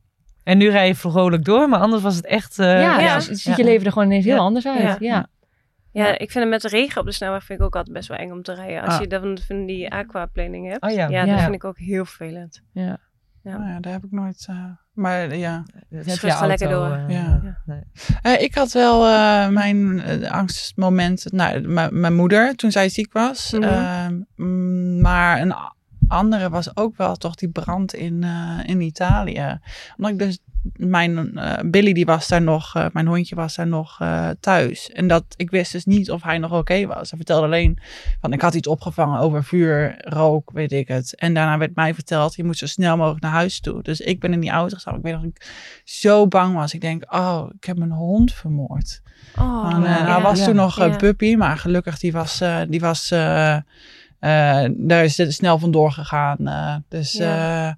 Ja, 0.51 0.57
ja. 0.57 0.59
En 0.59 0.59
nu 0.59 0.71
rij 0.71 0.87
je 0.87 0.95
vrolijk 0.95 1.45
door, 1.45 1.69
maar 1.69 1.81
anders 1.81 2.03
was 2.03 2.17
het 2.17 2.27
echt... 2.27 2.59
eh, 2.59 2.81
ja, 2.81 2.99
ja. 3.01 3.15
dus 3.15 3.27
ziet 3.27 3.57
je 3.57 3.65
leven 3.65 3.87
er 3.87 3.93
gewoon 3.93 4.09
ineens 4.09 4.25
heel 4.25 4.35
Ja. 4.35 4.41
anders 4.41 4.67
uit. 4.67 4.81
Ja. 4.83 4.97
Ja. 4.99 5.27
Ja, 5.93 6.07
ik 6.19 6.31
vind 6.31 6.35
het 6.45 6.49
met 6.49 6.63
de 6.63 6.69
regen 6.69 7.01
op 7.01 7.07
de 7.07 7.13
snelweg 7.13 7.45
vind 7.45 7.59
ik 7.59 7.65
ook 7.65 7.77
altijd 7.77 7.95
best 7.97 8.09
wel 8.09 8.17
eng 8.19 8.31
om 8.31 8.43
te 8.43 8.55
rijden. 8.55 8.83
Als 8.83 8.95
Ah. 8.95 9.01
je 9.01 9.07
dan 9.07 9.39
van 9.47 9.67
die 9.67 9.91
aquaplaning 9.91 10.69
hebt. 10.69 10.83
Oh 10.85 10.91
ja. 10.91 11.09
Ja, 11.09 11.25
Ja. 11.25 11.33
dat 11.33 11.41
vind 11.43 11.55
ik 11.55 11.65
ook 11.65 11.79
heel 11.79 12.05
vervelend. 12.05 12.63
Ja. 12.73 12.99
Ja. 13.43 13.57
Oh 13.57 13.67
ja, 13.67 13.81
daar 13.81 13.93
heb 13.93 14.05
ik 14.05 14.11
nooit... 14.11 14.47
eh, 14.49 14.65
maar 14.93 15.37
ja, 15.37 15.63
Dat 15.91 16.03
Schud 16.05 16.07
heb 16.07 16.21
je 16.21 16.31
gewoon 16.31 16.49
lekker 16.49 16.69
door. 16.69 16.93
eh, 16.93 17.09
Ja. 17.09 17.57
nee. 17.67 17.81
Eh, 18.23 18.43
ik 18.43 18.55
had 18.55 18.73
wel 18.73 19.07
eh, 19.07 19.49
mijn 19.49 20.01
eh, 20.03 20.31
angstmomenten. 20.31 21.37
Nou, 21.37 21.61
mijn 21.93 22.15
moeder 22.17 22.55
toen 22.55 22.71
zij 22.71 22.89
ziek 22.89 23.13
was. 23.13 23.53
Mhm. 23.53 23.63
Ehm, 23.63 25.01
maar 25.01 25.41
een 25.41 25.55
andere 26.11 26.49
was 26.49 26.77
ook 26.77 26.96
wel 26.96 27.16
toch 27.16 27.35
die 27.35 27.49
brand 27.49 27.94
in, 27.94 28.23
eh, 28.25 28.59
in 28.64 28.81
Italië. 28.81 29.59
Omdat 29.96 30.12
ik 30.12 30.18
dus 30.18 30.38
mijn 30.77 31.37
eh, 31.38 31.70
Billy 31.70 31.92
die 31.92 32.05
was 32.05 32.29
daar 32.29 32.42
nog, 32.42 32.75
eh, 32.77 32.87
mijn 32.92 33.07
hondje 33.07 33.35
was 33.35 33.55
daar 33.55 33.66
nog 33.66 34.01
eh, 34.01 34.29
thuis. 34.40 34.90
En 34.90 35.09
dat 35.09 35.25
ik 35.37 35.51
wist 35.51 35.73
dus 35.73 35.85
niet 35.85 36.11
of 36.11 36.23
hij 36.23 36.38
nog 36.38 36.53
oké 36.53 36.87
was. 36.87 37.09
Hij 37.11 37.18
vertelde 37.18 37.46
alleen 37.46 37.79
van 38.20 38.33
ik 38.33 38.40
had 38.40 38.55
iets 38.55 38.68
opgevangen 38.68 39.20
over 39.20 39.44
vuur, 39.44 39.94
rook, 39.99 40.51
weet 40.53 40.73
ik 40.73 40.88
het. 40.88 41.14
En 41.16 41.35
daarna 41.35 41.59
werd 41.59 41.75
mij 41.75 41.94
verteld 41.94 42.35
je 42.35 42.44
moet 42.44 42.57
zo 42.59 42.66
snel 42.66 42.96
mogelijk 42.96 43.23
naar 43.23 43.33
huis 43.33 43.61
toe. 43.61 43.83
Dus 43.83 44.01
ik 44.01 44.20
ben 44.20 44.33
in 44.33 44.40
die 44.40 44.51
auto 44.51 44.75
gestapt. 44.75 44.96
Ik 44.96 45.03
weet 45.03 45.12
nog 45.12 45.23
dat 45.23 45.31
ik 45.35 45.49
zo 45.85 46.27
bang 46.27 46.55
was. 46.55 46.75
Ik 46.75 46.81
denk, 46.81 47.14
oh, 47.14 47.49
ik 47.57 47.64
heb 47.64 47.79
mijn 47.79 47.90
hond 47.92 48.33
vermoord. 48.33 49.03
Oh, 49.38 49.70
En, 49.73 49.85
eh, 49.85 49.90
ja. 49.99 50.12
hij 50.12 50.23
was 50.23 50.38
Ja. 50.38 50.44
toen 50.44 50.55
nog 50.57 50.79
een 50.79 50.90
Ja. 50.90 50.96
puppy, 50.96 51.35
maar 51.35 51.59
gelukkig 51.59 51.99
die 51.99 52.12
was, 52.12 52.40
eh, 52.40 52.61
die 52.68 52.81
was 52.81 53.12
daar 54.77 55.05
is 55.05 55.17
het 55.17 55.33
snel 55.35 55.59
vandoor 55.59 55.93
gegaan. 55.93 56.37
eh, 56.49 56.75
dus 56.89 57.13
Ja. 57.13 57.69
eh, 57.69 57.75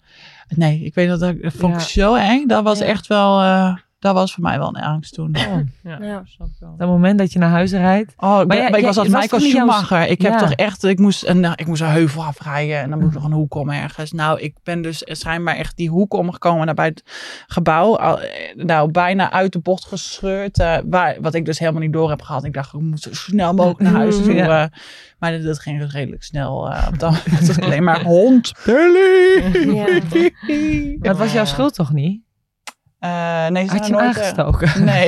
nee, 0.58 0.80
ik 0.84 0.94
weet 0.94 1.08
dat, 1.08 1.20
dat 1.20 1.34
vond 1.42 1.74
ik 1.74 1.80
zo 1.80 2.14
eng. 2.14 2.46
Dat 2.46 2.64
was 2.64 2.80
echt 2.80 3.06
wel, 3.06 3.40
eh, 3.40 3.76
Dat 4.02 4.14
was 4.14 4.34
voor 4.34 4.42
mij 4.42 4.58
wel 4.58 4.68
een 4.68 4.82
angst 4.82 5.14
toen. 5.14 5.28
Ja, 5.32 5.64
Ja. 5.82 6.20
ik. 6.20 6.48
Dat 6.78 6.88
moment 6.88 7.18
dat 7.18 7.32
je 7.32 7.38
naar 7.38 7.50
huis 7.50 7.70
rijdt. 7.72 8.12
Oh, 8.16 8.40
ik, 8.40 8.48
ben- 8.48 8.56
jij- 8.56 8.70
maar 8.70 8.78
ik 8.78 8.84
was 8.84 8.98
als 8.98 9.08
Michael 9.08 9.42
jouw- 9.42 9.50
Schumacher. 9.50 10.08
Ik 10.08 10.22
heb 10.22 10.32
Ja. 10.32 10.38
toch 10.38 10.52
echt, 10.52 10.84
ik 10.84 10.98
moest, 10.98 11.26
een, 11.26 11.44
ik 11.44 11.66
moest 11.66 11.80
een 11.82 11.88
heuvel 11.88 12.24
afrijden 12.24 12.78
en 12.78 12.90
dan 12.90 13.00
moest 13.00 13.14
nog 13.14 13.24
een 13.24 13.32
hoek 13.32 13.54
om 13.54 13.70
ergens. 13.70 14.12
Nou, 14.12 14.40
ik 14.40 14.54
ben 14.62 14.82
dus 14.82 15.02
schijnbaar 15.04 15.56
echt 15.56 15.76
die 15.76 15.88
hoek 15.90 16.14
omgekomen 16.14 16.66
naar 16.66 16.74
bij 16.74 16.86
het 16.86 17.02
gebouw. 17.46 17.96
Al- 17.96 18.20
eh, 18.20 18.56
Nou, 18.56 18.90
bijna 18.90 19.30
uit 19.32 19.52
de 19.52 19.58
bocht 19.58 19.84
gescheurd. 19.84 20.58
eh, 20.58 20.76
waar, 20.84 21.16
wat 21.20 21.34
ik 21.34 21.44
dus 21.44 21.58
helemaal 21.58 21.80
niet 21.80 21.92
door 21.92 22.10
heb 22.10 22.22
gehad. 22.22 22.44
Ik 22.44 22.52
dacht, 22.52 22.74
ik 22.74 22.80
moet 22.80 23.00
zo 23.00 23.10
snel 23.14 23.54
mogelijk 23.54 23.80
naar 23.80 23.92
huis 23.92 24.16
toe. 24.22 24.32
Ja. 24.34 24.62
eh. 24.62 24.68
maar 25.18 25.32
dat, 25.32 25.42
dat 25.42 25.58
ging 25.58 25.80
dus 25.80 25.92
redelijk 25.92 26.22
snel. 26.22 26.70
eh, 26.72 26.86
op 26.92 26.98
dat 26.98 27.10
moment. 27.10 27.38
Het 27.38 27.46
was 27.46 27.60
alleen 27.60 27.84
maar 27.84 28.02
hond. 28.02 28.52
Billy! 28.64 29.74
Ja. 29.74 30.00
Dat 31.00 31.16
was 31.18 31.32
jouw 31.32 31.44
schuld 31.44 31.74
toch 31.74 31.92
niet? 31.92 32.20
Eh, 33.02 33.46
nee, 33.48 33.66
ze 33.68 33.72
Had 33.76 33.86
je 33.86 33.92
nooit, 33.92 34.02
eh, 34.02 34.08
aangestoken? 34.08 34.84
Nee. 34.84 35.06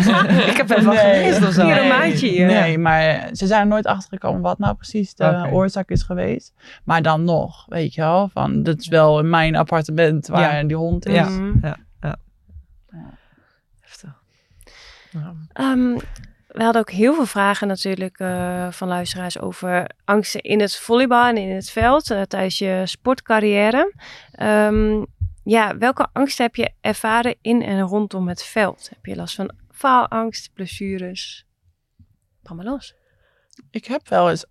Ik 0.50 0.56
heb 0.56 0.70
even 0.70 0.84
Nee. 0.86 1.22
gemist 1.24 1.46
of 1.48 1.52
zo. 1.54 1.64
Hier 1.64 1.80
een 1.82 1.88
maandje 1.88 2.28
hier. 2.28 2.46
Nee, 2.46 2.78
maar 2.78 3.28
ze 3.32 3.46
zijn 3.46 3.60
er 3.60 3.66
nooit 3.66 3.86
achtergekomen 3.86 4.40
wat 4.40 4.58
nou 4.58 4.74
precies 4.74 5.14
de 5.14 5.48
oorzaak 5.52 5.88
is 5.90 6.02
geweest. 6.02 6.52
Maar 6.84 7.02
dan 7.02 7.24
nog, 7.24 7.64
weet 7.68 7.94
je 7.94 8.00
wel, 8.00 8.28
van 8.32 8.62
dat 8.62 8.78
is 8.80 8.88
wel 8.88 9.18
in 9.18 9.30
mijn 9.30 9.56
appartement 9.56 10.26
waar 10.26 10.56
Ja. 10.56 10.62
die 10.66 10.76
hond 10.76 11.06
is. 11.06 11.14
Ja. 11.14 11.28
Mhm. 11.28 11.72
Heftig. 13.80 14.14
Ehm, 15.52 15.94
we 16.48 16.62
hadden 16.62 16.80
ook 16.82 16.90
heel 16.90 17.14
veel 17.14 17.26
vragen 17.26 17.68
natuurlijk 17.68 18.18
eh, 18.18 18.66
van 18.70 18.88
luisteraars 18.88 19.38
over 19.38 19.86
angsten 20.04 20.40
in 20.40 20.60
het 20.60 20.76
volleybal 20.76 21.26
en 21.28 21.36
in 21.36 21.50
het 21.54 21.70
veld 21.70 22.04
tijdens 22.28 22.58
je 22.58 22.82
sportcarrière. 22.84 23.92
Ehm, 24.32 25.02
ja, 25.44 25.76
welke 25.76 26.08
angsten 26.12 26.44
heb 26.44 26.56
je 26.56 26.72
ervaren 26.80 27.36
in 27.40 27.62
en 27.62 27.80
rondom 27.80 28.28
het 28.28 28.42
veld? 28.42 28.88
Heb 28.88 29.06
je 29.06 29.16
last 29.16 29.34
van 29.34 29.54
faalangst, 29.70 30.52
blessures? 30.54 31.46
Maar 32.54 32.64
los. 32.64 32.94
Ik 33.70 33.84
heb 33.84 34.08
wel 34.08 34.30
eens, 34.30 34.44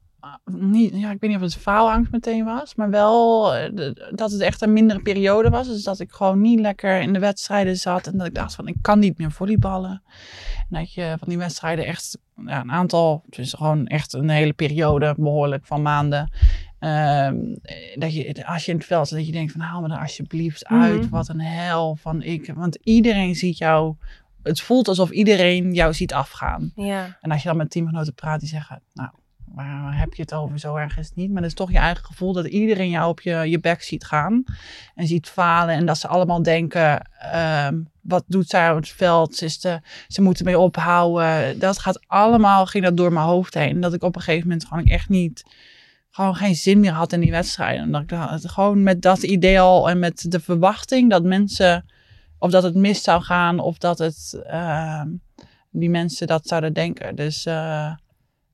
niet, 0.45 0.93
ja, 0.95 1.11
ik 1.11 1.19
weet 1.19 1.29
niet 1.29 1.39
of 1.39 1.45
het 1.45 1.55
faalangst 1.55 2.11
meteen 2.11 2.45
was, 2.45 2.75
maar 2.75 2.89
wel 2.89 3.53
eh, 3.55 3.69
de- 3.73 4.11
dat 4.15 4.31
het 4.31 4.41
echt 4.41 4.61
een 4.61 4.73
mindere 4.73 5.01
periode 5.01 5.49
was. 5.49 5.67
Dus 5.67 5.83
dat 5.83 5.99
ik 5.99 6.11
gewoon 6.11 6.41
niet 6.41 6.59
lekker 6.59 7.01
in 7.01 7.13
de 7.13 7.19
wedstrijden 7.19 7.77
zat 7.77 8.07
en 8.07 8.17
dat 8.17 8.27
ik 8.27 8.35
dacht 8.35 8.55
van 8.55 8.67
ik 8.67 8.75
kan 8.81 8.99
niet 8.99 9.17
meer 9.17 9.31
volleyballen. 9.31 10.01
En 10.69 10.79
dat 10.79 10.93
je 10.93 11.15
van 11.19 11.27
die 11.27 11.37
wedstrijden 11.37 11.85
echt 11.85 12.17
ja, 12.45 12.61
een 12.61 12.71
aantal, 12.71 13.23
dus 13.29 13.53
gewoon 13.53 13.87
echt 13.87 14.13
een 14.13 14.29
hele 14.29 14.53
periode 14.53 15.15
behoorlijk 15.17 15.65
van 15.65 15.81
maanden. 15.81 16.31
ehm, 16.79 17.35
dat 17.95 18.13
je, 18.13 18.45
als 18.47 18.65
je 18.65 18.71
in 18.71 18.77
het 18.77 18.85
veld 18.87 19.07
zit, 19.07 19.17
dat 19.17 19.25
je 19.25 19.31
denkt 19.33 19.51
van 19.51 19.61
haal 19.61 19.81
me 19.81 19.93
er 19.93 19.99
alsjeblieft 19.99 20.65
uit. 20.65 21.01
Mhm. 21.01 21.09
Wat 21.09 21.27
een 21.29 21.41
hel 21.41 21.95
van 21.95 22.21
ik. 22.21 22.51
Want 22.55 22.77
iedereen 22.83 23.35
ziet 23.35 23.57
jou. 23.57 23.95
Het 24.43 24.61
voelt 24.61 24.87
alsof 24.87 25.09
iedereen 25.09 25.73
jou 25.73 25.93
ziet 25.93 26.13
afgaan. 26.13 26.71
Ja, 26.75 27.17
En 27.21 27.31
als 27.31 27.41
je 27.41 27.47
dan 27.47 27.57
met 27.57 27.69
teamgenoten 27.71 28.13
praat, 28.13 28.39
die 28.39 28.49
zeggen, 28.49 28.81
nou, 28.93 29.09
waar, 29.53 29.97
heb 29.97 30.13
je 30.13 30.21
het 30.21 30.33
over? 30.33 30.59
Zo 30.59 30.75
erg 30.75 31.15
niet. 31.15 31.31
Maar 31.31 31.41
het 31.41 31.51
is 31.51 31.57
toch 31.57 31.71
je 31.71 31.77
eigen 31.77 32.05
gevoel 32.05 32.33
dat 32.33 32.45
iedereen 32.45 32.89
jou 32.89 33.09
op 33.09 33.21
je, 33.21 33.35
je 33.35 33.59
bek 33.59 33.81
ziet 33.81 34.03
gaan. 34.03 34.43
En 34.95 35.07
ziet 35.07 35.27
falen. 35.29 35.75
En 35.75 35.85
dat 35.85 35.97
ze 35.97 36.07
allemaal 36.07 36.43
denken, 36.43 37.09
ehm, 37.19 37.81
wat 38.01 38.23
doet 38.27 38.49
zij 38.49 38.69
op 38.69 38.75
het 38.75 38.89
veld? 38.89 39.35
Ze, 39.35 39.81
ze 40.07 40.21
moeten 40.21 40.45
mee 40.45 40.59
ophouden. 40.59 41.59
Dat 41.59 41.79
gaat 41.79 42.07
allemaal, 42.07 42.65
ging 42.65 42.83
dat 42.83 42.97
door 42.97 43.13
mijn 43.13 43.25
hoofd 43.25 43.53
heen. 43.53 43.69
En 43.69 43.81
dat 43.81 43.93
ik 43.93 44.03
op 44.03 44.15
een 44.15 44.21
gegeven 44.21 44.47
moment 44.47 44.67
gewoon 44.67 44.85
echt 44.85 45.09
niet, 45.09 45.43
gewoon 46.09 46.35
geen 46.35 46.55
zin 46.55 46.79
meer 46.79 46.93
had 46.93 47.13
in 47.13 47.19
die 47.19 47.31
wedstrijden. 47.31 47.81
En 47.81 47.91
dat 47.91 48.43
ik 48.43 48.49
gewoon 48.49 48.83
met 48.83 49.01
dat 49.01 49.23
idee 49.23 49.59
al 49.59 49.89
en 49.89 49.99
met 49.99 50.31
de 50.31 50.39
verwachting 50.39 51.09
dat 51.09 51.23
mensen, 51.23 51.85
of 52.37 52.51
dat 52.51 52.63
het 52.63 52.75
mis 52.75 53.03
zou 53.03 53.21
gaan, 53.21 53.59
of 53.59 53.77
dat 53.77 53.97
het... 53.97 54.41
ehm, 54.47 55.07
die 55.71 55.89
mensen 55.89 56.27
dat 56.27 56.47
zouden 56.47 56.73
denken. 56.73 57.15
Dus 57.15 57.45
eh, 57.45 57.93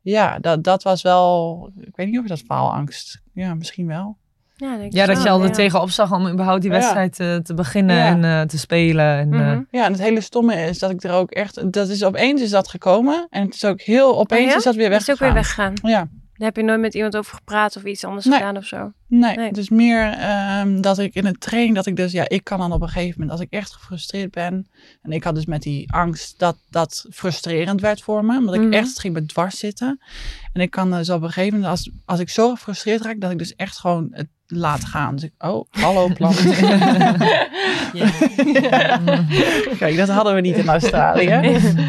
ja, 0.10 0.40
dat, 0.40 0.64
dat 0.64 0.84
was 0.84 1.02
wel. 1.02 1.70
Ik 1.80 1.96
weet 1.96 2.08
niet 2.08 2.20
of 2.20 2.26
dat 2.26 2.40
faalangst. 2.48 3.22
Ja, 3.34 3.54
misschien 3.56 3.88
wel. 3.88 4.18
ja, 4.56 4.78
denk 4.78 4.94
Ja, 4.94 5.02
ik 5.04 5.14
dat 5.14 5.24
je 5.24 5.30
al 5.30 5.44
er 5.44 5.52
tegenop 5.52 5.90
zag 5.90 6.12
om 6.14 6.28
überhaupt 6.28 6.62
die 6.62 6.72
wedstrijd 6.72 7.20
eh, 7.20 7.36
te 7.36 7.54
beginnen 7.54 7.96
Ja. 7.96 8.06
en 8.08 8.24
eh, 8.24 8.42
te 8.42 8.58
spelen. 8.58 9.18
En, 9.18 9.34
eh, 9.34 9.40
Mhm. 9.40 9.62
Ja, 9.72 9.86
en 9.86 9.92
het 9.92 10.02
hele 10.02 10.22
stomme 10.22 10.56
is 10.56 10.80
dat 10.80 10.90
ik 10.92 11.04
er 11.04 11.12
ook 11.12 11.32
echt. 11.32 11.72
Dat 11.74 11.90
is 11.90 12.04
opeens 12.04 12.42
is 12.42 12.50
dat 12.50 12.68
gekomen. 12.68 13.28
En 13.30 13.46
het 13.46 13.54
is 13.54 13.66
ook 13.66 13.82
heel. 13.82 14.20
Opeens 14.20 14.44
Oh 14.46 14.50
ja? 14.50 14.56
is 14.58 14.64
dat 14.64 14.76
weer 14.76 14.92
Is 14.92 14.98
het 15.08 15.10
ook 15.12 15.20
weer 15.20 15.34
weggegaan. 15.34 15.74
weggegaan? 15.74 15.92
Ja, 15.92 16.08
Daar 16.38 16.48
heb 16.48 16.56
je 16.56 16.64
nooit 16.64 16.80
met 16.80 16.94
iemand 16.94 17.18
over 17.18 17.36
gepraat 17.36 17.76
of 17.76 17.84
iets 17.84 18.04
anders 18.06 18.26
Nee. 18.26 18.38
gedaan 18.38 18.58
of 18.58 18.66
zo? 18.66 18.92
nee. 19.08 19.36
Nee. 19.36 19.48
Het 19.48 19.58
is 19.58 19.70
meer 19.70 20.12
ehm, 20.14 20.82
dat 20.82 21.00
ik 21.00 21.14
in 21.16 21.26
het 21.26 21.40
training. 21.42 21.76
Dat 21.76 21.86
ik 21.86 21.96
dus. 21.96 22.12
Ja, 22.12 22.30
ik 22.30 22.44
kan 22.44 22.60
dan 22.60 22.72
op 22.72 22.82
een 22.82 22.88
gegeven 22.88 23.14
moment. 23.20 23.32
Als 23.32 23.42
ik 23.42 23.52
echt 23.54 23.74
gefrustreerd 23.74 24.32
ben. 24.32 24.68
En 25.02 25.12
ik 25.12 25.24
had 25.24 25.36
dus 25.36 25.46
met 25.46 25.62
die 25.62 25.92
angst 25.94 26.40
dat 26.40 26.58
dat 26.70 27.06
frustrerend 27.12 27.82
werd 27.82 28.02
voor 28.02 28.26
me. 28.26 28.38
Omdat 28.38 28.56
ik 28.56 28.62
Mhm. 28.62 28.74
echt 28.74 29.00
ging 29.00 29.14
me 29.14 29.26
dwars 29.26 29.60
zitten. 29.60 30.00
En 30.54 30.62
ik 30.62 30.72
kan 30.72 30.92
dus 30.92 31.10
op 31.10 31.22
een 31.22 31.32
gegeven 31.32 31.54
moment. 31.60 31.72
Als, 31.72 31.90
als 32.06 32.20
ik 32.20 32.30
zo 32.30 32.50
gefrustreerd 32.52 33.02
raak. 33.02 33.20
Dat 33.22 33.32
ik 33.32 33.38
dus 33.38 33.56
echt 33.56 33.78
gewoon 33.78 34.08
het 34.12 34.28
laat 34.48 34.86
gaan. 34.86 35.16
Dus 35.16 35.24
ik. 35.24 35.34
Oh, 35.38 35.66
hallo 35.72 36.08
plant. 36.14 36.36
Kijk, 39.78 39.98
dat 39.98 40.10
hadden 40.10 40.36
we 40.36 40.42
niet 40.42 40.58
in 40.58 40.68
Australië. 40.70 41.28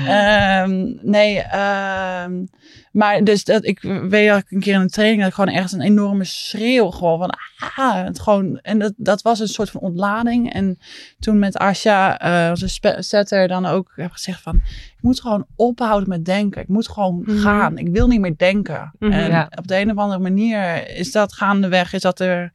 Ehm, 0.07 0.93
nee, 1.03 1.39
ehm, 1.41 2.45
maar 2.93 3.25
dus 3.25 3.45
dat, 3.45 3.65
ik 3.65 3.81
weet 4.09 4.29
dat 4.29 4.39
ik 4.39 4.51
een 4.51 4.61
keer 4.61 4.75
in 4.75 4.81
een 4.81 4.89
training 4.89 5.21
dat 5.21 5.29
ik 5.29 5.35
gewoon 5.35 5.55
echt 5.55 5.73
een 5.73 5.81
enorme 5.81 6.25
schreeuw 6.25 6.91
gewoon 6.91 7.19
van 7.19 7.31
ah, 7.77 8.05
het 8.05 8.21
gewoon 8.21 8.59
en 8.59 8.79
dat, 8.79 8.93
dat 8.97 9.23
was 9.23 9.41
een 9.41 9.49
soort 9.49 9.71
van 9.71 9.81
ontlading 9.81 10.53
en 10.53 10.79
toen 11.19 11.39
met 11.39 11.57
Asja, 11.57 12.19
eh 12.21 12.51
onze 12.51 12.99
setter, 12.99 13.49
dan 13.49 13.67
ook 13.67 13.93
heb 13.97 14.11
gezegd 14.13 14.41
van 14.43 14.57
ik 14.97 14.99
moet 15.01 15.21
gewoon 15.21 15.47
ophouden 15.57 16.09
met 16.09 16.25
denken, 16.25 16.63
ik 16.63 16.69
moet 16.69 16.89
gewoon 16.89 17.23
Mhm. 17.27 17.39
gaan, 17.39 17.79
ik 17.79 17.89
wil 17.89 18.07
niet 18.07 18.21
meer 18.21 18.37
denken 18.37 18.93
Mhm. 18.99 19.13
en 19.13 19.31
Ja. 19.31 19.51
op 19.59 19.67
de 19.69 19.77
een 19.81 19.91
of 19.91 19.97
andere 19.97 20.21
manier 20.21 20.89
is 20.97 21.13
dat 21.13 21.33
gaandeweg, 21.33 21.93
is 21.93 22.03
dat 22.03 22.21
er 22.21 22.53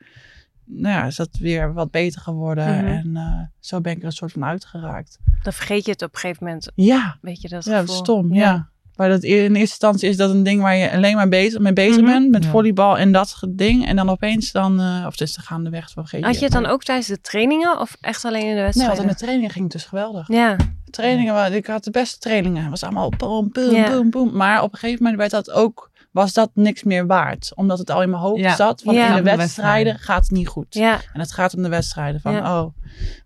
nou 0.65 0.95
ja, 0.95 1.05
is 1.05 1.15
dat 1.15 1.37
weer 1.39 1.73
wat 1.73 1.91
beter 1.91 2.21
geworden 2.21 2.77
Mhm. 2.77 2.85
en 2.87 3.11
eh, 3.15 3.39
zo 3.59 3.81
ben 3.81 3.91
ik 3.91 3.99
er 3.99 4.05
een 4.05 4.11
soort 4.11 4.31
van 4.31 4.45
uitgeraakt. 4.45 5.19
Dan 5.43 5.53
vergeet 5.53 5.85
je 5.85 5.91
het 5.91 6.01
op 6.01 6.13
een 6.13 6.19
gegeven 6.19 6.45
moment. 6.45 6.71
Ja, 6.75 7.17
Weet 7.21 7.41
je 7.41 7.47
dat 7.49 7.65
ja, 7.65 7.79
gevoel? 7.79 7.95
stom. 7.95 8.33
Ja. 8.33 8.69
Maar 8.95 9.09
dat 9.09 9.23
in 9.23 9.31
eerste 9.33 9.59
instantie 9.59 10.09
is 10.09 10.17
dat 10.17 10.29
een 10.29 10.43
ding 10.43 10.61
waar 10.61 10.75
je 10.75 10.91
alleen 10.91 11.15
maar 11.15 11.29
bezig, 11.29 11.59
mee 11.59 11.73
bezig 11.73 12.01
Mhm. 12.01 12.11
bent. 12.11 12.29
Met 12.31 12.43
Ja. 12.43 12.49
volleybal 12.49 12.97
en 12.97 13.11
dat 13.11 13.39
ding. 13.49 13.85
En 13.87 13.95
dan 13.95 14.09
opeens 14.09 14.51
dan, 14.51 14.79
eh, 14.79 15.03
of 15.05 15.11
het 15.11 15.21
is 15.21 15.33
de 15.33 15.41
gaandeweg, 15.41 15.89
vergeet 15.89 16.23
Had 16.23 16.35
je 16.37 16.43
het 16.43 16.53
dan 16.53 16.65
ook 16.65 16.83
tijdens 16.83 17.07
de 17.07 17.21
trainingen 17.21 17.79
of 17.79 17.97
echt 18.01 18.25
alleen 18.25 18.45
in 18.47 18.55
de 18.55 18.71
Nee, 18.73 18.87
want 18.87 18.99
in 18.99 19.07
de 19.07 19.15
trainingen 19.15 19.49
ging 19.51 19.63
het 19.63 19.73
dus 19.73 19.83
geweldig. 19.85 20.27
Ja, 20.27 20.55
Trainingen, 20.89 21.53
ik 21.53 21.67
had 21.67 21.83
de 21.83 21.91
beste 21.91 22.19
trainingen. 22.19 22.61
Het 22.61 22.69
was 22.69 22.83
allemaal 22.83 23.09
boom, 23.17 23.49
boom, 23.51 23.71
Ja. 23.75 23.89
boom, 23.89 24.09
boom. 24.09 24.35
Maar 24.35 24.61
op 24.63 24.73
een 24.73 24.79
gegeven 24.79 25.03
moment 25.03 25.19
werd 25.21 25.31
dat 25.31 25.51
ook, 25.51 25.89
was 26.13 26.33
dat 26.33 26.51
niks 26.53 26.83
meer 26.83 27.05
waard. 27.05 27.51
Omdat 27.55 27.77
het 27.77 27.89
al 27.89 28.01
in 28.01 28.09
mijn 28.09 28.21
hoofd 28.21 28.39
Ja. 28.41 28.55
zat. 28.55 28.81
Van 28.81 28.93
Ja. 28.93 29.01
in 29.07 29.15
de 29.15 29.21
wedstrijden 29.21 29.37
wedstrijden. 29.37 29.99
gaat 29.99 30.21
het 30.21 30.31
niet 30.31 30.47
goed. 30.47 30.73
ja, 30.73 30.99
En 31.13 31.19
het 31.19 31.31
gaat 31.31 31.55
om 31.55 31.61
de 31.63 31.69
wedstrijden. 31.69 32.21
Van, 32.21 32.33
Ja. 32.33 32.61
oh. 32.61 32.73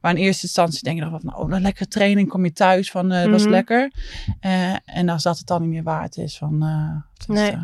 Maar 0.02 0.12
in 0.12 0.18
eerste 0.18 0.44
instantie 0.44 0.84
denk 0.84 0.96
je 0.98 1.02
nog 1.02 1.12
wel 1.12 1.20
van, 1.20 1.36
oh, 1.36 1.52
een 1.52 1.62
lekkere 1.62 1.88
training. 1.88 2.30
Kom 2.30 2.44
je 2.44 2.54
thuis 2.54 2.92
van, 2.92 3.12
eh, 3.12 3.22
het 3.22 3.30
was 3.30 3.42
Mhm. 3.42 3.52
lekker. 3.52 3.92
Eh, 4.40 4.74
en 4.86 5.10
als 5.10 5.24
dat 5.24 5.38
het 5.38 5.48
dan 5.48 5.62
niet 5.62 5.70
meer 5.70 5.84
waard 5.84 6.18
is. 6.18 6.38
Van, 6.38 6.64
eh, 6.64 7.28
Nee. 7.36 7.58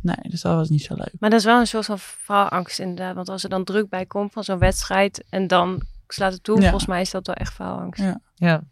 nee, 0.00 0.16
dus 0.30 0.40
dat 0.40 0.54
was 0.54 0.68
niet 0.68 0.82
zo 0.82 0.94
leuk. 0.94 1.12
maar 1.18 1.30
dat 1.30 1.38
is 1.38 1.44
wel 1.44 1.60
een 1.60 1.66
soort 1.66 1.86
van 1.86 1.98
faalangst 1.98 2.78
inderdaad. 2.78 3.14
Want 3.14 3.28
als 3.28 3.42
er 3.42 3.48
dan 3.50 3.64
druk 3.64 3.88
bij 3.88 4.06
komt 4.06 4.32
van 4.32 4.44
zo'n 4.44 4.58
wedstrijd 4.58 5.24
en 5.30 5.46
dan 5.46 5.82
slaat 6.08 6.32
het 6.32 6.42
toe, 6.44 6.56
Ja. 6.56 6.62
volgens 6.62 6.86
mij 6.86 7.00
is 7.00 7.10
dat 7.10 7.26
wel 7.26 7.36
echt 7.36 7.52
faalangst. 7.52 8.00
Ja. 8.02 8.20
ja. 8.34 8.62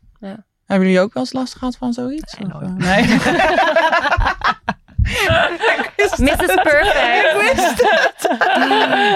Hebben 0.67 0.87
jullie 0.89 1.03
ook 1.03 1.13
wel 1.15 1.23
eens 1.23 1.33
last 1.33 1.55
gehad 1.55 1.77
van 1.77 1.93
zoiets? 1.93 2.35
Nee, 2.39 2.55
Of, 2.55 2.61
nooit. 2.61 2.79
nee? 2.79 3.05
Mrs. 6.27 6.55
Perfect. 6.63 8.27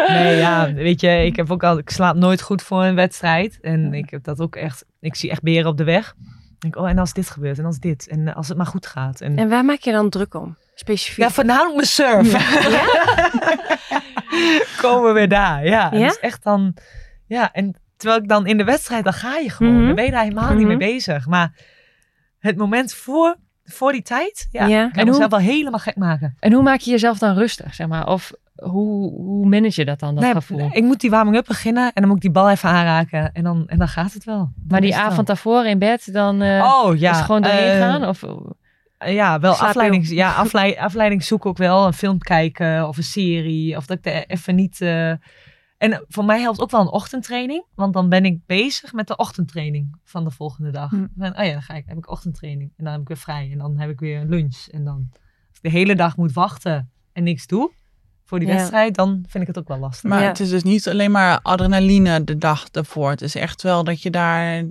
Nee, 0.08 0.36
ja, 0.36 0.72
weet 0.72 1.00
je, 1.00 1.24
ik 1.24 1.36
heb 1.36 1.50
ook 1.50 1.62
al, 1.64 1.78
ik 1.78 1.90
slaap 1.90 2.16
nooit 2.16 2.42
goed 2.42 2.62
voor 2.62 2.84
een 2.84 2.94
wedstrijd. 2.94 3.58
En 3.60 3.94
ik 3.94 4.10
heb 4.10 4.24
dat 4.24 4.40
ook 4.40 4.56
echt, 4.56 4.84
ik 5.00 5.14
zie 5.16 5.30
echt 5.30 5.42
beren 5.42 5.70
op 5.70 5.76
de 5.76 5.84
weg. 5.84 6.14
Ik 6.54 6.60
denk, 6.60 6.76
oh, 6.76 6.88
en 6.88 6.98
als 6.98 7.12
dit 7.12 7.30
gebeurt, 7.30 7.58
en 7.58 7.64
als 7.64 7.78
dit, 7.78 8.08
en 8.08 8.34
als 8.34 8.48
het 8.48 8.56
maar 8.56 8.66
goed 8.66 8.86
gaat. 8.86 9.20
En, 9.20 9.38
En 9.38 9.48
waar 9.48 9.64
maak 9.64 9.80
je 9.80 9.92
dan 9.92 10.10
druk 10.10 10.34
om? 10.34 10.56
Specifiek? 10.74 11.24
ja, 11.24 11.30
voornamelijk 11.30 11.74
mijn 11.74 11.86
surf. 11.86 12.32
Komen 14.82 15.06
we 15.08 15.12
weer 15.12 15.28
daar, 15.28 15.64
ja. 15.66 15.90
Ja? 15.92 16.06
Dus 16.08 16.18
echt 16.18 16.42
dan, 16.42 16.76
ja, 17.26 17.52
en 17.52 17.74
terwijl 17.96 18.20
ik 18.22 18.28
dan 18.28 18.46
in 18.46 18.56
de 18.56 18.64
wedstrijd, 18.64 19.04
dan 19.04 19.12
ga 19.12 19.36
je 19.36 19.50
gewoon. 19.50 19.76
Mhm. 19.76 19.86
Dan 19.86 19.94
ben 19.94 20.04
je 20.04 20.10
daar 20.10 20.22
helemaal 20.22 20.48
niet 20.50 20.58
Mhm. 20.58 20.66
mee 20.76 20.92
bezig. 20.92 21.26
Maar 21.26 21.52
het 22.38 22.56
moment 22.56 22.94
voor, 22.94 23.36
voor 23.72 23.92
die 23.92 24.02
tijd, 24.02 24.48
ja, 24.50 24.66
Ja. 24.66 24.82
kan 24.82 24.90
En 24.92 25.00
hoe- 25.02 25.10
mezelf 25.10 25.30
wel 25.30 25.40
helemaal 25.40 25.78
gek 25.80 25.96
maken. 25.96 26.36
En 26.40 26.52
hoe 26.52 26.62
maak 26.62 26.80
je 26.80 26.90
jezelf 26.90 27.18
dan 27.18 27.34
rustig, 27.34 27.74
zeg 27.74 27.86
maar? 27.86 28.06
Of 28.08 28.32
hoe, 28.56 29.12
hoe 29.12 29.46
manage 29.48 29.80
je 29.80 29.84
dat 29.86 29.98
dan, 30.00 30.14
dat 30.14 30.24
Nee, 30.24 30.32
gevoel? 30.32 30.68
ik 30.72 30.82
moet 30.82 31.00
die 31.00 31.10
warming-up 31.10 31.44
beginnen 31.46 31.84
en 31.84 31.92
dan 31.94 32.06
moet 32.06 32.16
ik 32.16 32.22
die 32.22 32.30
bal 32.30 32.50
even 32.50 32.68
aanraken. 32.68 33.32
En 33.32 33.42
dan, 33.42 33.64
en 33.66 33.78
dan 33.78 33.88
gaat 33.88 34.12
het 34.12 34.24
wel. 34.24 34.36
Dan 34.36 34.52
maar 34.68 34.80
die 34.80 34.90
wel. 34.90 35.00
avond 35.00 35.26
daarvoor 35.26 35.64
in 35.66 35.78
bed, 35.78 36.12
dan 36.12 36.42
eh 36.42 36.82
Oh 36.84 36.98
ja. 36.98 37.10
is 37.10 37.16
het 37.16 37.26
gewoon 37.26 37.42
doorheen 37.42 37.70
eh, 37.72 37.78
gaan? 37.78 38.08
Of, 38.08 38.24
Ja, 39.06 39.40
wel 39.40 39.54
Slaap 39.54 39.68
afleiding, 39.68 40.08
ja, 40.08 40.32
afleiding, 40.34 40.80
afleiding 40.80 41.24
zoeken 41.24 41.50
ook 41.50 41.56
wel. 41.56 41.86
Een 41.86 41.92
film 41.92 42.18
kijken 42.18 42.88
of 42.88 42.96
een 42.96 43.02
serie. 43.02 43.76
Of 43.76 43.86
dat 43.86 43.98
ik 43.98 44.06
er 44.06 44.24
even 44.26 44.54
niet, 44.54 44.80
eh, 44.80 45.12
En 45.82 46.04
voor 46.08 46.24
mij 46.24 46.40
helpt 46.40 46.60
ook 46.60 46.70
wel 46.70 46.80
een 46.80 46.90
ochtendtraining. 46.92 47.64
Want 47.74 47.92
dan 47.94 48.08
ben 48.08 48.24
ik 48.24 48.46
bezig 48.46 48.92
met 48.92 49.06
de 49.06 49.16
ochtendtraining 49.16 49.96
van 50.04 50.24
de 50.24 50.30
volgende 50.30 50.70
dag. 50.70 50.90
Hm. 50.90 51.06
Van, 51.18 51.38
oh 51.38 51.44
ja, 51.44 51.52
dan 51.52 51.62
ga 51.62 51.74
ik, 51.74 51.84
heb 51.86 51.96
ik 51.96 52.10
ochtendtraining. 52.10 52.72
En 52.76 52.84
dan 52.84 52.92
heb 52.92 53.02
ik 53.02 53.08
weer 53.08 53.16
vrij. 53.16 53.48
En 53.52 53.58
dan 53.58 53.78
heb 53.78 53.90
ik 53.90 54.00
weer 54.00 54.24
lunch. 54.24 54.66
En 54.70 54.84
dan 54.84 55.08
als 55.48 55.56
ik 55.56 55.62
de 55.62 55.68
hele 55.70 55.94
dag 55.94 56.16
moet 56.16 56.32
wachten 56.32 56.90
en 57.12 57.22
niks 57.22 57.46
doe 57.46 57.72
voor 58.24 58.38
die 58.38 58.48
Ja. 58.48 58.54
wedstrijd, 58.54 58.94
dan 58.94 59.24
vind 59.28 59.42
ik 59.42 59.48
het 59.48 59.58
ook 59.58 59.68
wel 59.68 59.78
lastig. 59.78 60.10
Maar 60.10 60.20
Ja. 60.22 60.28
het 60.28 60.40
is 60.40 60.50
dus 60.50 60.62
niet 60.62 60.88
alleen 60.88 61.10
maar 61.10 61.40
adrenaline 61.42 62.24
de 62.24 62.38
dag 62.38 62.68
ervoor. 62.68 63.10
Het 63.10 63.22
is 63.22 63.34
echt 63.34 63.62
wel 63.62 63.84
dat 63.84 64.02
je 64.02 64.10
daar... 64.10 64.64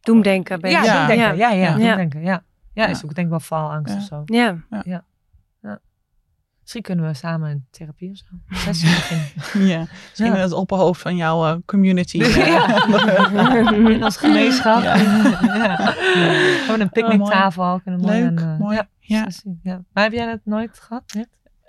Doemdenken 0.00 0.60
ben 0.60 0.70
je. 0.70 0.76
ja, 0.76 0.82
Ja. 0.84 0.98
doemdenken. 0.98 1.36
Ja, 1.36 1.50
ja, 1.50 1.56
ja. 1.56 1.68
Ja. 1.68 1.76
doemdenken, 1.76 2.20
ja. 2.20 2.26
Ja, 2.72 2.82
Ja. 2.82 2.86
is 2.88 3.04
ook 3.04 3.14
denk 3.14 3.26
ik 3.26 3.30
wel 3.30 3.40
faalangst 3.40 3.94
Ja. 3.94 4.00
of 4.00 4.06
zo. 4.06 4.22
Ja. 4.24 4.56
Misschien 6.62 6.82
kunnen 6.82 7.06
we 7.06 7.14
samen 7.14 7.50
in 7.50 7.66
therapie 7.70 8.10
of 8.10 8.16
zo. 8.16 8.24
Een 8.48 8.56
Sessie 8.56 8.88
beginnen. 8.88 9.68
Ja, 9.68 9.86
misschien 10.08 10.32
Ja. 10.32 10.36
het 10.38 10.52
opperhoofd 10.52 11.00
van 11.00 11.16
jouw 11.16 11.46
eh, 11.46 11.56
community. 11.66 12.18
In 13.92 14.04
ons 14.04 14.16
gemeenschap. 14.16 14.82
Ja. 14.82 14.96
Ja. 14.96 15.76
We 15.76 16.64
hebben 16.66 16.80
een 16.80 16.90
picknicktafel 16.90 17.64
ook. 17.64 17.80
En 17.84 17.92
een 17.92 18.00
mooie, 18.00 18.20
Leuk, 18.20 18.40
eh, 18.40 18.58
mooi. 18.58 18.80
Ja, 19.00 19.28
Ja. 19.62 19.82
Maar 19.92 20.02
heb 20.04 20.12
jij 20.12 20.26
dat 20.26 20.38
nooit 20.44 20.80
gehad? 20.80 21.02
Net? 21.14 21.28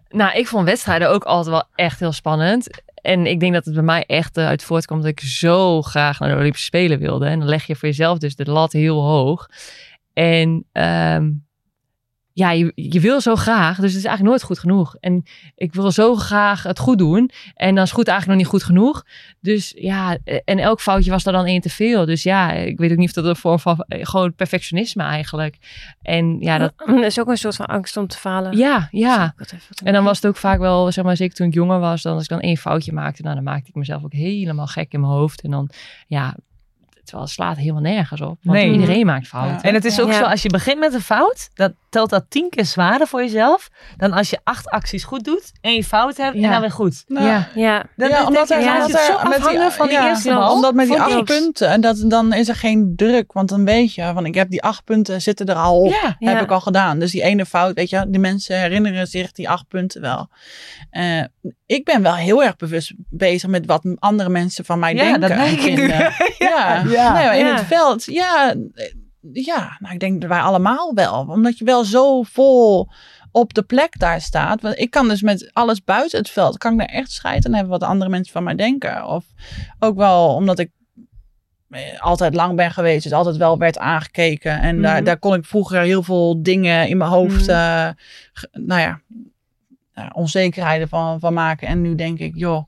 Nou, 0.09 0.37
ik 0.37 0.47
vond 0.47 0.65
wedstrijden 0.65 1.09
ook 1.09 1.23
altijd 1.23 1.49
wel 1.55 1.63
echt 1.75 1.99
heel 1.99 2.11
spannend. 2.11 2.81
En 3.01 3.25
ik 3.25 3.39
denk 3.39 3.53
dat 3.53 3.65
het 3.65 3.73
bij 3.73 3.83
mij 3.83 4.03
echt 4.05 4.37
eh, 4.37 4.45
uit 4.47 4.63
voortkomt 4.63 5.01
dat 5.01 5.11
ik 5.11 5.19
zo 5.19 5.81
graag 5.81 6.19
naar 6.19 6.29
de 6.29 6.35
Olympische 6.35 6.65
Spelen 6.65 6.99
wilde. 6.99 7.25
En 7.25 7.39
dan 7.39 7.47
leg 7.47 7.65
je 7.65 7.75
voor 7.75 7.87
jezelf 7.87 8.17
dus 8.17 8.35
de 8.35 8.45
lat 8.51 8.71
heel 8.71 9.01
hoog. 9.01 9.47
En 10.13 10.65
ehm, 10.71 11.31
ja, 12.36 12.51
je, 12.51 12.71
je 12.75 12.99
wil 12.99 13.21
zo 13.21 13.36
graag, 13.36 13.75
dus 13.79 13.89
het 13.91 13.99
is 13.99 14.05
eigenlijk 14.05 14.23
nooit 14.29 14.43
goed 14.43 14.59
genoeg. 14.59 14.95
En 14.99 15.23
ik 15.55 15.73
wil 15.73 15.91
zo 15.91 16.15
graag 16.15 16.63
het 16.63 16.79
goed 16.79 16.97
doen. 16.97 17.29
En 17.55 17.75
dan 17.75 17.84
is 17.84 17.91
goed 17.91 18.07
eigenlijk 18.07 18.39
nog 18.39 18.49
niet 18.51 18.61
goed 18.61 18.69
genoeg. 18.69 19.03
Dus 19.39 19.73
ja, 19.77 20.17
en 20.45 20.59
elk 20.59 20.81
foutje 20.81 21.11
was 21.11 21.25
er 21.25 21.31
dan 21.31 21.45
één 21.45 21.61
te 21.61 21.69
veel. 21.69 22.05
Dus 22.05 22.23
ja, 22.23 22.51
ik 22.51 22.77
weet 22.77 22.91
ook 22.91 22.97
niet 22.97 23.07
of 23.07 23.13
dat 23.13 23.25
een 23.25 23.36
vorm 23.36 23.59
van 23.59 23.84
eh, 23.88 24.05
gewoon 24.05 24.34
perfectionisme 24.36 25.03
eigenlijk. 25.03 25.57
En 26.01 26.39
ja, 26.39 26.57
dat, 26.57 26.73
Dat 26.86 27.03
is 27.03 27.19
ook 27.19 27.27
een 27.27 27.38
soort 27.38 27.55
van 27.55 27.65
angst 27.65 27.97
om 27.97 28.07
te 28.07 28.17
falen. 28.17 28.57
ja, 28.57 28.88
ja. 28.91 29.36
En 29.84 29.93
dan 29.93 30.03
was 30.03 30.15
het 30.17 30.25
ook 30.27 30.38
vaak 30.38 30.59
wel, 30.59 30.91
zeg 30.91 31.03
maar, 31.03 31.17
zeker 31.17 31.36
toen 31.36 31.47
ik 31.47 31.53
jonger 31.53 31.79
was, 31.79 32.01
dan 32.01 32.13
als 32.13 32.23
ik 32.23 32.29
dan 32.29 32.39
één 32.39 32.57
foutje 32.57 32.91
maakte, 32.93 33.21
nou, 33.21 33.36
dan 33.36 33.43
maakte 33.43 33.69
ik 33.69 33.75
mezelf 33.75 34.03
ook 34.03 34.13
helemaal 34.13 34.67
gek 34.67 34.93
in 34.93 34.99
mijn 34.99 35.11
hoofd. 35.13 35.41
En 35.41 35.51
dan, 35.51 35.69
ja, 36.07 36.36
terwijl 37.03 37.23
het 37.23 37.34
slaat 37.34 37.57
helemaal 37.57 37.81
nergens 37.81 38.21
op. 38.21 38.38
Want 38.41 38.57
Nee. 38.57 38.71
iedereen 38.71 39.05
maakt 39.05 39.27
fouten. 39.27 39.55
Ja. 39.55 39.61
En 39.63 39.73
het 39.73 39.86
is 39.86 40.01
ook 40.01 40.07
Ja. 40.11 40.17
zo, 40.17 40.23
als 40.23 40.41
je 40.41 40.49
begint 40.49 40.79
met 40.79 40.93
een 40.93 41.01
fout, 41.01 41.49
dan 41.53 41.73
telt 41.93 42.09
dat 42.09 42.25
tien 42.29 42.49
keer 42.49 42.65
zwaarder 42.65 43.07
voor 43.07 43.21
jezelf. 43.21 43.69
Dan 43.97 44.11
als 44.11 44.29
je 44.29 44.39
acht 44.43 44.69
acties 44.69 45.03
goed 45.03 45.23
doet 45.23 45.51
en 45.61 45.73
je 45.73 45.83
fout 45.83 46.17
hebt 46.17 46.35
en 46.35 46.41
dan 46.41 46.61
weer 46.61 46.71
goed. 46.71 47.03
Nou, 47.07 47.25
Ja. 47.27 47.47
Ja. 47.55 47.83
Dan 47.95 48.09
ja, 48.09 48.27
omdat 48.27 48.49
er, 48.49 48.59
ja, 48.61 48.87
zo 48.87 48.95
er 49.17 49.27
met 49.29 49.37
afhangen 49.37 49.71
van 49.71 49.87
die 49.87 49.95
ja, 49.97 50.07
eerste 50.09 50.29
ja, 50.29 50.35
bal. 50.37 50.53
Omdat 50.53 50.73
met 50.73 50.87
die 50.87 50.99
acht 51.01 51.23
punten, 51.23 51.69
en 51.69 51.81
dat, 51.81 52.03
dan 52.07 52.33
is 52.33 52.47
er 52.47 52.55
geen 52.55 52.93
druk. 52.95 53.33
Want 53.33 53.49
dan 53.49 53.65
weet 53.65 53.93
je, 53.93 54.11
van 54.13 54.25
ik 54.25 54.35
heb 54.35 54.49
die 54.49 54.61
acht 54.63 54.83
punten 54.83 55.21
zitten 55.21 55.45
er 55.45 55.55
al 55.55 55.79
op. 55.81 55.91
Ja. 55.91 56.15
Ja. 56.19 56.31
Heb 56.33 56.41
ik 56.41 56.51
al 56.51 56.61
gedaan. 56.61 56.99
Dus 56.99 57.11
die 57.11 57.21
ene 57.23 57.45
fout, 57.45 57.75
weet 57.75 57.89
je, 57.89 58.05
de 58.07 58.19
mensen 58.19 58.59
herinneren 58.59 59.07
zich 59.07 59.31
die 59.31 59.49
acht 59.49 59.67
punten 59.67 60.01
wel. 60.01 60.29
Eh, 60.89 61.23
ik 61.65 61.85
ben 61.85 62.01
wel 62.01 62.15
heel 62.15 62.43
erg 62.43 62.55
bewust 62.55 62.93
bezig 63.09 63.49
met 63.49 63.65
wat 63.65 63.81
andere 63.99 64.29
mensen 64.29 64.65
van 64.65 64.79
mij 64.79 64.93
Ja, 64.95 65.03
denken. 65.17 65.21
dat 65.37 65.47
ik. 65.47 65.61
Ja, 66.37 66.83
Ja. 66.89 67.13
Nee, 67.13 67.23
maar 67.25 67.37
in 67.37 67.45
Ja. 67.45 67.53
het 67.55 67.65
veld, 67.67 68.03
ja, 68.05 68.53
ja, 69.32 69.78
nou 69.80 69.93
ik 69.93 69.99
denk 69.99 70.21
dat 70.21 70.30
wij 70.30 70.39
allemaal 70.39 70.93
wel. 70.93 71.26
Omdat 71.28 71.57
je 71.57 71.65
wel 71.65 71.84
zo 71.84 72.21
vol 72.24 72.89
op 73.32 73.53
de 73.53 73.63
plek 73.63 73.99
daar 73.99 74.21
staat. 74.21 74.61
Want 74.61 74.80
ik 74.80 74.89
kan 74.91 75.07
dus 75.07 75.21
met 75.21 75.49
alles 75.53 75.84
buiten 75.84 76.19
het 76.19 76.30
veld, 76.30 76.57
kan 76.57 76.71
ik 76.71 76.78
daar 76.78 76.88
echt 76.88 77.11
scheid 77.11 77.45
aan 77.45 77.53
hebben 77.53 77.71
wat 77.71 77.84
andere 77.89 78.09
mensen 78.09 78.34
van 78.34 78.43
mij 78.43 78.55
denken. 78.55 79.05
Of 79.07 79.26
ook 79.80 79.95
wel 79.97 80.36
omdat 80.36 80.59
ik 80.59 80.71
eh, 81.69 82.01
altijd 82.01 82.36
lang 82.36 82.55
ben 82.55 82.71
geweest, 82.71 83.03
dus 83.03 83.11
altijd 83.11 83.38
wel 83.38 83.57
werd 83.57 83.78
aangekeken. 83.78 84.59
En 84.61 84.82
daar, 84.82 84.95
Mhm. 84.95 85.03
daar 85.03 85.19
kon 85.19 85.34
ik 85.34 85.45
vroeger 85.45 85.82
heel 85.82 86.03
veel 86.03 86.43
dingen 86.43 86.88
in 86.88 86.97
mijn 86.97 87.09
hoofd, 87.09 87.41
Mhm. 87.47 87.49
eh, 87.49 87.89
nou 88.51 88.82
ja, 88.82 89.01
nou, 89.93 90.09
onzekerheden 90.13 90.88
van, 90.89 91.19
van 91.19 91.34
maken. 91.34 91.67
En 91.67 91.82
nu 91.82 91.95
denk 91.95 92.19
ik, 92.19 92.36
joh, 92.36 92.63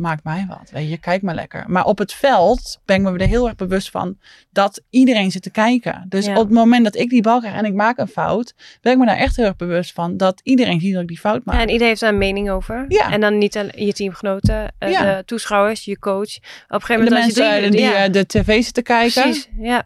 maakt 0.00 0.24
mij 0.24 0.44
wat. 0.48 0.70
Weet 0.72 0.88
je, 0.90 0.96
kijk 0.98 1.22
maar 1.22 1.34
lekker. 1.34 1.64
Maar 1.66 1.84
op 1.84 1.98
het 1.98 2.12
veld 2.12 2.80
ben 2.84 2.96
ik 2.96 3.02
me 3.02 3.18
er 3.18 3.26
heel 3.28 3.46
erg 3.46 3.56
bewust 3.56 3.90
van 3.90 4.18
dat 4.52 4.82
iedereen 4.90 5.30
zit 5.30 5.42
te 5.42 5.50
kijken. 5.50 6.04
Dus 6.08 6.26
Ja. 6.26 6.30
op 6.36 6.44
het 6.44 6.50
moment 6.54 6.84
dat 6.84 6.96
ik 6.96 7.10
die 7.10 7.22
bal 7.22 7.40
krijg 7.40 7.54
en 7.54 7.64
ik 7.64 7.74
maak 7.74 7.98
een 7.98 8.08
fout, 8.08 8.54
ben 8.80 8.92
ik 8.92 8.98
me 8.98 9.06
daar 9.06 9.16
echt 9.16 9.36
heel 9.36 9.44
erg 9.44 9.56
bewust 9.56 9.92
van 9.92 10.16
dat 10.16 10.40
iedereen 10.44 10.80
ziet 10.80 10.92
dat 10.92 11.02
ik 11.02 11.08
die 11.08 11.18
fout 11.18 11.44
maak. 11.44 11.54
Ja, 11.54 11.60
en 11.60 11.66
iedereen 11.66 11.88
heeft 11.88 12.00
daar 12.00 12.12
een 12.12 12.18
mening 12.18 12.50
over. 12.50 12.84
Ja. 12.88 13.10
En 13.12 13.20
dan 13.20 13.38
niet 13.38 13.56
alleen 13.56 13.86
je 13.86 13.92
teamgenoten, 13.92 14.72
eh, 14.78 14.90
Ja. 14.90 15.16
de 15.16 15.24
toeschouwers, 15.24 15.84
je 15.84 15.98
coach. 15.98 16.36
Op 16.36 16.42
een 16.68 16.80
gegeven 16.80 16.94
En 17.06 17.12
moment 17.12 17.14
de 17.14 17.24
als 17.26 17.34
je 17.34 17.42
mensen 17.42 17.70
drie- 17.70 17.80
die 17.80 17.90
ja, 17.90 18.04
eh, 18.04 18.12
de 18.12 18.26
tv 18.26 18.62
zitten 18.64 18.82
kijken. 18.82 19.22
precies. 19.22 19.48
Ja. 19.58 19.82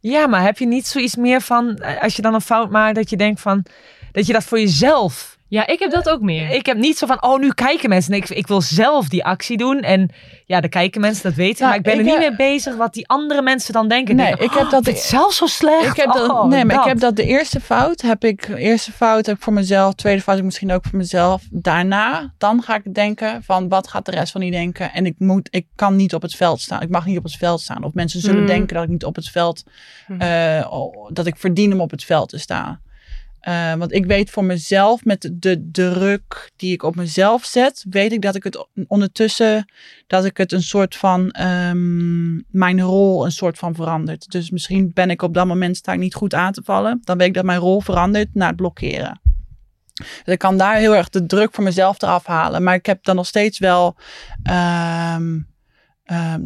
Ja, 0.00 0.26
maar 0.26 0.42
heb 0.42 0.58
je 0.58 0.66
niet 0.66 0.86
zoiets 0.86 1.16
meer 1.16 1.40
van, 1.40 1.76
eh, 1.76 2.02
als 2.02 2.16
je 2.16 2.22
dan 2.22 2.34
een 2.34 2.40
fout 2.40 2.70
maakt, 2.70 2.94
dat 2.94 3.10
je 3.10 3.16
denkt 3.16 3.40
van, 3.40 3.64
dat 4.12 4.26
je 4.26 4.32
dat 4.32 4.44
voor 4.44 4.58
jezelf... 4.60 5.37
Ja, 5.48 5.66
ik 5.66 5.78
heb 5.78 5.90
dat 5.90 6.08
ook 6.08 6.20
meer. 6.20 6.50
Ik 6.50 6.66
heb 6.66 6.76
niet 6.76 6.98
zo 6.98 7.06
van, 7.06 7.22
oh, 7.22 7.38
nu 7.38 7.52
kijken 7.52 7.88
mensen. 7.88 8.10
Nee, 8.10 8.20
ik, 8.20 8.28
ik 8.28 8.46
wil 8.46 8.60
zelf 8.60 9.08
die 9.08 9.24
actie 9.24 9.56
doen. 9.56 9.80
En 9.80 10.10
ja, 10.46 10.60
dan 10.60 10.70
kijken 10.70 11.00
mensen, 11.00 11.22
dat 11.22 11.34
weten. 11.34 11.56
Nou, 11.58 11.68
maar 11.68 11.76
ik 11.78 11.82
ben 11.82 11.92
ik, 11.92 11.98
er 11.98 12.04
niet 12.04 12.14
eh, 12.14 12.28
mee 12.28 12.36
bezig 12.52 12.76
wat 12.76 12.94
die 12.94 13.08
andere 13.08 13.42
mensen 13.42 13.72
dan 13.72 13.88
denken. 13.88 14.16
Nee, 14.16 14.26
Denken, 14.26 14.44
ik 14.44 14.50
heb 14.52 14.64
oh, 14.64 14.70
dat- 14.70 14.86
het 14.86 14.98
zelf 14.98 15.32
zo 15.32 15.46
slecht. 15.46 15.84
Ik 15.86 15.96
heb 15.96 16.12
dat, 16.12 16.30
Oh, 16.30 16.44
nee, 16.44 16.64
maar 16.64 16.74
dat. 16.76 16.84
ik 16.84 16.90
heb 16.90 17.00
dat 17.00 17.16
de 17.16 17.24
eerste 17.24 17.60
fout 17.60 18.00
heb 18.00 18.24
ik, 18.24 18.48
eerste 18.56 18.92
fout 18.92 19.26
heb 19.26 19.36
ik 19.36 19.42
voor 19.42 19.52
mezelf, 19.52 19.94
tweede 19.94 20.18
fout 20.20 20.34
heb 20.34 20.38
ik 20.38 20.44
misschien 20.50 20.72
ook 20.72 20.84
voor 20.84 20.98
mezelf. 20.98 21.42
Daarna, 21.50 22.32
dan 22.38 22.62
ga 22.62 22.74
ik 22.74 22.94
denken 22.94 23.42
van 23.42 23.68
wat 23.68 23.88
gaat 23.88 24.04
de 24.04 24.10
rest 24.10 24.32
van 24.32 24.40
die 24.40 24.50
denken 24.50 24.92
en 24.92 25.06
ik 25.06 25.14
moet, 25.18 25.48
ik 25.50 25.66
kan 25.74 25.96
niet 25.96 26.14
op 26.14 26.22
het 26.22 26.34
veld 26.34 26.60
staan. 26.60 26.80
Ik 26.82 26.88
mag 26.90 27.06
niet 27.06 27.18
op 27.18 27.24
het 27.24 27.36
veld 27.36 27.60
staan. 27.60 27.84
Of 27.84 27.92
mensen 27.94 28.20
zullen 28.20 28.40
Mm. 28.40 28.46
denken 28.46 28.74
dat 28.74 28.84
ik 28.84 28.90
niet 28.90 29.04
op 29.04 29.16
het 29.16 29.28
veld, 29.28 29.62
oh, 30.70 31.08
dat 31.12 31.26
ik 31.26 31.36
verdien 31.36 31.72
om 31.72 31.80
op 31.80 31.90
het 31.90 32.04
veld 32.04 32.28
te 32.28 32.38
staan. 32.38 32.80
Eh, 33.40 33.74
want 33.74 33.92
ik 33.92 34.06
weet 34.06 34.30
voor 34.30 34.44
mezelf, 34.44 35.04
met 35.04 35.30
de 35.32 35.68
druk 35.70 36.50
die 36.56 36.72
ik 36.72 36.82
op 36.82 36.96
mezelf 36.96 37.44
zet, 37.44 37.84
weet 37.90 38.12
ik 38.12 38.22
dat 38.22 38.34
ik 38.34 38.44
het 38.44 38.66
ondertussen, 38.86 39.72
dat 40.06 40.24
ik 40.24 40.36
het 40.36 40.52
een 40.52 40.62
soort 40.62 40.96
van, 40.96 41.30
ehm, 41.30 42.34
mijn 42.36 42.80
rol 42.80 43.24
een 43.24 43.32
soort 43.32 43.58
van 43.58 43.74
verandert. 43.74 44.30
Dus 44.30 44.50
misschien 44.50 44.90
ben 44.94 45.10
ik 45.10 45.22
op 45.22 45.34
dat 45.34 45.46
moment, 45.46 45.76
sta 45.76 45.92
ik 45.92 45.98
niet 45.98 46.14
goed 46.14 46.34
aan 46.34 46.52
te 46.52 46.62
vallen. 46.64 47.00
Dan 47.04 47.18
weet 47.18 47.26
ik 47.26 47.34
dat 47.34 47.44
mijn 47.44 47.60
rol 47.60 47.80
verandert 47.80 48.34
naar 48.34 48.48
het 48.48 48.56
blokkeren. 48.56 49.20
Dus 49.94 50.34
ik 50.34 50.38
kan 50.38 50.56
daar 50.56 50.76
heel 50.76 50.96
erg 50.96 51.08
de 51.08 51.26
druk 51.26 51.54
voor 51.54 51.64
mezelf 51.64 52.02
eraf 52.02 52.26
halen. 52.26 52.62
Maar 52.62 52.74
ik 52.74 52.86
heb 52.86 53.04
dan 53.04 53.16
nog 53.16 53.26
steeds 53.26 53.58
wel, 53.58 53.96
ehm, 54.42 55.38
ehm, 56.04 56.40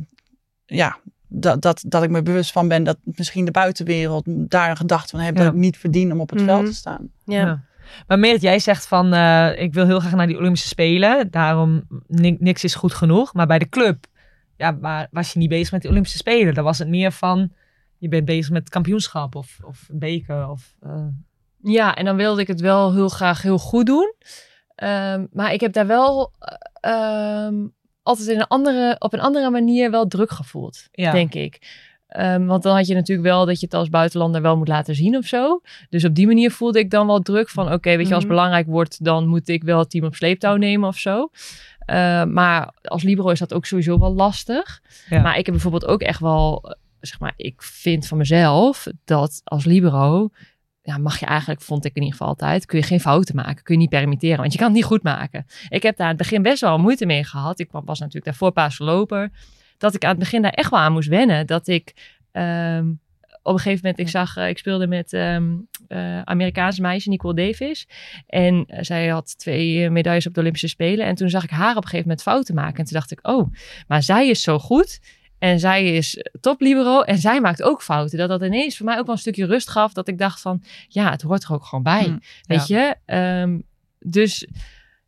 ja, 0.66 0.98
dat, 1.34 1.62
dat, 1.62 1.84
dat 1.86 2.02
ik 2.02 2.10
me 2.10 2.22
bewust 2.22 2.52
van 2.52 2.68
ben 2.68 2.84
dat 2.84 2.96
misschien 3.04 3.44
de 3.44 3.50
buitenwereld 3.50 4.22
daar 4.26 4.70
een 4.70 4.76
gedachte 4.76 5.10
van 5.10 5.20
heeft 5.20 5.36
Ja. 5.36 5.42
dat 5.44 5.52
ik 5.52 5.58
niet 5.58 5.76
verdien 5.78 6.12
om 6.12 6.20
op 6.20 6.30
het 6.30 6.38
Mhm. 6.38 6.48
veld 6.48 6.66
te 6.66 6.74
staan. 6.74 7.10
Ja. 7.24 7.40
Ja. 7.40 7.62
Maar 8.06 8.18
Merit, 8.18 8.42
jij 8.42 8.58
zegt 8.58 8.86
van, 8.86 9.12
eh, 9.12 9.60
ik 9.62 9.74
wil 9.74 9.86
heel 9.86 10.00
graag 10.00 10.14
naar 10.14 10.26
die 10.26 10.38
Olympische 10.38 10.68
Spelen. 10.68 11.30
Daarom, 11.30 11.82
ni- 12.06 12.36
niks 12.40 12.64
is 12.64 12.74
goed 12.74 12.94
genoeg. 12.94 13.34
Maar 13.34 13.46
bij 13.46 13.58
de 13.58 13.68
club, 13.68 14.04
ja, 14.56 14.70
maar 14.70 15.08
was 15.10 15.32
je 15.32 15.38
niet 15.38 15.48
bezig 15.48 15.72
met 15.72 15.82
de 15.82 15.88
Olympische 15.88 16.18
Spelen? 16.18 16.54
Dan 16.54 16.64
was 16.64 16.78
het 16.78 16.88
meer 16.88 17.12
van, 17.12 17.52
je 17.98 18.08
bent 18.08 18.24
bezig 18.24 18.50
met 18.52 18.68
kampioenschap 18.68 19.34
of, 19.34 19.58
of 19.64 19.88
beker. 19.92 20.48
Of, 20.48 20.74
eh, 20.80 21.06
Ja, 21.62 21.94
en 21.94 22.04
dan 22.04 22.16
wilde 22.16 22.40
ik 22.40 22.46
het 22.46 22.60
wel 22.60 22.92
heel 22.92 23.08
graag 23.08 23.42
heel 23.42 23.58
goed 23.58 23.86
doen. 23.86 24.14
Ehm, 24.74 25.26
maar 25.32 25.52
ik 25.52 25.60
heb 25.60 25.72
daar 25.72 25.86
wel 25.86 26.32
eh, 26.38 27.44
ehm, 27.46 27.54
altijd 28.02 28.28
in 28.28 28.36
een 28.38 28.46
andere, 28.46 28.96
op 28.98 29.12
een 29.12 29.20
andere 29.20 29.50
manier 29.50 29.90
wel 29.90 30.06
druk 30.06 30.30
gevoeld, 30.30 30.88
Ja. 30.92 31.12
denk 31.12 31.34
ik. 31.34 31.80
Ehm, 32.08 32.44
want 32.46 32.62
dan 32.62 32.76
had 32.76 32.86
je 32.86 32.94
natuurlijk 32.94 33.28
wel 33.28 33.46
dat 33.46 33.60
je 33.60 33.66
het 33.66 33.74
als 33.74 33.88
buitenlander 33.88 34.42
wel 34.42 34.56
moet 34.56 34.68
laten 34.68 34.94
zien 34.94 35.16
of 35.16 35.24
zo. 35.26 35.60
Dus 35.88 36.04
op 36.04 36.14
die 36.14 36.26
manier 36.26 36.50
voelde 36.50 36.78
ik 36.78 36.90
dan 36.90 37.06
wel 37.06 37.20
druk 37.20 37.48
van... 37.48 37.72
oké, 37.72 37.96
weet 37.96 38.08
je, 38.08 38.14
als 38.14 38.24
Mhm. 38.24 38.32
belangrijk 38.32 38.66
wordt... 38.66 39.04
dan 39.04 39.26
moet 39.26 39.48
ik 39.48 39.62
wel 39.62 39.78
het 39.78 39.90
team 39.90 40.04
op 40.04 40.14
sleeptouw 40.14 40.56
nemen 40.56 40.88
of 40.88 40.96
zo. 40.98 41.30
Eh, 41.78 42.24
maar 42.24 42.74
als 42.82 43.02
libero 43.02 43.28
is 43.28 43.38
dat 43.38 43.54
ook 43.54 43.66
sowieso 43.66 43.98
wel 43.98 44.14
lastig. 44.14 44.80
Ja. 45.08 45.20
Maar 45.20 45.38
ik 45.38 45.44
heb 45.44 45.54
bijvoorbeeld 45.54 45.86
ook 45.86 46.00
echt 46.00 46.20
wel... 46.20 46.62
eh, 46.62 46.74
zeg 47.00 47.20
maar, 47.20 47.32
ik 47.36 47.62
vind 47.62 48.06
van 48.06 48.18
mezelf 48.18 48.86
dat 49.04 49.40
als 49.44 49.64
libero... 49.64 50.28
Ja, 50.84 50.98
mag 50.98 51.20
je 51.20 51.26
eigenlijk, 51.26 51.60
vond 51.60 51.84
ik 51.84 51.94
in 51.94 52.02
ieder 52.02 52.18
geval 52.18 52.28
altijd, 52.28 52.66
kun 52.66 52.78
je 52.78 52.84
geen 52.84 53.00
fouten 53.00 53.36
maken. 53.36 53.62
Kun 53.62 53.74
je 53.74 53.80
niet 53.80 53.90
permitteren, 53.90 54.36
want 54.36 54.52
je 54.52 54.58
kan 54.58 54.66
het 54.66 54.76
niet 54.76 54.84
goed 54.84 55.02
maken. 55.02 55.46
Ik 55.68 55.82
heb 55.82 55.96
daar 55.96 56.06
aan 56.06 56.12
het 56.12 56.22
begin 56.22 56.42
best 56.42 56.60
wel 56.60 56.78
moeite 56.78 57.06
mee 57.06 57.24
gehad. 57.24 57.58
Ik 57.58 57.68
was 57.70 57.98
natuurlijk 57.98 58.24
daarvoor 58.24 58.52
paasloper. 58.52 59.30
Dat 59.78 59.94
ik 59.94 60.04
aan 60.04 60.10
het 60.10 60.18
begin 60.18 60.42
daar 60.42 60.50
echt 60.50 60.70
wel 60.70 60.80
aan 60.80 60.92
moest 60.92 61.08
wennen. 61.08 61.46
Dat 61.46 61.68
ik 61.68 62.16
ehm, 62.32 62.88
op 63.42 63.52
een 63.52 63.60
gegeven 63.60 63.80
moment, 63.82 63.98
ik 63.98 64.08
zag, 64.08 64.36
eh, 64.36 64.48
ik 64.48 64.58
speelde 64.58 64.86
met 64.86 65.12
ehm 65.12 65.50
eh, 65.88 66.22
Amerikaanse 66.22 66.80
meisje 66.80 67.08
Nicole 67.08 67.34
Davis. 67.34 67.88
En 68.26 68.64
eh, 68.66 68.78
zij 68.82 69.08
had 69.08 69.38
twee 69.38 69.90
medailles 69.90 70.26
op 70.26 70.34
de 70.34 70.40
Olympische 70.40 70.68
Spelen. 70.68 71.06
En 71.06 71.14
toen 71.14 71.30
zag 71.30 71.44
ik 71.44 71.50
haar 71.50 71.70
op 71.70 71.76
een 71.76 71.82
gegeven 71.82 72.06
moment 72.08 72.22
fouten 72.22 72.54
maken. 72.54 72.76
En 72.76 72.84
toen 72.84 72.92
dacht 72.92 73.10
ik, 73.10 73.18
oh, 73.22 73.52
maar 73.86 74.02
zij 74.02 74.28
is 74.28 74.42
zo 74.42 74.58
goed. 74.58 75.00
En 75.42 75.58
zij 75.60 75.84
is 75.96 76.24
top 76.40 76.60
libero 76.60 77.00
en 77.00 77.18
zij 77.18 77.40
maakt 77.40 77.62
ook 77.62 77.82
fouten. 77.82 78.18
Dat 78.18 78.28
dat 78.28 78.42
ineens 78.42 78.76
voor 78.76 78.86
mij 78.86 78.98
ook 78.98 79.06
wel 79.06 79.14
een 79.14 79.20
stukje 79.20 79.46
rust 79.46 79.68
gaf. 79.70 79.92
Dat 79.92 80.08
ik 80.08 80.18
dacht 80.18 80.40
van, 80.40 80.62
ja, 80.88 81.10
het 81.10 81.22
hoort 81.22 81.42
er 81.44 81.52
ook 81.52 81.64
gewoon 81.64 81.82
bij. 81.84 82.08
Mm, 82.08 82.20
weet 82.46 82.66
je? 82.66 82.96
Ehm, 83.04 83.58
dus 84.00 84.46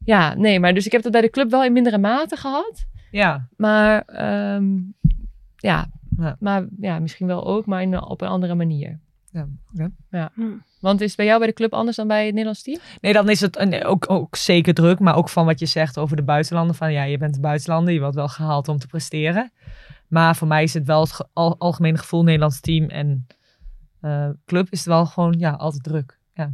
ja, 0.05 0.35
nee, 0.35 0.61
maar 0.61 0.75
dus 0.75 0.87
ik 0.87 0.93
heb 0.93 1.03
dat 1.03 1.13
bij 1.13 1.21
de 1.21 1.31
club 1.31 1.51
wel 1.51 1.65
in 1.65 1.73
mindere 1.73 1.99
mate 1.99 2.37
gehad. 2.37 2.85
Ja, 3.11 3.49
Maar 3.57 4.03
ehm, 4.03 4.75
ja, 5.57 5.87
Ja. 6.19 6.37
maar 6.41 6.67
ja, 6.81 6.99
misschien 6.99 7.27
wel 7.27 7.47
ook, 7.47 7.67
maar 7.67 7.83
in, 7.83 8.03
op 8.03 8.21
een 8.21 8.29
andere 8.29 8.55
manier. 8.55 8.99
ja. 9.31 9.47
oké. 9.75 9.91
Hm. 10.35 10.43
Want 10.81 11.01
is 11.01 11.07
het 11.09 11.17
bij 11.17 11.27
jou 11.27 11.39
bij 11.39 11.49
de 11.49 11.55
club 11.55 11.73
anders 11.73 11.97
dan 11.97 12.07
bij 12.09 12.21
het 12.21 12.31
Nederlands 12.31 12.63
team? 12.63 12.79
Nee, 13.01 13.13
dan 13.13 13.29
is 13.29 13.41
het 13.41 13.59
een- 13.59 13.85
ook, 13.85 14.11
ook 14.11 14.37
zeker 14.37 14.75
druk. 14.75 14.99
Maar 14.99 15.17
ook 15.17 15.29
van 15.29 15.47
wat 15.47 15.59
je 15.59 15.67
zegt 15.67 15.99
over 15.99 16.17
de 16.17 16.23
buitenlanden. 16.23 16.75
Van 16.77 16.93
ja, 16.93 17.03
je 17.03 17.19
bent 17.19 17.35
een 17.35 17.41
buitenlander. 17.43 17.93
Je 17.95 18.01
wordt 18.01 18.15
wel 18.15 18.29
gehaald 18.29 18.69
om 18.69 18.79
te 18.79 18.87
presteren. 18.87 19.53
Maar 20.09 20.37
voor 20.37 20.49
mij 20.49 20.63
is 20.63 20.75
het 20.75 20.87
wel 20.87 21.01
het 21.01 21.13
ge- 21.13 21.27
al, 21.33 21.59
algemene 21.59 21.99
gevoel 21.99 22.23
Nederlands 22.23 22.61
team 22.61 22.89
en 22.89 23.27
eh, 24.01 24.29
club 24.47 24.67
is 24.71 24.79
het 24.79 24.89
wel 24.89 25.07
gewoon 25.07 25.35
ja, 25.39 25.51
altijd 25.51 25.83
druk. 25.83 26.19
Ja. 26.35 26.53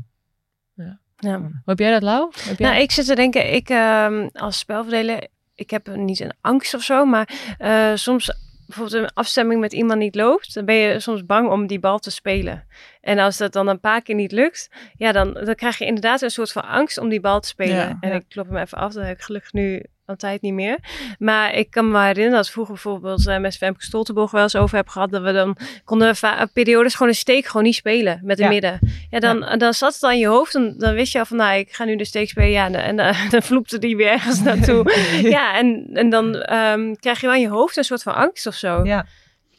Ja. 1.16 1.38
Hoe 1.38 1.62
heb 1.64 1.78
jij 1.78 1.90
dat, 1.90 2.02
Lau? 2.02 2.30
Heb 2.44 2.58
jij... 2.58 2.68
Nou, 2.70 2.82
ik 2.82 2.90
zit 2.90 3.06
te 3.06 3.14
denken, 3.14 3.54
ik 3.54 3.68
ehm, 3.68 4.28
als 4.32 4.58
spelverdeler, 4.58 5.26
ik 5.54 5.70
heb 5.70 5.96
niet 5.96 6.20
een 6.20 6.32
angst 6.40 6.74
of 6.74 6.82
zo, 6.82 7.04
maar 7.04 7.54
eh, 7.58 7.90
soms 7.94 8.32
bijvoorbeeld 8.66 9.02
een 9.02 9.14
afstemming 9.14 9.60
met 9.60 9.72
iemand 9.72 9.98
niet 9.98 10.14
loopt, 10.14 10.54
dan 10.54 10.64
ben 10.64 10.74
je 10.74 11.00
soms 11.00 11.26
bang 11.26 11.48
om 11.48 11.66
die 11.66 11.80
bal 11.80 11.98
te 11.98 12.10
spelen. 12.10 12.66
En 13.00 13.18
als 13.18 13.36
dat 13.36 13.52
dan 13.52 13.68
een 13.68 13.80
paar 13.80 14.02
keer 14.02 14.14
niet 14.14 14.32
lukt, 14.32 14.70
ja, 14.96 15.12
dan, 15.12 15.32
dan 15.32 15.54
krijg 15.54 15.78
je 15.78 15.84
inderdaad 15.86 16.22
een 16.22 16.30
soort 16.30 16.52
van 16.52 16.62
angst 16.62 16.98
om 16.98 17.08
die 17.08 17.20
bal 17.20 17.40
te 17.40 17.48
spelen. 17.48 17.74
Ja, 17.74 17.96
en 18.00 18.08
ja. 18.08 18.14
ik 18.14 18.24
klop 18.28 18.46
hem 18.46 18.56
even 18.56 18.78
af, 18.78 18.92
dat 18.92 19.04
heb 19.04 19.16
ik 19.16 19.22
gelukkig 19.22 19.52
nu 19.52 19.84
al 20.10 20.16
tijd 20.16 20.42
niet 20.42 20.52
meer. 20.52 20.78
Maar 21.18 21.54
ik 21.54 21.70
kan 21.70 21.90
me 21.90 22.00
herinneren 22.00 22.36
dat 22.36 22.50
vroeger 22.50 22.74
bijvoorbeeld 22.74 23.26
eh, 23.26 23.38
met 23.38 23.56
Femke 23.56 23.84
Stoltenborg 23.84 24.30
wel 24.30 24.42
eens 24.42 24.56
over 24.56 24.76
heb 24.76 24.88
gehad, 24.88 25.10
dat 25.10 25.22
we 25.22 25.32
dan 25.32 25.56
konden 25.84 26.14
periodes 26.52 26.92
gewoon 26.94 27.08
een 27.08 27.14
steek 27.18 27.46
gewoon 27.46 27.62
niet 27.62 27.74
spelen 27.74 28.20
met 28.22 28.36
de 28.36 28.42
Ja. 28.42 28.48
midden. 28.48 28.78
Ja, 29.10 29.18
dan, 29.18 29.58
dan 29.58 29.74
zat 29.74 29.94
het 29.94 30.02
aan 30.02 30.18
je 30.18 30.26
hoofd 30.26 30.54
en 30.54 30.74
dan 30.78 30.94
wist 30.94 31.12
je 31.12 31.18
al 31.18 31.24
van, 31.24 31.36
nou, 31.36 31.58
ik 31.58 31.72
ga 31.72 31.84
nu 31.84 31.96
de 31.96 32.04
steek 32.04 32.28
spelen. 32.28 32.50
Ja, 32.50 32.64
en, 32.66 32.74
en 32.74 32.96
dan, 32.96 33.14
dan 33.30 33.42
vloepte 33.42 33.78
die 33.78 33.96
weer 33.96 34.10
ergens 34.10 34.42
naartoe. 34.42 34.92
ja, 35.36 35.56
en, 35.58 35.90
en 35.92 36.10
dan 36.10 36.34
ehm, 36.36 36.94
krijg 36.94 37.20
je 37.20 37.26
wel 37.26 37.34
in 37.34 37.40
je 37.42 37.48
hoofd 37.48 37.76
een 37.76 37.84
soort 37.84 38.02
van 38.02 38.14
angst 38.14 38.46
of 38.46 38.54
zo. 38.54 38.84
Ja. 38.84 39.06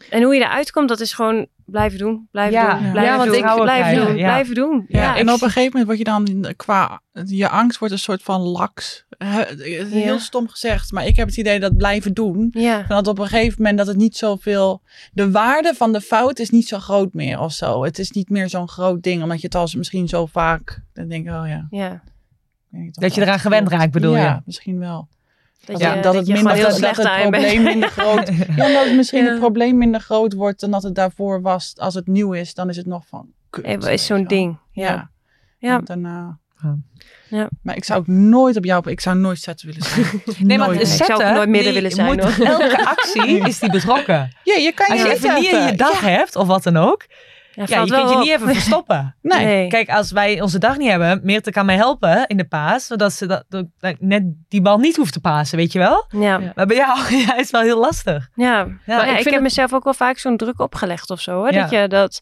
En 0.10 0.24
hoe 0.24 0.36
je 0.36 0.42
eruit 0.42 0.72
komt, 0.72 0.90
dat 0.90 1.00
is 1.00 1.14
gewoon 1.14 1.48
blijven 1.66 2.00
doen, 2.00 2.28
blijven 2.32 2.54
Ja. 2.60 2.74
doen, 2.74 2.84
Ja, 2.86 2.92
blijven 2.92 3.18
want 3.18 3.30
doen, 3.30 3.38
ik- 3.50 3.62
blijven 3.62 4.06
doen, 4.06 4.16
ja. 4.18 4.24
blijven 4.28 4.56
doen. 4.56 4.86
Ja, 4.88 5.02
Ja, 5.02 5.18
en 5.18 5.30
op 5.32 5.34
een 5.42 5.48
gegeven 5.50 5.64
moment 5.66 5.86
word 5.86 5.98
je 5.98 6.04
dan 6.04 6.54
qua 6.56 7.02
je 7.26 7.50
angst 7.50 7.80
wordt 7.80 7.94
een 7.94 8.00
soort 8.00 8.24
van 8.24 8.42
laks. 8.42 9.06
Heel 9.18 9.98
Ja. 10.14 10.18
stom 10.18 10.48
gezegd, 10.48 10.92
maar 10.92 11.06
ik 11.06 11.16
heb 11.16 11.28
het 11.28 11.38
idee 11.38 11.60
dat 11.60 11.78
blijven 11.78 12.14
doen. 12.14 12.48
ja. 12.52 12.86
Dat 12.88 13.08
op 13.08 13.20
een 13.20 13.28
gegeven 13.28 13.56
moment 13.58 13.78
dat 13.78 13.88
het 13.88 13.98
niet 13.98 14.18
zoveel. 14.18 14.82
De 15.14 15.32
waarde 15.32 15.74
van 15.76 15.94
de 15.94 16.02
fout 16.02 16.40
is 16.40 16.50
niet 16.50 16.68
zo 16.68 16.80
groot 16.80 17.14
meer 17.14 17.40
of 17.40 17.52
zo. 17.52 17.84
Het 17.84 18.00
is 18.00 18.12
niet 18.12 18.30
meer 18.30 18.50
zo'n 18.50 18.70
groot 18.70 19.04
ding, 19.04 19.24
omdat 19.24 19.40
je 19.42 19.46
het 19.46 19.56
als 19.56 19.76
misschien 19.76 20.08
zo 20.08 20.26
vaak. 20.26 20.82
Dan 20.94 21.08
denk 21.08 21.28
ik, 21.28 21.34
oh 21.34 21.48
ja. 21.48 21.68
ja. 21.70 22.02
weet 22.70 22.82
niet 22.82 23.00
Dat 23.00 23.16
je 23.16 23.22
eraan 23.22 23.40
gewend 23.40 23.68
raakt, 23.70 23.92
bedoel 23.92 24.16
ja, 24.16 24.34
je? 24.36 24.42
misschien 24.46 24.80
wel. 24.80 25.08
Dat, 25.66 25.80
Dat, 25.80 25.88
je, 25.90 25.94
dat, 25.94 26.04
dat 26.04 26.16
het 26.16 26.28
minder, 26.28 26.54
heel 26.54 26.64
dat 26.68 26.76
slecht 26.76 26.98
het 26.98 27.06
aan 27.06 27.30
bent. 27.30 27.44
probleem 27.46 27.64
minder 27.64 27.90
groot. 27.98 28.28
Ja, 28.56 28.66
omdat 28.68 28.84
het 28.86 28.96
misschien 28.96 29.24
Ja. 29.24 29.30
het 29.30 29.40
probleem 29.40 29.78
minder 29.78 30.02
groot 30.02 30.34
wordt 30.34 30.60
dan 30.60 30.72
dat 30.72 30.84
het 30.84 30.96
daarvoor 30.96 31.42
was. 31.42 31.74
Als 31.78 31.94
het 31.94 32.08
nieuw 32.08 32.34
is, 32.34 32.54
dan 32.54 32.70
is 32.70 32.78
het 32.78 32.86
nog 32.86 33.04
van. 33.08 33.28
Kut, 33.50 33.86
is 33.86 34.06
zo'n 34.06 34.24
ding. 34.26 34.58
Ja. 34.72 34.86
Ja. 34.92 35.10
Ja. 35.58 35.80
Daarna- 35.80 36.40
Ja. 36.64 36.78
Ja. 37.30 37.50
Maar 37.64 37.76
ik 37.76 37.84
zou 37.84 38.00
ook 38.00 38.08
nooit 38.08 38.58
op 38.58 38.66
jou, 38.66 38.90
ik 38.90 39.00
zou 39.00 39.18
nooit 39.18 39.40
zetten 39.40 39.68
willen 39.68 39.84
zijn. 39.84 40.06
Nee, 40.48 40.58
maar 40.58 40.68
Nooit. 40.68 40.80
het 40.80 40.88
Ik 40.90 40.94
zou 40.96 41.12
ook 41.12 41.18
zetten, 41.18 41.36
nooit 41.36 41.50
midden 41.50 41.74
die 41.74 41.82
willen 41.82 41.96
zijn, 41.96 42.08
moet- 42.16 42.24
hoor. 42.36 42.46
Elke 42.48 42.86
actie 42.86 43.38
is 43.50 43.60
die 43.60 43.72
betrokken. 43.72 44.36
Ja, 44.44 44.56
je 44.56 44.72
kan 44.76 44.88
Als 44.88 45.02
je 45.02 45.10
even 45.12 45.34
niet 45.36 45.52
in 45.52 45.66
je 45.66 45.76
dag 45.76 46.02
hebt 46.02 46.36
of 46.36 46.48
wat 46.48 46.64
dan 46.64 46.78
ook. 46.78 47.06
Ja, 47.54 47.64
je 47.64 47.76
kunt 47.76 47.90
je 47.90 48.16
op. 48.16 48.20
niet 48.20 48.30
even 48.30 48.48
verstoppen. 48.54 49.16
Nee. 49.22 49.46
Nee. 49.46 49.68
Kijk, 49.68 49.90
als 49.90 50.12
wij 50.12 50.42
onze 50.42 50.60
dag 50.60 50.78
niet 50.78 50.90
hebben, 50.90 51.20
Meerte 51.24 51.52
kan 51.52 51.66
mij 51.66 51.76
helpen 51.76 52.28
in 52.28 52.38
de 52.38 52.48
paas, 52.48 52.86
zodat 52.86 53.14
ze 53.14 53.26
dat, 53.28 53.44
dat, 53.50 53.66
dat 53.80 53.96
net 54.00 54.24
die 54.50 54.62
bal 54.62 54.78
niet 54.78 54.96
hoeft 54.96 55.14
te 55.14 55.20
pasen, 55.20 55.58
weet 55.58 55.72
je 55.72 55.80
wel? 55.80 56.06
Ja. 56.10 56.20
Ja. 56.40 56.52
Maar 56.56 56.66
bij 56.66 56.76
jou 56.78 57.16
ja, 57.26 57.36
is 57.38 57.52
wel 57.52 57.62
heel 57.62 57.80
lastig. 57.80 58.30
Ja, 58.36 58.64
maar 58.86 59.10
ik 59.10 59.24
heb 59.24 59.34
het- 59.34 59.42
mezelf 59.42 59.74
ook 59.74 59.84
wel 59.84 59.94
vaak 59.94 60.18
zo'n 60.18 60.38
druk 60.38 60.60
opgelegd 60.60 61.10
of 61.10 61.22
zo. 61.22 61.32
Hoor. 61.36 61.54
Ja. 61.54 61.62
Dat 61.62 61.72
je 61.72 61.88
dat 61.88 62.22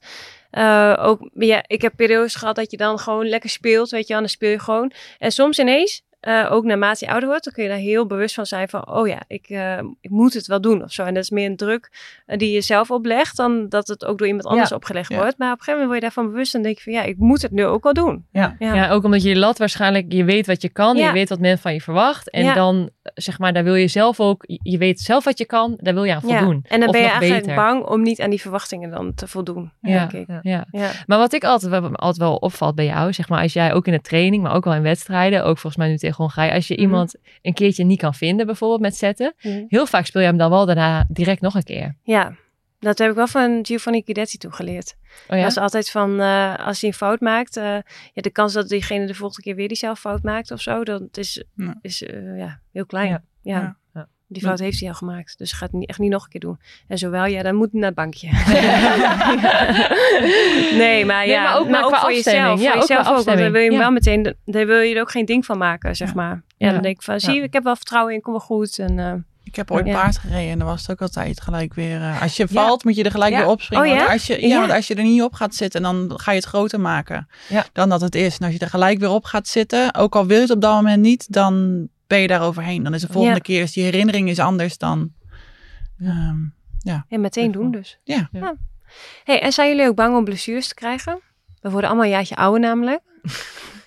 eh, 0.50 0.94
ook, 1.00 1.30
ja, 1.34 1.64
ik 1.68 1.82
heb 1.82 1.94
periodes 1.96 2.36
gehad 2.36 2.56
dat 2.56 2.72
je 2.72 2.78
dan 2.78 3.00
gewoon 3.00 3.28
lekker 3.28 3.50
speelt, 3.50 3.90
weet 3.90 4.08
je, 4.08 4.14
wel, 4.14 4.22
dan 4.22 4.30
speel 4.30 4.50
je 4.52 4.60
gewoon. 4.60 4.92
En 5.18 5.32
soms 5.32 5.60
ineens, 5.60 6.02
eh, 6.20 6.48
ook 6.52 6.64
naarmate 6.64 7.06
je 7.06 7.12
ouder 7.12 7.30
wordt, 7.30 7.44
dan 7.44 7.54
kun 7.54 7.64
je 7.64 7.70
daar 7.70 7.78
heel 7.78 8.06
bewust 8.06 8.36
van 8.36 8.46
zijn 8.46 8.70
van, 8.70 8.88
oh 8.90 9.08
ja, 9.08 9.20
ik, 9.28 9.50
eh, 9.50 9.78
ik 10.02 10.10
moet 10.10 10.34
het 10.34 10.48
wel 10.48 10.62
doen 10.62 10.84
of 10.84 10.92
zo. 10.92 11.04
En 11.04 11.14
dat 11.14 11.24
is 11.24 11.30
meer 11.30 11.50
een 11.50 11.56
druk 11.58 11.92
eh, 12.26 12.38
die 12.38 12.52
je 12.52 12.62
zelf 12.62 12.92
oplegt 12.92 13.38
dan 13.38 13.70
dat 13.70 13.88
het 13.88 14.06
ook 14.06 14.18
door 14.18 14.28
iemand 14.28 14.46
anders 14.46 14.70
Ja. 14.70 14.76
opgelegd 14.76 15.10
Ja. 15.10 15.18
wordt. 15.18 15.38
Maar 15.38 15.52
op 15.52 15.58
een 15.58 15.64
gegeven 15.64 15.82
moment 15.82 15.90
word 15.90 16.14
je 16.14 16.16
daarvan 16.16 16.32
bewust 16.32 16.56
en 16.56 16.62
denk 16.62 16.78
je 16.78 16.84
van, 16.84 16.94
ja, 16.94 17.04
ik 17.04 17.18
moet 17.18 17.42
het 17.42 17.52
nu 17.52 17.66
ook 17.66 17.84
wel 17.84 17.94
doen. 17.94 18.26
Ja. 18.32 18.56
Ja. 18.60 18.74
Ja, 18.76 18.90
ook 18.90 19.04
omdat 19.04 19.24
je 19.24 19.36
lat 19.38 19.58
waarschijnlijk, 19.58 20.06
je 20.14 20.24
weet 20.24 20.48
wat 20.48 20.62
je 20.62 20.70
kan, 20.70 20.98
Ja. 20.98 21.06
je 21.08 21.14
weet 21.14 21.30
wat 21.30 21.40
men 21.40 21.58
van 21.58 21.74
je 21.74 21.82
verwacht. 21.82 22.30
En 22.30 22.44
Ja. 22.44 22.54
dan, 22.54 22.90
zeg 23.14 23.40
maar, 23.40 23.54
daar 23.54 23.64
wil 23.64 23.76
je 23.76 23.88
zelf 23.88 24.20
ook, 24.20 24.44
je 24.48 24.78
weet 24.78 25.00
zelf 25.00 25.24
wat 25.24 25.38
je 25.38 25.46
kan, 25.46 25.78
daar 25.82 25.94
wil 25.94 26.04
je 26.04 26.14
aan 26.16 26.22
Ja. 26.28 26.38
voldoen. 26.40 26.66
En 26.68 26.80
dan 26.80 26.88
Of 26.90 26.94
ben 26.96 27.04
je 27.04 27.10
eigenlijk 27.10 27.42
beter. 27.42 27.56
bang 27.64 27.84
om 27.86 28.02
niet 28.02 28.22
aan 28.22 28.30
die 28.30 28.42
verwachtingen 28.42 28.90
dan 28.92 29.14
te 29.14 29.28
voldoen, 29.28 29.72
Ja. 29.82 30.06
denk 30.06 30.28
ik. 30.30 30.40
Ja. 30.42 30.66
Maar 31.06 31.18
wat 31.18 31.34
ik 31.34 31.44
altijd, 31.44 31.72
wat 31.72 31.84
altijd 31.84 32.18
wel 32.18 32.36
opvalt 32.36 32.76
bij 32.76 32.86
jou, 32.86 33.14
zeg 33.14 33.30
maar, 33.30 33.42
als 33.42 33.54
jij 33.54 33.74
ook 33.74 33.88
in 33.88 33.94
de 33.94 34.02
training, 34.02 34.44
maar 34.44 34.54
ook 34.56 34.64
wel 34.66 34.74
in 34.74 34.82
wedstrijden, 34.82 35.40
ook 35.42 35.58
volgens 35.58 35.76
mij 35.76 35.88
nu 35.90 35.98
tegen 35.98 36.16
Hongarije, 36.16 36.54
als 36.54 36.68
je 36.68 36.74
Mhm. 36.74 36.84
iemand 36.84 37.16
een 37.42 37.54
keertje 37.54 37.84
niet 37.84 38.00
kan 38.00 38.14
vinden, 38.14 38.46
bijvoorbeeld 38.46 38.82
met 38.82 38.96
zetten, 38.96 39.34
Mhm. 39.42 39.64
heel 39.68 39.86
vaak 39.86 40.06
speel 40.06 40.22
je 40.22 40.28
hem 40.28 40.38
dan 40.38 40.50
wel 40.50 40.66
daarna 40.66 41.06
direct 41.08 41.42
nog 41.42 41.56
een 41.56 41.64
keer. 41.64 41.96
Ja, 42.04 42.34
dat 42.80 42.98
heb 42.98 43.10
ik 43.10 43.16
wel 43.16 43.28
van 43.28 43.60
Giovanni 43.66 44.02
Guidetti 44.06 44.38
toen 44.38 44.54
geleerd. 44.54 44.96
Oh 45.28 45.36
ja? 45.38 45.42
Dat 45.42 45.52
is 45.52 45.58
altijd 45.58 45.90
van, 45.92 46.20
eh, 46.20 46.56
als 46.68 46.82
hij 46.82 46.90
een 46.90 46.96
fout 46.96 47.20
maakt, 47.20 47.58
eh, 47.58 47.64
ja, 48.14 48.22
de 48.22 48.30
kans 48.32 48.54
dat 48.54 48.70
diegene 48.70 49.06
de 49.06 49.16
volgende 49.16 49.42
keer 49.44 49.56
weer 49.56 49.68
diezelfde 49.68 50.02
fout 50.02 50.24
maakt 50.24 50.52
of 50.52 50.62
zo, 50.62 50.84
dat 50.84 51.18
is, 51.18 51.44
Ja. 51.56 51.76
is 51.82 52.04
eh, 52.04 52.38
ja, 52.38 52.60
heel 52.72 52.86
klein. 52.86 53.10
Ja. 53.10 53.22
Ja. 53.42 53.60
Ja. 53.60 53.78
Ja. 53.94 54.08
Die 54.28 54.42
fout 54.44 54.60
heeft 54.60 54.80
hij 54.80 54.90
al 54.90 54.96
gemaakt, 54.96 55.38
dus 55.38 55.52
gaat 55.52 55.70
het 55.72 55.80
niet, 55.80 55.90
echt 55.90 56.00
niet 56.00 56.12
nog 56.12 56.24
een 56.24 56.30
keer 56.30 56.40
doen. 56.40 56.60
En 56.88 56.98
zowel, 56.98 57.26
ja, 57.26 57.44
dan 57.44 57.56
moet 57.56 57.72
hij 57.72 57.80
naar 57.80 57.90
het 57.90 57.98
bankje. 57.98 58.28
nee, 60.78 61.06
maar 61.06 61.26
Nee, 61.26 61.34
ja, 61.36 61.44
maar 61.44 61.60
ook 61.60 61.70
maar 61.70 61.84
voor 61.84 61.92
afstemming. 61.98 62.24
jezelf. 62.24 62.62
Ja, 62.62 62.72
voor 62.72 62.80
jezelf 62.80 63.08
ook, 63.08 63.26
want 63.26 63.38
dan 63.38 63.52
wil 63.52 63.62
je 63.62 63.78
wel 63.78 63.92
meteen, 63.92 64.36
daar 64.46 64.66
wil 64.66 64.80
je 64.80 64.96
er 64.96 65.02
ook 65.02 65.12
geen 65.12 65.26
ding 65.26 65.46
van 65.46 65.58
maken, 65.58 65.96
zeg 65.96 66.08
Ja. 66.08 66.14
maar. 66.16 66.44
Ja, 66.58 66.68
Ja. 66.68 66.74
dan 66.74 66.82
denk 66.82 66.96
ik 66.96 67.02
van, 67.02 67.20
zie 67.20 67.34
je, 67.34 67.40
Ja. 67.40 67.46
ik 67.46 67.54
heb 67.54 67.64
wel 67.64 67.76
vertrouwen 67.76 68.14
in, 68.14 68.22
kom 68.22 68.34
wel 68.34 68.42
goed. 68.42 68.80
En, 68.80 69.00
eh, 69.00 69.14
Ik 69.50 69.56
heb 69.56 69.72
ooit 69.72 69.86
Ja. 69.86 69.94
paard 69.94 70.18
gereden 70.18 70.52
en 70.52 70.58
dan 70.60 70.68
was 70.68 70.82
het 70.82 70.92
ook 70.92 71.02
altijd 71.02 71.42
gelijk 71.42 71.74
weer. 71.74 72.02
eh, 72.02 72.22
als 72.22 72.38
je 72.38 72.46
Ja. 72.50 72.64
valt, 72.64 72.84
moet 72.84 72.96
je 72.96 73.04
er 73.04 73.12
gelijk 73.12 73.32
Ja. 73.32 73.38
weer 73.40 73.48
opspringen. 73.48 73.86
Oh 73.86 73.92
ja? 73.92 73.98
Want 74.00 74.12
als 74.12 74.28
je, 74.28 74.42
ja, 74.42 74.48
Ja. 74.48 74.60
want 74.60 74.72
als 74.72 74.88
je 74.88 74.96
er 74.96 75.04
niet 75.04 75.22
op 75.22 75.34
gaat 75.34 75.56
zitten, 75.56 75.82
dan 75.82 76.12
ga 76.16 76.32
je 76.32 76.38
het 76.38 76.46
groter 76.48 76.80
maken 76.80 77.28
Ja. 77.50 77.66
dan 77.74 77.90
dat 77.90 78.02
het 78.02 78.16
is. 78.16 78.38
En 78.38 78.46
als 78.46 78.54
je 78.54 78.60
er 78.60 78.70
gelijk 78.70 79.00
weer 79.00 79.10
op 79.10 79.26
gaat 79.26 79.48
zitten, 79.48 79.96
ook 79.96 80.16
al 80.16 80.26
wil 80.26 80.36
je 80.36 80.42
het 80.42 80.52
op 80.52 80.62
dat 80.62 80.74
moment 80.74 81.02
niet, 81.02 81.34
dan 81.34 81.88
ben 82.08 82.20
je 82.20 82.28
daar 82.28 82.42
overheen. 82.42 82.84
Dan 82.84 82.94
is 82.94 83.02
de 83.02 83.08
volgende 83.12 83.36
Ja. 83.36 83.42
keer, 83.42 83.62
is 83.62 83.72
die 83.74 83.84
herinnering 83.84 84.30
is 84.30 84.40
anders 84.40 84.78
dan. 84.78 85.12
ehm, 86.02 86.38
ja, 86.80 87.06
meteen 87.10 87.52
doen 87.52 87.72
dus. 87.72 88.00
Ja. 88.04 88.30
Hey, 89.24 89.42
en 89.42 89.52
zijn 89.52 89.70
jullie 89.70 89.88
ook 89.88 89.96
bang 89.96 90.16
om 90.18 90.24
blessures 90.24 90.68
te 90.68 90.74
krijgen? 90.74 91.20
We 91.62 91.70
worden 91.70 91.90
allemaal 91.90 92.08
een 92.08 92.12
jaartje 92.12 92.36
ouder 92.36 92.60
namelijk. 92.60 93.00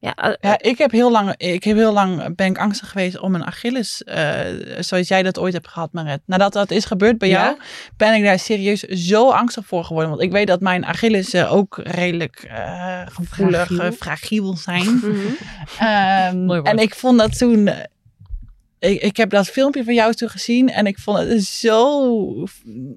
ja, 0.00 0.14
eh, 0.14 0.32
Ja, 0.40 0.58
ik 0.60 0.78
heb 0.78 0.90
heel 0.90 1.10
lang, 1.10 1.34
ik 1.36 1.64
heb 1.64 1.76
heel 1.76 1.92
lang 1.92 2.34
ben 2.36 2.46
ik 2.46 2.58
angstig 2.58 2.88
geweest 2.90 3.18
om 3.18 3.34
een 3.34 3.44
Achilles, 3.46 4.04
eh, 4.04 4.38
zoals 4.80 5.08
jij 5.08 5.22
dat 5.22 5.38
ooit 5.38 5.52
hebt 5.52 5.68
gehad, 5.68 5.92
Maret. 5.92 6.20
Nadat 6.26 6.52
dat 6.52 6.70
is 6.70 6.84
gebeurd 6.84 7.18
bij 7.18 7.28
Ja? 7.28 7.44
jou, 7.44 7.56
ben 7.96 8.14
ik 8.14 8.24
daar 8.24 8.38
serieus 8.38 8.80
zo 8.80 9.30
angstig 9.30 9.66
voor 9.66 9.84
geworden. 9.84 10.10
Want 10.10 10.22
ik 10.22 10.32
weet 10.32 10.46
dat 10.46 10.60
mijn 10.60 10.84
Achilles 10.86 11.32
eh, 11.32 11.52
ook 11.52 11.80
redelijk 11.82 12.46
eh, 12.48 13.00
gevoelig, 13.06 13.66
Fragiel. 13.66 13.80
eh, 13.80 13.92
fragiel 13.92 14.56
zijn. 14.56 15.00
Mooi 16.46 16.60
woord. 16.60 16.66
en 16.66 16.78
ik 16.78 16.94
vond 16.94 17.18
dat 17.18 17.38
toen. 17.38 17.70
Ik, 18.80 19.00
ik 19.02 19.16
heb 19.16 19.30
dat 19.30 19.46
filmpje 19.48 19.84
van 19.84 19.94
jou 19.94 20.12
toen 20.14 20.28
gezien 20.28 20.68
en 20.70 20.86
ik 20.86 20.98
vond 20.98 21.18
het 21.18 21.44
zo, 21.44 22.46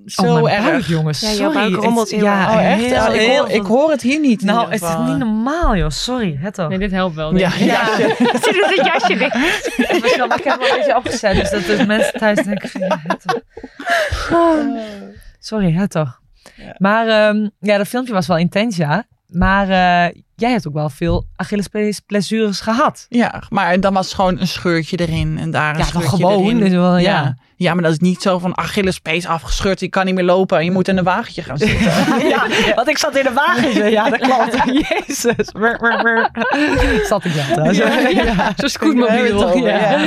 zo 0.05 0.21
oh, 0.21 0.51
erg. 0.53 0.63
buik, 0.63 0.83
jongens. 0.83 1.19
Ja, 1.19 1.27
jouw 1.27 1.35
Sorry. 1.51 1.53
buik 1.71 1.83
rommelt 1.83 2.09
Het- 2.11 2.19
heel 2.19 2.23
ja. 2.29 2.51
Oh, 2.53 2.65
echt? 2.65 2.81
heel- 2.81 3.07
Oh, 3.07 3.13
ik, 3.15 3.19
heel 3.21 3.37
hoor, 3.37 3.49
ik 3.49 3.61
hoor 3.65 3.91
het 3.91 4.01
hier 4.01 4.19
niet. 4.19 4.41
Nou, 4.43 4.71
het 4.71 4.81
is 4.81 4.87
niet 5.05 5.17
normaal, 5.17 5.75
joh. 5.75 5.89
Sorry, 5.89 6.37
het 6.39 6.53
toch. 6.53 6.69
Nee, 6.69 6.77
dit 6.77 6.91
helpt 6.91 7.15
wel. 7.15 7.35
Ja, 7.37 7.51
ja. 7.59 7.95
Zit 7.97 8.47
er 8.47 8.77
een 8.77 8.85
jasje 8.85 9.15
dicht? 9.17 9.35
Even, 9.77 10.27
maar 10.27 10.37
ik 10.37 10.43
heb 10.43 10.59
hem 10.59 10.69
een 10.69 10.75
beetje 10.77 10.95
opgezet, 10.95 11.35
dus 11.35 11.49
dat 11.49 11.77
de 11.77 11.85
mensen 11.85 12.19
thuis 12.19 12.43
denken 12.43 12.69
van, 12.69 12.81
ja, 12.81 13.01
het 13.07 13.21
toch. 13.25 13.41
Sorry, 15.39 15.73
het 15.73 15.91
toch. 15.91 16.19
Ja. 16.55 16.75
Maar 16.77 17.07
ehm, 17.07 17.47
ja, 17.59 17.77
dat 17.77 17.87
filmpje 17.87 18.13
was 18.13 18.27
wel 18.27 18.37
intens, 18.37 18.75
ja. 18.77 19.05
Maar 19.31 19.63
eh, 19.63 20.21
jij 20.35 20.51
hebt 20.51 20.67
ook 20.67 20.73
wel 20.73 20.89
veel 20.89 21.25
Achillespees-blessures 21.35 22.59
gehad. 22.59 23.05
Ja, 23.09 23.43
maar 23.49 23.79
dan 23.79 23.93
was 23.93 24.13
gewoon 24.13 24.39
een 24.39 24.47
scheurtje 24.47 24.97
erin 24.97 25.37
en 25.37 25.51
daar 25.51 25.73
een 25.73 25.79
Ja, 25.79 25.85
scheurtje 25.85 26.09
gewoon. 26.09 26.43
erin. 26.43 26.59
Dus 26.59 26.69
wel, 26.69 26.97
ja. 26.97 27.11
ja. 27.11 27.37
ja, 27.55 27.73
maar 27.73 27.83
dat 27.83 27.91
is 27.91 27.99
niet 27.99 28.21
zo 28.21 28.39
van 28.39 28.57
Achillespees 28.57 29.25
afgescheurd, 29.25 29.79
je 29.79 29.89
kan 29.89 30.05
niet 30.05 30.15
meer 30.15 30.23
lopen 30.23 30.57
en 30.57 30.63
je 30.65 30.71
moet 30.71 30.87
in 30.87 30.97
een 30.97 31.03
wagentje 31.03 31.41
gaan 31.41 31.57
zitten. 31.57 31.91
ja, 32.33 32.47
want 32.75 32.87
ik 32.87 32.97
zat 32.97 33.15
in 33.15 33.23
de 33.23 33.33
wagen. 33.33 33.91
Ja, 33.91 34.09
dat 34.09 34.19
klopt. 34.19 34.57
Jezus. 34.89 35.51
Brr, 35.51 35.77
brr, 35.77 36.01
brr. 36.01 36.29
Zat 37.07 37.25
ik 37.25 37.31
trouwens. 37.31 37.77
Ja. 37.77 38.53
Zo'n 38.55 38.69
scootmobiel. 38.69 39.57
Ja. 39.57 40.05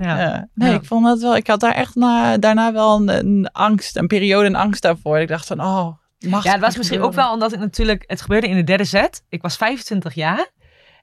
Ja. 0.00 0.48
Nee, 0.54 0.74
ik 0.74 0.84
vond 0.84 1.04
dat 1.04 1.20
wel. 1.20 1.36
Ik 1.36 1.46
had 1.46 1.60
daar 1.60 1.74
echt 1.74 1.94
na, 1.94 2.38
daarna 2.38 2.72
wel 2.72 2.96
een, 2.96 3.08
een 3.08 3.48
angst, 3.52 3.96
een 3.96 4.06
periode 4.06 4.46
een 4.46 4.56
angst 4.56 4.82
daarvoor. 4.82 5.18
Ik 5.18 5.28
dacht 5.28 5.46
van, 5.46 5.60
oh, 5.60 5.86
mag 6.28 6.44
Ja, 6.44 6.52
het 6.52 6.60
was 6.60 6.76
misschien 6.76 7.00
ook 7.00 7.12
wel 7.12 7.32
omdat 7.32 7.52
ik 7.52 7.58
natuurlijk... 7.58 8.04
Het 8.06 8.20
gebeurde 8.20 8.48
in 8.48 8.56
de 8.56 8.64
derde 8.64 8.84
set. 8.84 9.22
Ik 9.28 9.42
was 9.42 9.56
25 9.56 10.14
jaar. 10.14 10.50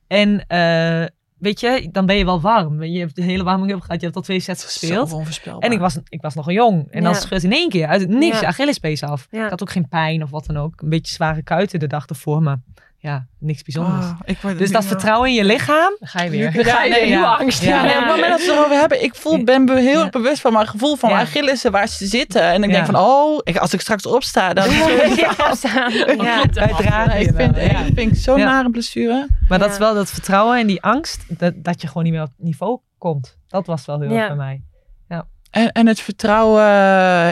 En 0.08 0.46
eh, 0.48 1.06
weet 1.38 1.60
je, 1.60 1.90
dan 1.92 2.06
ben 2.06 2.16
je 2.16 2.26
wel 2.26 2.42
warm. 2.42 2.84
Je 2.84 3.00
hebt 3.00 3.16
de 3.16 3.22
hele 3.24 3.44
warming-up 3.44 3.82
gehad, 3.82 4.00
je 4.00 4.06
hebt 4.06 4.16
al 4.16 4.22
twee 4.22 4.40
sets 4.40 4.64
gespeeld. 4.64 5.10
Zo 5.10 5.16
onvoorspelbaar. 5.16 5.62
En 5.62 5.72
ik 5.72 5.80
was, 5.80 5.98
ik 6.10 6.22
was 6.22 6.36
nog 6.36 6.48
een 6.48 6.54
jong. 6.54 6.88
En 6.92 7.04
dan 7.04 7.14
Ja. 7.14 7.20
scheurt 7.20 7.44
in 7.44 7.52
één 7.52 7.70
keer 7.70 7.88
uit 7.88 8.02
het 8.02 8.10
niks 8.10 8.40
Ja. 8.40 8.48
Achillespees 8.48 9.04
af. 9.04 9.28
Ja. 9.32 9.44
Ik 9.44 9.50
had 9.50 9.62
ook 9.62 9.72
geen 9.72 9.88
pijn 9.88 10.24
of 10.24 10.30
wat 10.30 10.46
dan 10.46 10.58
ook. 10.58 10.82
Een 10.82 10.90
beetje 10.90 11.14
zware 11.14 11.44
kuiten 11.44 11.80
de 11.80 11.88
dag 11.88 12.06
ervoor, 12.08 12.42
maar 12.42 12.58
ja, 13.04 13.26
niks 13.40 13.64
bijzonders. 13.64 14.06
Ah, 14.06 14.20
ik 14.26 14.38
word 14.42 14.58
dus 14.58 14.72
dat 14.72 14.82
al- 14.82 14.88
vertrouwen 14.88 15.30
in 15.30 15.36
je 15.36 15.44
lichaam. 15.44 15.96
Dan 16.00 16.08
ga 16.08 16.22
je 16.24 16.30
weer. 16.30 16.52
Ga 16.52 16.84
je 16.84 16.94
weer. 16.94 17.08
Ja. 17.08 17.36
angst. 17.36 17.64
Ja. 17.64 17.82
Nee, 17.84 17.92
op 17.98 17.98
het 18.04 18.08
moment 18.10 18.30
dat 18.30 18.40
we 18.40 18.46
het 18.46 18.56
erover 18.56 18.80
hebben, 18.80 19.04
ik 19.04 19.16
voel, 19.16 19.44
ben 19.44 19.66
be- 19.66 19.80
heel 19.80 20.00
Ja. 20.04 20.10
bewust 20.10 20.42
van 20.42 20.54
mijn 20.54 20.68
gevoel 20.68 20.96
van 20.96 21.10
Ja. 21.10 21.16
mijn 21.16 21.28
Achillessen 21.28 21.72
waar 21.72 21.88
ze 21.88 22.06
zitten. 22.08 22.42
En 22.42 22.64
ik 22.64 22.70
Ja. 22.70 22.76
denk 22.76 22.86
van, 22.86 22.96
oh, 22.96 23.40
ik, 23.44 23.58
als 23.58 23.74
ik 23.74 23.82
straks 23.82 24.06
opsta, 24.06 24.54
dan... 24.54 24.70
Ja, 25.16 25.56
staan. 25.56 25.92
Ja. 25.94 26.42
Je 26.42 27.20
ik 27.26 27.32
vind, 27.36 27.58
ik 27.58 27.72
ja. 27.72 27.84
vind 27.96 27.98
ik 28.12 28.16
zo'n 28.16 28.38
Ja. 28.38 28.46
nare 28.46 28.70
blessure. 28.70 29.28
Maar 29.48 29.60
dat 29.60 29.72
is 29.72 29.78
wel 29.78 29.94
dat 29.94 30.10
vertrouwen 30.10 30.60
en 30.60 30.68
die 30.68 30.82
angst, 30.82 31.26
dat, 31.28 31.54
dat 31.58 31.82
je 31.82 31.88
gewoon 31.88 32.04
niet 32.04 32.14
meer 32.14 32.22
op 32.22 32.32
niveau 32.38 32.80
komt. 32.98 33.38
Dat 33.48 33.66
was 33.66 33.86
wel 33.86 34.00
heel 34.00 34.12
Ja. 34.12 34.18
erg 34.18 34.28
bij 34.28 34.36
mij. 34.36 34.62
En, 35.52 35.72
en 35.72 35.88
het 35.88 36.00
vertrouwen 36.00 36.64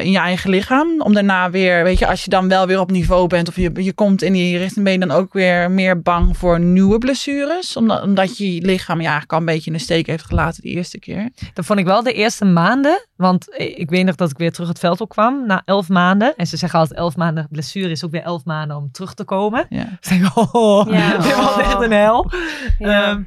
in 0.03 0.11
je 0.11 0.17
eigen 0.17 0.49
lichaam. 0.49 1.01
Om 1.01 1.13
daarna 1.13 1.49
weer, 1.49 1.83
weet 1.83 1.99
je, 1.99 2.07
als 2.07 2.23
je 2.23 2.29
dan 2.29 2.47
wel 2.47 2.67
weer 2.67 2.79
op 2.79 2.91
niveau 2.91 3.27
bent 3.27 3.47
of 3.47 3.55
je, 3.55 3.71
je 3.73 3.93
komt 3.93 4.21
in 4.21 4.33
die 4.33 4.57
richting, 4.57 4.83
ben 4.83 4.93
je 4.93 4.99
dan 4.99 5.11
ook 5.11 5.33
weer 5.33 5.71
meer 5.71 6.01
bang 6.01 6.37
voor 6.37 6.59
nieuwe 6.59 6.97
blessures. 6.97 7.75
Omdat, 7.75 8.01
omdat 8.03 8.37
je 8.37 8.61
lichaam 8.61 8.97
je 8.97 9.01
eigenlijk 9.01 9.33
al 9.33 9.39
een 9.39 9.45
beetje 9.45 9.71
in 9.71 9.77
de 9.77 9.83
steek 9.83 10.07
heeft 10.07 10.25
gelaten 10.25 10.61
de 10.61 10.69
eerste 10.69 10.99
keer. 10.99 11.29
Dat 11.53 11.65
vond 11.65 11.79
ik 11.79 11.85
wel 11.85 12.03
de 12.03 12.13
eerste 12.13 12.45
maanden. 12.45 13.05
Want 13.15 13.45
ik 13.57 13.89
weet 13.89 14.05
nog 14.05 14.15
dat 14.15 14.29
ik 14.29 14.37
weer 14.37 14.51
terug 14.51 14.69
het 14.69 14.79
veld 14.79 15.01
op 15.01 15.09
kwam 15.09 15.45
na 15.45 15.61
elf 15.65 15.89
maanden. 15.89 16.35
En 16.35 16.47
ze 16.47 16.57
zeggen 16.57 16.79
altijd 16.79 16.99
elf 16.99 17.15
maanden 17.15 17.47
blessure 17.51 17.89
is 17.89 18.05
ook 18.05 18.11
weer 18.11 18.23
elf 18.23 18.45
maanden 18.45 18.77
om 18.77 18.91
terug 18.91 19.13
te 19.13 19.23
komen. 19.23 19.65
Ja. 19.69 19.97
Dus 19.99 20.11
ik 20.11 20.19
denk, 20.21 20.55
oh, 20.55 20.91
Ja. 20.91 21.17
dit 21.17 21.35
was 21.35 21.57
echt 21.57 21.81
een 21.81 21.91
hel. 21.91 22.31
Ja. 22.79 23.09
Ehm, 23.09 23.21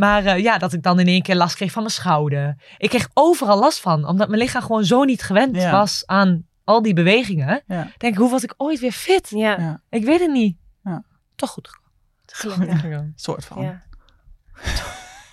maar 0.00 0.24
eh, 0.24 0.38
ja, 0.42 0.58
dat 0.58 0.72
ik 0.72 0.82
dan 0.82 1.00
in 1.00 1.06
één 1.06 1.22
keer 1.22 1.34
last 1.34 1.54
kreeg 1.54 1.72
van 1.72 1.82
mijn 1.82 1.94
schouder. 1.94 2.56
Ik 2.78 2.88
kreeg 2.88 3.08
overal 3.14 3.58
last 3.58 3.80
van. 3.80 4.06
Omdat 4.06 4.28
mijn 4.28 4.40
lichaam 4.40 4.62
gewoon 4.62 4.84
zo 4.84 5.04
niet 5.04 5.22
gewend 5.22 5.56
Ja. 5.56 5.70
was 5.70 6.02
aan 6.06 6.46
al 6.64 6.82
die 6.82 6.94
bewegingen. 6.94 7.62
Ja. 7.66 7.90
Denk 7.96 8.12
ik, 8.12 8.18
hoe 8.18 8.30
was 8.30 8.42
ik 8.42 8.54
ooit 8.56 8.80
weer 8.80 8.92
fit? 8.92 9.30
Ja. 9.30 9.58
Ja. 9.58 9.80
Ik 9.90 10.04
weet 10.04 10.20
het 10.20 10.30
niet. 10.30 10.56
Ja. 10.84 11.02
Toch 11.36 11.50
goed 11.50 11.68
gekomen. 12.26 12.78
Gelukkig. 12.78 13.02
soort 13.14 13.44
van. 13.44 13.62
Ja. 13.62 13.82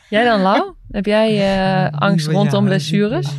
Jij 0.10 0.24
dan, 0.24 0.42
Lau? 0.42 0.74
Heb 0.92 1.06
jij 1.06 1.56
eh, 1.88 2.00
angst 2.00 2.28
rondom 2.28 2.66
blessures? 2.66 3.28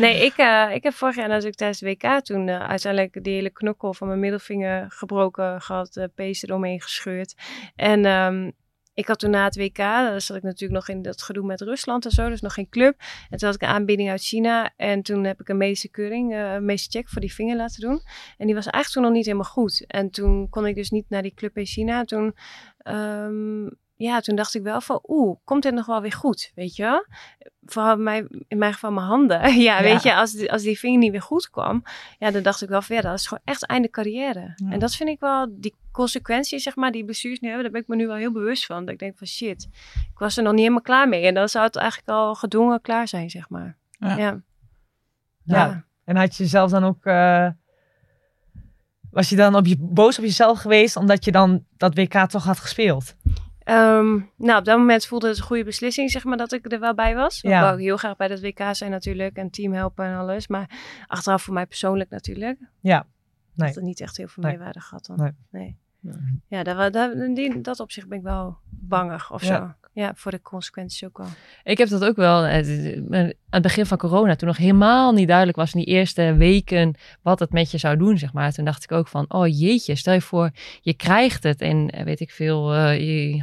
Nee, 0.00 0.24
ik, 0.24 0.36
eh, 0.36 0.68
ik 0.72 0.82
heb 0.82 0.92
vorig 0.92 1.16
jaar 1.16 1.28
natuurlijk 1.28 1.56
tijdens 1.56 1.78
de 1.78 1.86
WK 1.86 2.24
toen 2.24 2.50
uiteindelijk 2.50 3.24
die 3.24 3.34
hele 3.34 3.50
knokkel 3.50 3.94
van 3.94 4.06
mijn 4.06 4.20
middelvinger 4.20 4.86
gebroken 4.88 5.60
gehad, 5.60 5.96
uh, 5.96 6.04
pees 6.14 6.42
eromheen 6.42 6.80
gescheurd. 6.80 7.34
En 7.76 8.04
ehm, 8.04 8.50
ik 8.98 9.06
had 9.06 9.18
toen 9.18 9.30
na 9.30 9.44
het 9.44 9.56
WK, 9.56 9.76
daar 9.76 10.20
zat 10.20 10.36
ik 10.36 10.42
natuurlijk 10.42 10.72
nog 10.72 10.88
in 10.88 11.02
dat 11.02 11.22
gedoe 11.22 11.46
met 11.46 11.60
Rusland 11.60 12.04
en 12.04 12.10
zo, 12.10 12.28
dus 12.28 12.40
nog 12.40 12.54
geen 12.54 12.68
club. 12.68 13.00
En 13.30 13.38
toen 13.38 13.48
had 13.48 13.54
ik 13.54 13.62
een 13.62 13.74
aanbieding 13.74 14.10
uit 14.10 14.22
China 14.22 14.72
en 14.76 15.02
toen 15.02 15.24
heb 15.24 15.40
ik 15.40 15.48
een 15.48 15.56
medische 15.56 15.88
keuring, 15.88 16.32
eh, 16.32 16.52
een 16.52 16.64
medische 16.64 16.90
check 16.90 17.08
voor 17.08 17.20
die 17.20 17.34
vinger 17.34 17.56
laten 17.56 17.80
doen. 17.80 18.00
En 18.38 18.46
die 18.46 18.54
was 18.54 18.66
eigenlijk 18.66 18.88
toen 18.94 19.02
nog 19.02 19.12
niet 19.12 19.24
helemaal 19.24 19.50
goed. 19.50 19.84
En 19.86 20.10
toen 20.10 20.48
kon 20.48 20.66
ik 20.66 20.74
dus 20.74 20.90
niet 20.90 21.04
naar 21.08 21.22
die 21.22 21.34
club 21.34 21.56
in 21.56 21.66
China. 21.66 22.04
Toen, 22.04 22.34
ehm, 22.78 23.66
ja, 23.94 24.20
toen 24.20 24.36
dacht 24.36 24.54
ik 24.54 24.62
wel 24.62 24.80
van, 24.80 25.00
oeh, 25.06 25.36
komt 25.44 25.62
dit 25.62 25.74
nog 25.74 25.86
wel 25.86 26.00
weer 26.00 26.12
goed, 26.12 26.52
weet 26.54 26.76
je? 26.76 27.06
Vooral 27.64 27.92
in 27.92 28.02
mijn, 28.02 28.44
in 28.48 28.58
mijn 28.58 28.72
geval 28.72 28.92
mijn 28.92 29.06
handen. 29.06 29.54
Ja, 29.68 29.82
weet 29.82 30.02
je, 30.02 30.14
als 30.14 30.32
die, 30.32 30.52
als 30.52 30.62
die 30.62 30.78
vinger 30.78 30.98
niet 30.98 31.10
weer 31.10 31.22
goed 31.22 31.50
kwam, 31.50 31.82
ja, 32.18 32.30
dan 32.30 32.42
dacht 32.42 32.62
ik 32.62 32.68
wel 32.68 32.82
van, 32.82 32.96
ja, 32.96 33.02
dat 33.02 33.18
is 33.18 33.26
gewoon 33.26 33.44
echt 33.44 33.66
einde 33.66 33.90
carrière. 33.90 34.52
Ja. 34.56 34.70
En 34.70 34.78
dat 34.78 34.94
vind 34.94 35.08
ik 35.08 35.20
wel, 35.20 35.46
die 35.50 35.74
consequenties, 35.98 36.62
zeg 36.62 36.76
maar, 36.76 36.90
die 36.92 37.04
blessures 37.04 37.40
nu 37.40 37.46
hebben, 37.48 37.64
daar 37.64 37.72
ben 37.72 37.82
ik 37.82 37.88
me 37.88 37.96
nu 37.96 38.06
wel 38.06 38.16
heel 38.16 38.32
bewust 38.32 38.66
van. 38.66 38.84
Dat 38.84 38.92
ik 38.94 38.98
denk 38.98 39.16
van, 39.18 39.26
shit, 39.26 39.68
ik 40.12 40.18
was 40.18 40.36
er 40.36 40.42
nog 40.42 40.52
niet 40.52 40.60
helemaal 40.60 40.80
klaar 40.82 41.08
mee. 41.08 41.26
En 41.26 41.34
dan 41.34 41.48
zou 41.48 41.64
het 41.64 41.76
eigenlijk 41.76 42.08
al 42.10 42.34
gedwongen 42.34 42.80
klaar 42.80 43.08
zijn, 43.08 43.30
zeg 43.30 43.48
maar. 43.48 43.76
Ja. 43.98 44.16
Ja. 44.16 44.40
Ja. 45.44 45.84
En 46.04 46.16
had 46.16 46.36
je 46.36 46.46
zelf 46.46 46.70
dan 46.70 46.84
ook... 46.84 47.04
eh, 47.04 47.48
was 49.10 49.28
je 49.28 49.36
dan 49.36 49.54
op 49.56 49.66
je, 49.66 49.76
boos 49.78 50.18
op 50.18 50.24
jezelf 50.24 50.58
geweest 50.58 50.96
omdat 50.96 51.24
je 51.24 51.32
dan 51.32 51.64
dat 51.76 51.94
WK 51.94 52.14
toch 52.28 52.44
had 52.44 52.58
gespeeld? 52.58 53.14
Ehm, 53.58 54.18
nou, 54.36 54.58
op 54.58 54.64
dat 54.64 54.78
moment 54.78 55.06
voelde 55.06 55.28
het 55.28 55.36
een 55.38 55.42
goede 55.42 55.64
beslissing, 55.64 56.10
zeg 56.10 56.24
maar, 56.24 56.36
dat 56.36 56.52
ik 56.52 56.72
er 56.72 56.80
wel 56.80 56.94
bij 56.94 57.14
was. 57.14 57.36
Ik 57.42 57.50
Ja. 57.50 57.60
wou 57.60 57.72
ook 57.72 57.80
heel 57.80 57.96
graag 57.96 58.16
bij 58.16 58.28
dat 58.28 58.40
WK 58.40 58.60
zijn 58.72 58.90
natuurlijk 58.90 59.36
en 59.36 59.50
team 59.50 59.72
helpen 59.72 60.04
en 60.06 60.16
alles. 60.16 60.46
Maar 60.48 60.70
achteraf 61.06 61.42
voor 61.42 61.54
mij 61.54 61.66
persoonlijk 61.66 62.10
natuurlijk. 62.10 62.58
Ja. 62.80 63.06
Nee. 63.54 63.66
Dat 63.66 63.76
het 63.76 63.84
niet 63.84 64.00
echt 64.00 64.16
heel 64.16 64.28
veel 64.28 64.42
Nee. 64.42 64.52
meerwaarde 64.52 64.80
gehad 64.80 65.06
dan. 65.06 65.16
Nee. 65.16 65.32
Nee. 65.50 65.78
Ja, 66.48 66.62
dat, 66.62 66.92
dat, 66.92 67.14
in 67.14 67.34
die- 67.34 67.60
dat 67.60 67.80
opzicht 67.80 68.08
ben 68.08 68.18
ik 68.18 68.24
wel 68.24 68.56
bangig 68.70 69.32
of 69.32 69.42
zo. 69.42 69.72
Ja, 69.92 70.12
voor 70.14 70.30
de 70.30 70.42
consequenties 70.42 71.04
ook 71.04 71.18
wel. 71.18 71.26
Ik 71.64 71.78
heb 71.78 71.88
dat 71.88 72.04
ook 72.04 72.16
wel. 72.16 72.44
eh, 72.44 72.58
Aan 73.10 73.32
het 73.50 73.62
begin 73.62 73.86
van 73.86 73.98
corona, 73.98 74.36
toen 74.36 74.48
nog 74.48 74.56
helemaal 74.56 75.12
niet 75.12 75.26
duidelijk 75.28 75.56
was 75.56 75.74
in 75.74 75.80
die 75.80 75.88
eerste 75.94 76.34
weken 76.34 76.94
wat 77.22 77.38
het 77.38 77.52
met 77.52 77.70
je 77.70 77.78
zou 77.78 77.96
doen, 77.96 78.18
zeg 78.18 78.32
maar. 78.32 78.52
Toen 78.52 78.64
dacht 78.64 78.82
ik 78.84 78.92
ook 78.92 79.08
van, 79.08 79.24
oh 79.28 79.46
jeetje, 79.46 79.94
stel 79.96 80.14
je 80.14 80.20
voor, 80.20 80.50
je 80.80 80.94
krijgt 80.94 81.42
het 81.42 81.60
en 81.60 81.90
eh, 81.90 82.04
weet 82.04 82.20
ik 82.20 82.30
veel, 82.30 82.74
eh, 82.74 82.98
je- 83.00 83.42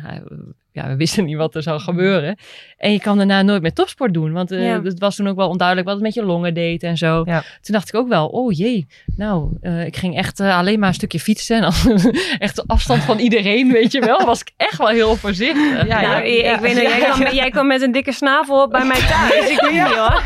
ja, 0.76 0.88
we 0.88 0.96
wisten 0.96 1.26
niet 1.26 1.38
wat 1.38 1.56
er 1.56 1.62
zou 1.64 1.80
gebeuren. 1.80 2.38
En 2.78 2.92
je 2.92 3.00
kan 3.00 3.18
daarna 3.18 3.42
nooit 3.42 3.62
meer 3.62 3.74
topsport 3.74 4.14
doen, 4.14 4.32
want 4.34 4.52
eh, 4.52 4.66
Ja. 4.66 4.82
het 4.84 5.00
was 5.00 5.16
toen 5.16 5.28
ook 5.28 5.36
wel 5.36 5.50
onduidelijk 5.50 5.88
wat 5.88 5.96
het 5.96 6.06
met 6.06 6.14
je 6.14 6.24
longen 6.24 6.54
deed 6.54 6.84
en 6.84 6.98
zo. 6.98 7.22
Ja. 7.26 7.40
Toen 7.62 7.74
dacht 7.74 7.88
ik 7.88 7.96
ook 7.96 8.08
wel, 8.08 8.28
oh 8.28 8.52
jee, 8.58 8.88
nou, 9.18 9.50
eh, 9.62 9.86
ik 9.86 9.96
ging 9.98 10.18
echt 10.18 10.40
eh, 10.40 10.58
alleen 10.58 10.80
maar 10.80 10.88
een 10.88 10.94
stukje 10.96 11.20
fietsen 11.20 11.56
en 11.56 11.62
dan 11.62 12.14
echt 12.40 12.56
de 12.56 12.64
afstand 12.68 13.04
van 13.04 13.18
iedereen, 13.20 13.72
weet 13.72 13.92
je 13.92 14.00
wel. 14.00 14.26
Was 14.26 14.42
ik 14.42 14.52
echt 14.58 14.78
wel 14.78 14.88
heel 14.88 15.16
voorzichtig. 15.16 15.88
Ja, 15.88 16.02
nou, 16.02 16.24
ik, 16.24 16.44
ja. 16.46 16.54
ik 16.56 16.60
weet 16.60 16.74
nog, 16.74 16.84
jij, 16.84 17.00
kwam, 17.10 17.34
jij 17.34 17.50
kwam 17.50 17.68
met 17.68 17.82
een 17.82 17.92
dikke 17.92 18.12
snavel 18.12 18.62
op 18.62 18.72
bij 18.72 18.86
mij 18.86 19.00
thuis. 19.00 19.50
Ik 19.50 19.62
weet 19.62 19.72
niet 19.72 19.82
hoor. 19.82 20.22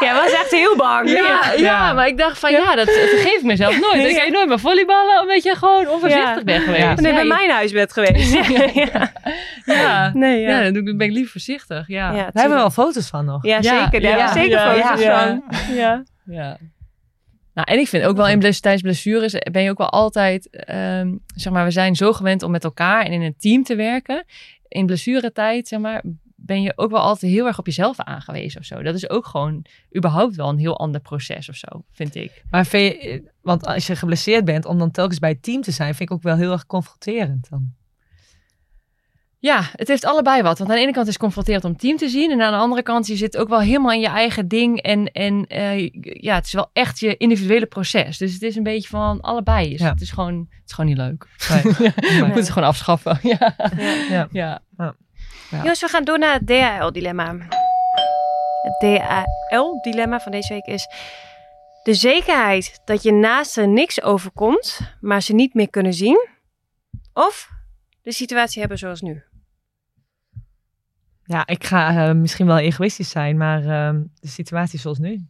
Jij 0.00 0.14
was 0.14 0.32
echt 0.32 0.50
heel 0.50 0.76
bang. 0.76 1.10
Ja, 1.10 1.52
ja, 1.56 1.92
maar 1.92 2.06
ik 2.06 2.18
dacht 2.18 2.38
van 2.38 2.50
ja, 2.50 2.74
dat 2.74 2.90
vergeef 2.90 3.36
ik 3.38 3.42
mezelf 3.42 3.80
nooit. 3.80 4.08
Ik 4.08 4.16
ga 4.16 4.28
nooit 4.30 4.48
meer 4.48 4.58
volleyballen 4.58 5.20
omdat 5.20 5.42
je 5.42 5.54
gewoon 5.56 5.88
onvoorzichtig 5.88 6.36
Ja. 6.36 6.44
bent 6.44 6.64
geweest. 6.64 6.82
En 6.84 6.96
ik 6.96 7.02
bij 7.02 7.22
je- 7.22 7.28
mijn 7.28 7.50
huis 7.50 7.72
bent 7.72 7.92
geweest. 7.92 8.32
ja. 8.74 9.12
Ja, 9.82 10.10
Nee, 10.14 10.40
ja. 10.40 10.60
ja. 10.60 10.70
dan 10.70 10.84
ben 10.84 11.00
ik 11.06 11.12
liever 11.12 11.30
voorzichtig. 11.32 11.88
Ja, 11.88 11.96
Ja, 12.10 12.16
ja. 12.16 12.22
Daar 12.22 12.30
hebben 12.32 12.52
we 12.52 12.58
wel 12.62 12.70
foto's 12.70 13.08
van 13.08 13.24
nog. 13.24 13.44
Ja, 13.46 13.58
Ja, 13.60 13.62
zeker. 13.62 14.00
Daar 14.00 14.10
ja, 14.10 14.16
hebben 14.16 14.34
we 14.34 14.40
zeker 14.40 14.58
ja, 14.58 14.74
foto's 14.74 15.02
ja. 15.04 15.26
van. 15.26 15.74
Ja. 16.26 16.58
Nou, 17.54 17.70
en 17.70 17.78
ik 17.78 17.88
vind 17.88 18.04
ook 18.04 18.16
wel 18.16 18.28
in 18.28 18.38
bless- 18.38 18.60
tijdens 18.60 18.82
blessures 18.82 19.32
ben 19.52 19.62
je 19.62 19.70
ook 19.70 19.78
wel 19.78 19.90
altijd, 19.90 20.50
ehm, 20.50 21.16
zeg 21.34 21.52
maar, 21.52 21.64
we 21.64 21.70
zijn 21.70 21.94
zo 21.96 22.12
gewend 22.12 22.42
om 22.42 22.50
met 22.50 22.64
elkaar 22.64 23.04
en 23.04 23.12
in 23.12 23.22
een 23.22 23.36
team 23.38 23.62
te 23.62 23.74
werken. 23.76 24.24
In 24.68 24.86
blessuretijd, 24.86 25.68
zeg 25.68 25.78
maar, 25.80 26.02
ben 26.36 26.62
je 26.62 26.72
ook 26.76 26.90
wel 26.90 27.00
altijd 27.00 27.32
heel 27.32 27.46
erg 27.46 27.58
op 27.58 27.66
jezelf 27.66 27.98
aangewezen 28.00 28.60
of 28.60 28.66
zo. 28.66 28.82
Dat 28.82 28.94
is 28.94 29.10
ook 29.10 29.26
gewoon 29.26 29.64
überhaupt 29.96 30.36
wel 30.36 30.48
een 30.48 30.58
heel 30.58 30.78
ander 30.78 31.00
proces 31.00 31.48
of 31.48 31.54
zo, 31.56 31.68
vind 31.92 32.14
ik. 32.14 32.42
Maar 32.50 32.66
vind 32.66 33.02
je, 33.02 33.30
want 33.42 33.66
als 33.66 33.86
je 33.86 33.96
geblesseerd 33.96 34.44
bent, 34.44 34.64
om 34.64 34.78
dan 34.78 34.90
telkens 34.90 35.18
bij 35.18 35.30
het 35.30 35.42
team 35.42 35.60
te 35.62 35.70
zijn, 35.70 35.94
vind 35.94 36.10
ik 36.10 36.16
ook 36.16 36.22
wel 36.22 36.36
heel 36.36 36.52
erg 36.52 36.66
confronterend 36.66 37.46
dan. 37.50 37.72
Ja, 39.42 39.62
het 39.72 39.88
heeft 39.88 40.04
allebei 40.04 40.42
wat. 40.42 40.58
Want 40.58 40.70
aan 40.70 40.76
de 40.76 40.82
ene 40.82 40.92
kant 40.92 41.06
is 41.06 41.12
het 41.12 41.22
confronterend 41.22 41.64
om 41.64 41.76
team 41.76 41.96
te 41.96 42.08
zien. 42.08 42.30
En 42.30 42.42
aan 42.42 42.52
de 42.52 42.58
andere 42.58 42.82
kant, 42.82 43.06
je 43.06 43.16
zit 43.16 43.36
ook 43.36 43.48
wel 43.48 43.60
helemaal 43.60 43.92
in 43.92 44.00
je 44.00 44.08
eigen 44.08 44.48
ding. 44.48 44.80
En, 44.82 45.12
en 45.12 45.46
eh, 45.46 45.88
ja, 46.02 46.34
het 46.34 46.46
is 46.46 46.52
wel 46.52 46.70
echt 46.72 46.98
je 47.00 47.16
individuele 47.16 47.66
proces. 47.66 48.18
Dus 48.18 48.32
het 48.32 48.42
is 48.42 48.56
een 48.56 48.62
beetje 48.62 48.88
van 48.88 49.20
allebei. 49.20 49.70
Dus 49.70 49.80
Ja. 49.80 49.88
het, 49.88 50.00
is 50.00 50.10
gewoon, 50.10 50.34
het 50.50 50.62
is 50.66 50.72
gewoon 50.72 50.90
niet 50.90 50.98
leuk. 50.98 51.26
Nee. 51.48 51.92
Je 52.16 52.24
moet 52.26 52.34
het 52.34 52.50
gewoon 52.50 52.68
afschaffen. 52.68 53.18
Ja. 53.32 53.54
Ja. 54.10 54.28
ja. 54.32 54.94
Jongens, 55.50 55.80
we 55.80 55.88
gaan 55.88 56.04
door 56.04 56.18
naar 56.18 56.32
het 56.34 56.46
DHL-dilemma. 56.46 57.36
Het 58.62 58.80
DHL-dilemma 58.80 60.20
van 60.20 60.32
deze 60.32 60.52
week 60.52 60.66
is... 60.66 60.88
De 61.82 61.94
zekerheid 61.94 62.80
dat 62.84 63.02
je 63.02 63.12
naasten 63.12 63.72
niks 63.72 64.02
overkomt, 64.02 64.80
maar 65.00 65.22
ze 65.22 65.34
niet 65.34 65.54
meer 65.54 65.70
kunnen 65.70 65.94
zien. 65.94 66.28
Of 67.12 67.48
de 68.02 68.12
situatie 68.12 68.60
hebben 68.60 68.78
zoals 68.78 69.00
nu. 69.00 69.22
Ja, 71.32 71.46
ik 71.46 71.64
ga 71.64 72.08
eh, 72.08 72.14
misschien 72.14 72.46
wel 72.46 72.58
egoïstisch 72.58 73.10
zijn, 73.10 73.36
maar 73.36 73.64
ehm, 73.64 74.02
de 74.20 74.28
situatie 74.28 74.78
zoals 74.78 74.98
nu. 74.98 75.26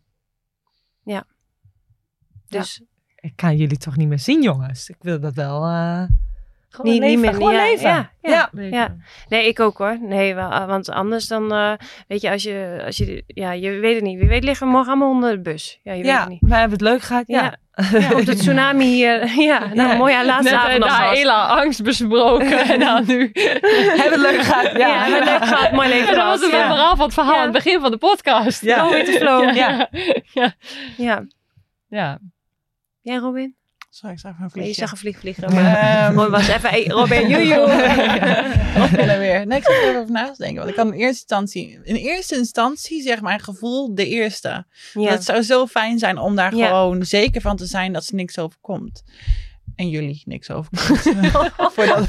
Dus 2.48 2.82
Ik 3.16 3.36
kan 3.36 3.56
jullie 3.56 3.76
toch 3.76 3.96
niet 3.96 4.08
meer 4.08 4.18
zien, 4.18 4.42
jongens. 4.42 4.88
Ik 4.88 4.96
wil 5.00 5.20
dat 5.20 5.34
wel. 5.34 5.64
eh 5.64 6.04
gewoon 6.72 6.92
niet, 6.92 7.00
leven. 7.00 7.16
niet 7.16 7.24
meer 7.24 7.34
gewoon 7.34 7.52
ja, 7.54 7.62
leven. 7.62 8.10
Ja, 8.20 8.50
ja. 8.52 8.96
Nee, 9.28 9.46
ik 9.46 9.60
ook 9.60 9.78
hoor. 9.78 9.98
Nee, 10.00 10.34
wel, 10.34 10.50
uh, 10.50 10.66
want 10.66 10.90
anders 10.90 11.26
dan, 11.26 11.52
uh, 11.52 11.72
weet 12.08 12.20
je, 12.20 12.30
als 12.30 12.42
je, 12.42 12.82
als 12.86 12.96
je, 12.96 13.22
ja, 13.26 13.52
je 13.52 13.70
weet 13.70 13.94
het 13.94 14.04
niet. 14.04 14.18
Wie 14.18 14.28
weet 14.28 14.44
liggen 14.44 14.66
we 14.66 14.72
morgen 14.72 14.90
allemaal 14.90 15.10
onder 15.10 15.30
de 15.30 15.40
bus. 15.40 15.80
Ja, 15.82 15.92
je 15.92 16.02
weet 16.02 16.18
het 16.18 16.28
niet. 16.28 16.40
we 16.40 16.54
hebben 16.54 16.78
het 16.78 16.80
leuk 16.80 17.02
gehad. 17.02 17.24
Ja. 17.26 17.56
Op 18.14 18.24
de 18.24 18.34
tsunami 18.36 18.84
hier. 18.84 19.40
Ja, 19.40 19.74
nou, 19.74 19.96
mooi 19.96 20.14
aan 20.14 20.24
laatste 20.24 20.50
Net 20.52 20.60
avond 20.60 20.84
eh, 20.84 20.90
nog 20.90 21.10
hele 21.10 21.32
angst 21.32 21.82
besproken. 21.82 22.58
en 22.58 22.80
dan 22.80 23.04
nu. 23.06 23.30
hebben 23.32 24.20
het 24.20 24.30
leuk 24.30 24.42
gehad. 24.42 24.76
Ja, 24.76 25.02
hebben 25.02 25.18
we 25.18 25.24
leuk 25.24 25.44
gehad. 25.44 25.72
Mooi 25.72 25.88
leven 25.88 26.08
En 26.08 26.14
dat 26.20 26.24
was 26.24 26.40
het 26.40 26.50
Ja. 26.50 26.66
verhaal 26.66 26.96
van 26.96 27.04
het 27.04 27.14
verhaal 27.14 27.36
aan 27.36 27.42
het 27.42 27.52
begin 27.52 27.80
van 27.80 27.90
de 27.90 27.96
podcast. 27.96 28.62
Ja. 28.62 28.84
Go 28.84 28.90
with 28.92 29.04
the 29.04 29.12
flow. 29.12 29.54
Ja. 29.56 29.88
ja. 30.32 30.52
Ja. 30.96 31.26
ja. 31.88 32.18
Jij 33.00 33.16
Robin? 33.16 33.56
Sorry, 33.94 34.14
ik 34.14 34.20
zag 34.20 34.32
even 34.32 34.44
een 34.44 34.50
Nee, 34.54 34.64
je 34.68 34.74
vliegje. 34.74 34.80
zag 34.82 34.90
een 34.92 34.98
vlieg 34.98 35.18
vliegen. 35.18 35.54
Maar 35.54 36.12
Mooi 36.14 36.28
was 36.30 36.48
even, 36.48 36.70
hey, 36.70 36.84
Robin, 36.86 37.28
joejoe. 37.32 37.62
opvallen 38.82 39.18
weer. 39.18 39.46
Nee, 39.46 39.58
ik 39.58 39.64
zat 39.64 39.72
er 39.74 39.82
even 39.88 40.00
over 40.00 40.12
na 40.12 40.24
te 40.30 40.34
denken. 40.42 40.56
Want 40.56 40.68
ik 40.68 40.74
kan 40.76 40.86
in 40.86 40.92
eerste 41.00 41.06
instantie, 41.20 41.78
in 41.82 41.94
eerste 41.94 42.36
instantie 42.36 43.02
zeg 43.02 43.20
mijn 43.20 43.40
gevoel 43.40 43.94
de 43.94 44.06
eerste. 44.08 44.64
Ja. 44.92 45.10
Het 45.10 45.24
zou 45.24 45.42
zo 45.42 45.66
fijn 45.66 45.98
zijn 45.98 46.18
om 46.18 46.36
daar 46.36 46.54
Ja. 46.56 46.66
gewoon 46.66 47.04
zeker 47.04 47.40
van 47.40 47.56
te 47.56 47.66
zijn 47.66 47.92
dat 47.92 48.04
ze 48.04 48.14
niks 48.14 48.38
overkomt. 48.38 49.02
En 49.76 49.88
jullie 49.88 50.22
niks 50.24 50.50
overkomt. 50.50 50.98
voordat, 51.74 52.06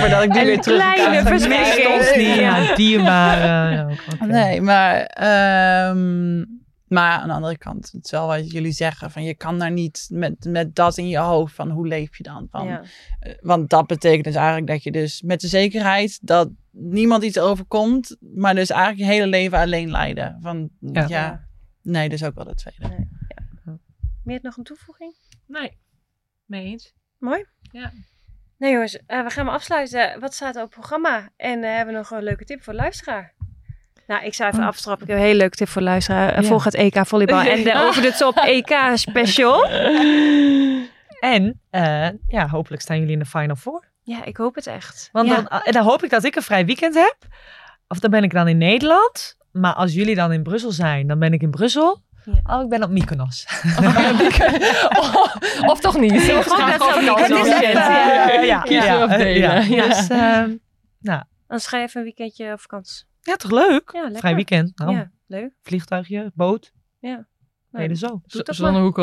voordat 0.00 0.22
ik 0.22 0.32
die 0.32 0.44
weer 0.44 0.60
terug 0.60 0.80
kleine 0.94 1.16
kan. 1.22 1.26
verspreking. 1.26 2.34
Ja. 2.40 2.74
dierbare. 2.74 3.94
Nee, 4.26 4.60
maar, 4.60 5.00
ehm, 5.00 6.44
maar 6.90 7.18
aan 7.18 7.28
de 7.28 7.34
andere 7.34 7.58
kant, 7.58 7.92
het 7.92 8.04
is 8.04 8.10
wel 8.10 8.26
wat 8.26 8.50
jullie 8.50 8.72
zeggen. 8.72 9.10
Van 9.10 9.22
je 9.24 9.34
kan 9.34 9.58
daar 9.58 9.70
niet 9.70 10.06
met, 10.12 10.44
met 10.44 10.74
dat 10.74 10.96
in 10.98 11.08
je 11.08 11.18
hoofd 11.18 11.54
van 11.54 11.70
hoe 11.70 11.86
leef 11.86 12.16
je 12.16 12.22
dan? 12.22 12.46
Van, 12.50 12.66
Ja. 12.66 12.82
eh, 13.20 13.34
Want 13.40 13.70
dat 13.70 13.86
betekent 13.86 14.24
dus 14.24 14.34
eigenlijk 14.34 14.66
dat 14.66 14.82
je 14.82 14.90
dus 14.92 15.22
met 15.22 15.40
de 15.40 15.48
zekerheid 15.48 16.18
dat 16.26 16.50
niemand 16.70 17.22
iets 17.22 17.38
overkomt, 17.38 18.16
maar 18.20 18.54
dus 18.54 18.70
eigenlijk 18.70 19.00
je 19.00 19.14
hele 19.16 19.26
leven 19.26 19.58
alleen 19.58 19.90
lijden. 19.90 20.38
Van 20.40 20.70
ja, 20.80 21.06
Ja. 21.08 21.46
nee, 21.82 22.08
dus 22.08 22.24
ook 22.24 22.34
wel 22.34 22.44
de 22.44 22.54
tweede. 22.54 23.06
Meer 24.24 24.38
nog 24.42 24.56
een 24.56 24.64
toevoeging? 24.64 25.14
Nee, 25.46 25.78
mee 26.44 26.64
eens. 26.64 26.94
Mooi. 27.18 27.44
Ja. 27.60 27.92
Nou 28.58 28.72
jongens, 28.72 28.98
eh, 29.06 29.22
we 29.24 29.30
gaan 29.30 29.44
maar 29.44 29.54
afsluiten. 29.54 30.20
Wat 30.20 30.34
staat 30.34 30.56
er 30.56 30.62
op 30.62 30.68
het 30.70 30.78
programma? 30.78 31.30
En 31.36 31.64
eh, 31.64 31.74
hebben 31.76 31.94
we 31.94 32.00
nog 32.00 32.10
een 32.10 32.22
leuke 32.22 32.44
tip 32.44 32.62
voor 32.62 32.72
de 32.72 32.78
luisteraar? 32.78 33.34
Nou, 34.10 34.24
ik 34.24 34.34
zou 34.34 34.50
even 34.52 34.64
afstrappen. 34.64 35.06
Ik 35.06 35.12
heb 35.12 35.20
een 35.20 35.26
hele 35.26 35.38
leuke 35.38 35.56
tip 35.56 35.68
voor 35.68 35.82
de 35.82 35.88
luisteraar. 35.88 36.32
Eh, 36.32 36.42
Ja. 36.42 36.48
Volg 36.48 36.64
het 36.64 36.74
EK 36.74 37.06
volleybal 37.06 37.40
en 37.40 37.64
de 37.64 37.74
over 37.86 38.02
de 38.02 38.12
top 38.12 38.36
EK 38.36 38.76
special. 38.94 39.66
En 41.20 41.60
eh, 41.70 42.08
ja, 42.26 42.48
hopelijk 42.48 42.82
staan 42.82 42.98
jullie 42.98 43.12
in 43.12 43.18
de 43.18 43.24
Final 43.24 43.56
Four. 43.56 43.84
Ja, 44.02 44.24
ik 44.24 44.36
hoop 44.36 44.54
het 44.54 44.66
echt. 44.66 45.08
Want 45.12 45.28
ja. 45.28 45.34
dan, 45.34 45.46
en 45.60 45.72
dan 45.72 45.84
hoop 45.84 46.04
ik 46.04 46.10
dat 46.10 46.24
ik 46.24 46.36
een 46.36 46.42
vrij 46.42 46.66
weekend 46.66 46.94
heb. 46.94 47.16
Of 47.88 47.98
dan 47.98 48.10
ben 48.10 48.22
ik 48.22 48.32
dan 48.32 48.48
in 48.48 48.58
Nederland. 48.58 49.36
Maar 49.52 49.74
als 49.74 49.92
jullie 49.92 50.14
dan 50.14 50.32
in 50.32 50.42
Brussel 50.42 50.70
zijn, 50.70 51.06
dan 51.06 51.18
ben 51.18 51.32
ik 51.32 51.42
in 51.42 51.50
Brussel. 51.50 52.02
Ja. 52.24 52.56
Oh, 52.56 52.62
ik 52.62 52.68
ben 52.68 52.82
op 52.82 52.90
Mykonos. 52.90 53.46
of 55.72 55.80
toch 55.80 55.98
niet. 55.98 56.12
Of 56.12 56.44
gewoon 56.44 56.78
zo 56.78 57.00
niet. 57.42 57.46
Eh, 57.46 58.46
ja, 58.46 58.64
ja. 58.66 59.06
Dus, 59.86 60.08
ehm, 60.08 60.56
ga 61.48 61.78
je 61.78 61.84
even 61.84 62.00
een 62.00 62.06
weekendje 62.06 62.52
op 62.52 62.60
vakantie. 62.60 63.08
Ja, 63.22 63.36
toch 63.36 63.50
leuk? 63.50 63.90
Ja, 63.92 64.00
lekker. 64.02 64.18
Vrij 64.18 64.34
weekend. 64.34 64.78
Nou, 64.78 64.92
Ja, 64.92 65.10
leuk. 65.26 65.52
Vliegtuigje, 65.62 66.30
boot. 66.34 66.72
Ja. 66.98 67.26
Nee, 67.70 67.88
dus 67.88 67.98
zo. 67.98 68.20
Dat 68.26 68.54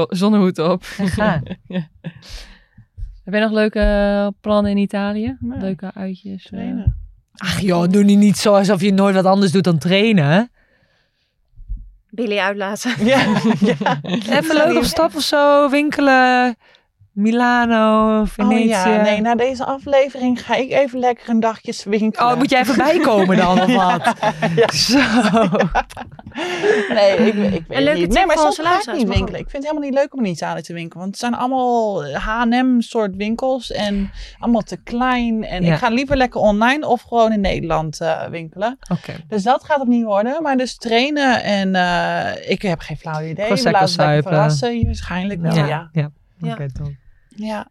Zonnehoed, 0.09 0.59
op. 0.59 0.83
En 0.97 1.07
gaan. 1.07 1.43
Heb 3.23 3.33
je 3.33 3.39
nog 3.39 3.51
leuke 3.51 3.79
eh, 3.79 4.27
plannen 4.41 4.71
in 4.71 4.77
Italië? 4.77 5.37
Nee. 5.39 5.59
Leuke 5.59 5.91
uitjes? 5.93 6.43
eh? 6.43 6.49
Trainen. 6.51 6.97
Ach 7.37 7.59
joh, 7.59 7.87
doe 7.89 8.03
nu 8.03 8.15
niet 8.15 8.37
zo 8.37 8.53
alsof 8.55 8.81
je 8.81 8.93
nooit 8.93 9.15
wat 9.15 9.25
anders 9.25 9.51
doet 9.51 9.63
dan 9.63 9.77
trainen. 9.77 10.49
Billy 12.09 12.37
uitlaten. 12.37 12.91
Ja, 13.05 13.41
ja. 13.59 13.99
Even 14.37 14.55
leuk 14.55 14.77
op 14.77 14.83
stap 14.83 15.15
of 15.15 15.21
zo, 15.21 15.69
winkelen. 15.69 16.55
Milano, 17.17 18.23
Venetië. 18.25 18.63
Oh 18.63 18.67
ja, 18.69 19.01
nee, 19.01 19.21
na 19.21 19.35
deze 19.35 19.65
aflevering 19.65 20.45
ga 20.45 20.55
ik 20.55 20.71
even 20.71 20.99
lekker 20.99 21.29
een 21.29 21.39
dagje 21.39 21.73
winkelen. 21.85 22.31
Oh, 22.31 22.37
moet 22.37 22.49
jij 22.49 22.59
even 22.61 22.75
bijkomen 22.77 23.37
dan 23.37 23.61
of 23.61 23.75
wat? 23.83 24.13
Zo. 24.73 24.99
Nee, 26.93 27.17
ik, 27.17 27.53
ik 27.53 27.63
weet 27.67 27.79
leuke 27.83 27.99
niet. 27.99 28.13
Nee, 28.13 28.25
maar 28.25 28.37
soms 28.37 28.59
onze 28.59 28.63
ga 28.63 28.91
ik 28.91 28.97
niet 28.97 29.07
winkelen. 29.07 29.39
Ik 29.39 29.49
vind 29.49 29.63
het 29.63 29.71
helemaal 29.71 29.89
niet 29.89 29.93
leuk 29.93 30.13
om 30.13 30.25
in 30.25 30.31
Italië 30.31 30.61
te 30.61 30.73
winkelen. 30.73 30.97
Want 30.99 31.09
het 31.09 31.19
zijn 31.19 31.33
allemaal 31.33 32.05
H&M 32.13 32.79
soort 32.79 33.15
winkels. 33.15 33.71
En 33.71 34.11
allemaal 34.39 34.61
te 34.61 34.77
klein. 34.83 35.43
En 35.43 35.63
Ja. 35.63 35.73
ik 35.73 35.79
ga 35.79 35.89
liever 35.89 36.17
lekker 36.17 36.41
online 36.41 36.87
of 36.87 37.01
gewoon 37.01 37.31
in 37.31 37.41
Nederland 37.41 38.01
eh, 38.01 38.25
winkelen. 38.25 38.77
Oké. 38.91 39.13
Dus 39.27 39.43
dat 39.43 39.63
gaat 39.63 39.79
het 39.79 39.87
niet 39.87 40.03
worden. 40.03 40.41
Maar 40.41 40.57
dus 40.57 40.77
trainen 40.77 41.43
en 41.43 41.75
eh, 41.75 42.49
ik 42.51 42.61
heb 42.61 42.79
geen 42.79 42.97
flauw 42.97 43.21
idee. 43.21 43.33
We 43.35 43.43
Prosecco 43.45 43.71
laten 43.71 44.23
verrassen. 44.23 44.85
Waarschijnlijk 44.85 45.41
wel, 45.41 45.55
ja. 45.55 45.65
Ja. 45.67 45.89
ja. 45.91 46.11
Ja. 46.37 46.57
Ja. 47.37 47.67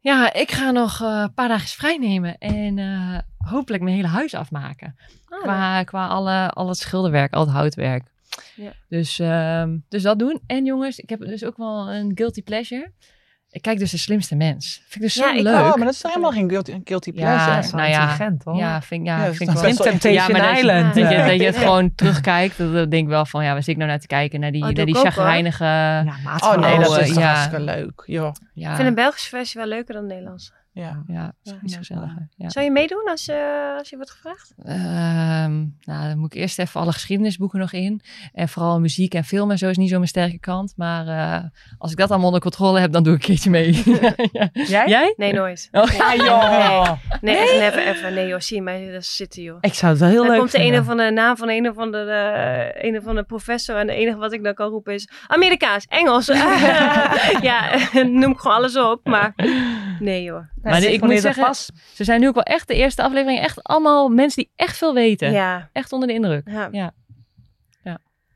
Ja, 0.00 0.32
ik 0.32 0.50
ga 0.50 0.70
nog 0.70 1.02
eh, 1.02 1.20
een 1.22 1.34
paar 1.34 1.48
dagen 1.48 1.68
vrij 1.68 1.96
nemen 1.96 2.38
en 2.38 2.78
eh, 2.78 3.18
hopelijk 3.38 3.82
mijn 3.82 3.96
hele 3.96 4.08
huis 4.08 4.34
afmaken. 4.34 4.96
Ah, 5.28 5.40
Qua, 5.40 5.82
qua 5.82 6.06
alle, 6.06 6.50
al 6.50 6.68
het 6.68 6.78
schilderwerk, 6.78 7.32
al 7.32 7.40
het 7.40 7.50
houtwerk. 7.50 8.04
Ja. 8.56 8.72
Dus, 8.88 9.18
ehm, 9.18 9.78
dus 9.88 10.02
dat 10.02 10.18
doen. 10.18 10.40
En 10.46 10.64
jongens, 10.64 10.98
ik 10.98 11.08
heb 11.08 11.20
dus 11.20 11.44
ook 11.44 11.56
wel 11.56 11.90
een 11.92 12.12
guilty 12.14 12.42
pleasure. 12.42 12.92
Ik 13.50 13.62
kijk 13.62 13.78
dus 13.78 13.90
de 13.90 13.98
slimste 13.98 14.34
mens. 14.34 14.74
Vind 14.82 14.94
ik 14.94 15.00
dus 15.00 15.14
zo 15.14 15.20
Ja, 15.24 15.34
ik 15.34 15.42
leuk. 15.42 15.54
Oh, 15.54 15.60
maar 15.74 15.84
dat 15.84 15.92
is 15.94 16.00
toch 16.00 16.10
helemaal 16.12 16.32
geen 16.32 16.48
guilty, 16.48 16.80
guilty 16.84 17.10
Ja, 17.14 17.20
pleasure. 17.20 17.54
Dat 17.54 17.64
is 17.64 17.70
wel 17.70 17.80
nou 17.80 17.92
ja, 17.92 18.00
intelligent, 18.00 18.44
hoor. 18.44 18.56
Ja, 18.56 18.82
vind, 18.82 19.06
ja, 19.06 19.16
Ja, 19.24 19.32
vind 19.32 19.50
ik 19.50 19.56
wel. 19.56 19.74
Temptation 19.74 20.12
Ja, 20.12 20.28
maar 20.28 20.40
dat 20.40 20.50
je- 20.50 20.56
Island. 20.56 20.94
Dat 20.94 21.10
je, 21.10 21.16
dat 21.16 21.40
je 21.40 21.44
het 21.46 21.56
gewoon 21.56 21.94
terugkijkt. 21.94 22.58
Dat, 22.58 22.72
dat 22.72 22.90
denk 22.90 23.02
ik 23.02 23.08
wel 23.08 23.26
van, 23.26 23.44
ja, 23.44 23.52
waar 23.52 23.62
zit 23.62 23.68
ik 23.72 23.76
nou 23.76 23.88
naar 23.88 23.98
te 24.00 24.06
kijken? 24.06 24.40
Naar 24.40 24.52
die, 24.52 24.62
Oh, 24.64 24.70
naar 24.70 24.86
die 24.86 24.94
chagrijnige... 24.94 25.64
Ja, 25.64 26.02
Ja, 26.02 26.36
Oh 26.40 26.56
nee, 26.56 26.78
dat 26.78 27.00
is 27.00 27.14
ja. 27.14 27.20
hartstikke 27.22 27.60
leuk. 27.64 28.02
Joh. 28.06 28.34
Ik 28.54 28.66
vind 28.74 28.88
een 28.88 28.94
Belgische 28.94 29.28
versie 29.28 29.60
wel 29.60 29.68
leuker 29.68 29.94
dan 29.94 30.02
de 30.02 30.14
Nederlandse. 30.14 30.50
Ja. 30.80 31.02
ja, 31.06 31.22
dat 31.24 31.34
is 31.44 31.50
Ja, 31.52 31.58
iets 31.62 31.76
gezelliger. 31.76 32.28
Ja. 32.36 32.48
Zou 32.48 32.64
je 32.64 32.70
meedoen 32.70 33.08
als, 33.10 33.28
eh, 33.28 33.36
als 33.78 33.88
je 33.88 33.96
wordt 33.96 34.10
gevraagd? 34.10 34.54
Ehm, 34.64 35.56
nou, 35.80 36.08
dan 36.08 36.18
moet 36.18 36.34
ik 36.34 36.40
eerst 36.40 36.58
even 36.58 36.80
alle 36.80 36.92
geschiedenisboeken 36.92 37.58
nog 37.58 37.72
in. 37.72 38.00
En 38.32 38.48
vooral 38.48 38.80
muziek 38.80 39.14
en 39.14 39.24
film 39.24 39.50
en 39.50 39.58
zo 39.58 39.68
is 39.68 39.76
niet 39.76 39.88
zo 39.88 39.96
mijn 39.96 40.08
sterke 40.08 40.38
kant. 40.38 40.72
Maar 40.76 41.06
eh, 41.06 41.44
als 41.78 41.90
ik 41.90 41.96
dat 41.96 42.08
allemaal 42.08 42.26
onder 42.26 42.40
controle 42.42 42.80
heb, 42.80 42.92
dan 42.92 43.02
doe 43.02 43.14
ik 43.14 43.20
een 43.20 43.26
keertje 43.26 43.50
mee. 43.50 43.82
ja. 44.32 44.48
Jij? 44.52 44.88
Jij? 44.88 45.14
Nee, 45.16 45.32
nooit. 45.32 45.68
Oh, 45.72 45.90
Ja, 45.98 46.14
joh. 46.16 46.92
Nee, 47.20 47.36
echt 47.36 47.58
never 47.58 47.86
ever. 47.86 48.12
Nee 48.12 48.26
joh, 48.26 48.40
zie 48.40 48.56
je 48.56 48.62
mij 48.62 48.90
daar 48.92 49.02
zitten 49.02 49.42
joh. 49.42 49.58
Ik 49.60 49.74
zou 49.74 49.90
het 49.92 50.00
wel 50.00 50.10
heel 50.10 50.20
Dan 50.22 50.30
leuk 50.30 50.38
komt 50.38 50.50
de 50.52 50.58
vinden. 50.58 50.74
een 50.76 50.82
of 50.82 50.88
andere 50.90 51.10
naam 51.10 51.36
van 51.36 51.48
een 51.48 51.68
of 51.68 51.76
andere, 51.78 52.12
eh, 52.12 52.84
een 52.88 52.96
of 52.98 53.06
andere 53.06 53.26
professor. 53.26 53.76
En 53.76 53.88
het 53.88 53.96
enige 53.96 54.16
wat 54.16 54.32
ik 54.32 54.44
dan 54.44 54.54
kan 54.54 54.68
roepen 54.68 54.94
is 54.94 55.08
Amerikaans, 55.26 55.84
Engels. 55.88 56.26
ja, 57.48 57.78
noem 58.20 58.30
ik 58.32 58.38
gewoon 58.38 58.56
alles 58.56 58.76
op. 58.76 59.00
Maar 59.04 59.34
nee 60.00 60.22
joh. 60.22 60.42
Maar 60.62 60.82
ik 60.82 61.00
moet 61.02 61.20
zeggen-. 61.20 61.54
Ze 61.94 62.04
zijn 62.04 62.20
nu 62.20 62.28
ook 62.28 62.34
wel 62.34 62.42
echt 62.42 62.68
de 62.68 62.74
eerste 62.74 63.02
aflevering. 63.02 63.40
Echt 63.40 63.62
allemaal 63.62 64.08
mensen 64.08 64.42
die 64.42 64.52
echt 64.56 64.76
veel 64.76 64.94
weten. 64.94 65.32
Ja. 65.32 65.68
Echt 65.72 65.92
onder 65.92 66.08
de 66.08 66.14
indruk. 66.14 66.48
ja. 66.50 66.68
Ja. 66.72 66.92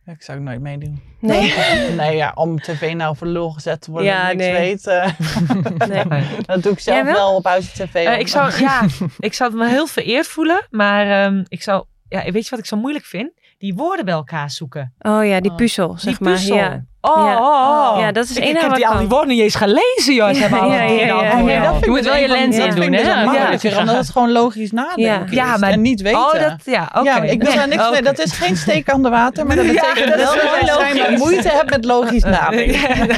Ik 0.04 0.22
zou 0.22 0.40
nooit 0.40 0.60
meedoen. 0.60 1.02
Nee. 1.20 1.54
Nee, 1.96 2.16
ja, 2.16 2.32
om 2.34 2.58
tv 2.60 2.94
nou 2.94 3.16
voor 3.16 3.26
lul 3.26 3.50
gezet 3.50 3.80
te 3.80 3.90
worden 3.90 4.08
Ja, 4.10 4.30
en 4.30 4.36
niks 4.36 4.50
nee. 4.50 4.58
weet. 4.60 4.86
eh, 4.86 5.88
nee. 6.08 6.24
dat 6.46 6.62
doe 6.62 6.72
ik 6.72 6.78
zelf 6.78 7.04
wel? 7.04 7.14
wel 7.14 7.34
op 7.34 7.44
Huis 7.44 7.72
TV. 7.72 7.94
Eh, 7.94 8.18
ik, 8.18 8.28
zou, 8.28 8.52
ja, 8.60 8.86
ik 9.18 9.34
zou 9.34 9.50
het 9.50 9.58
me 9.58 9.68
heel 9.68 9.86
vereerd 9.86 10.26
voelen. 10.26 10.66
Maar 10.70 11.24
ehm, 11.24 11.44
ik 11.48 11.62
zou... 11.62 11.84
Ja, 12.08 12.30
weet 12.30 12.44
je 12.44 12.50
wat 12.50 12.58
ik 12.58 12.66
zo 12.66 12.76
moeilijk 12.76 13.04
vind? 13.04 13.30
Die 13.58 13.74
woorden 13.74 14.04
bij 14.04 14.14
elkaar 14.14 14.50
zoeken. 14.50 14.94
Oh 14.98 15.26
ja, 15.26 15.40
die 15.40 15.50
Oh. 15.50 15.56
puzzel, 15.56 15.98
zeg 15.98 16.16
die 16.18 16.26
maar. 16.28 16.36
puzzel. 16.36 16.56
Ja. 16.56 16.84
Oh, 17.04 17.24
Ja. 17.26 17.36
oh, 17.38 17.92
oh. 17.94 18.00
Ja, 18.00 18.12
dat 18.12 18.24
is 18.24 18.36
ik, 18.36 18.56
heb 18.58 18.74
die, 18.74 18.88
al 18.88 18.98
die 18.98 19.08
woorden 19.08 19.28
niet 19.28 19.40
eens 19.40 19.54
gelezen, 19.54 20.14
joh. 20.14 20.32
Ze 20.34 20.40
hebben 20.40 20.68
Ja, 20.70 20.82
ja, 20.82 21.04
ja, 21.06 21.62
dat 21.62 21.74
Je 21.78 21.80
ik 21.80 21.86
moet 21.86 22.04
wel 22.04 22.16
je 22.16 22.28
lens 22.28 22.56
dat 22.56 22.66
in 22.68 22.74
doen, 22.80 22.90
dus 22.90 23.02
hè? 23.02 23.08
Ja. 23.08 23.24
makkelijker, 23.24 23.78
omdat 23.78 23.96
het 23.96 24.10
gewoon 24.10 24.32
logisch 24.32 24.70
nadenken 24.70 25.24
is. 25.26 25.30
Ja, 25.34 25.56
maar- 25.56 25.70
En 25.70 25.80
niet 25.80 26.00
weten. 26.02 26.18
Oh, 26.20 26.32
dat, 26.32 26.54
ja, 26.64 26.88
oké. 26.94 27.04
Ja, 27.08 27.22
ik 27.22 27.42
wil 27.42 27.48
Nee, 27.48 27.56
daar 27.58 27.68
niks 27.68 27.90
mee. 27.90 28.02
Dat 28.02 28.18
is 28.18 28.32
geen 28.32 28.56
steek 28.56 28.90
aan 28.90 29.02
de 29.02 29.08
water, 29.08 29.46
maar 29.46 29.56
dat 29.56 29.64
Ja, 29.72 29.72
betekent 29.72 30.08
dat 30.08 30.18
is 30.18 30.42
wel 30.42 30.66
dat 30.76 30.94
logisch. 30.94 31.18
moeite 31.18 31.48
hebt 31.48 31.70
met 31.70 31.84
logisch 31.84 32.22
nadenken. 32.38 33.08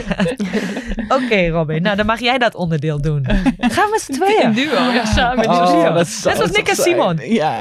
Oké, 1.08 1.48
Robin. 1.48 1.82
Nou, 1.82 1.96
dan 1.96 2.06
mag 2.06 2.20
jij 2.20 2.38
dat 2.38 2.54
onderdeel 2.54 3.00
doen. 3.00 3.26
Gaan 3.58 3.84
we 3.84 3.88
met 3.90 4.00
z'n 4.00 4.12
Een 4.12 4.18
tweeën? 4.18 4.52
duo. 4.52 4.90
Ja, 4.92 5.04
samen. 5.04 5.48
Oh, 5.48 5.94
dat 5.94 6.06
is 6.06 6.22
Net 6.24 6.36
zoals 6.36 6.50
Nick 6.50 6.68
en 6.68 6.76
Simon. 6.76 7.18
Ja, 7.22 7.56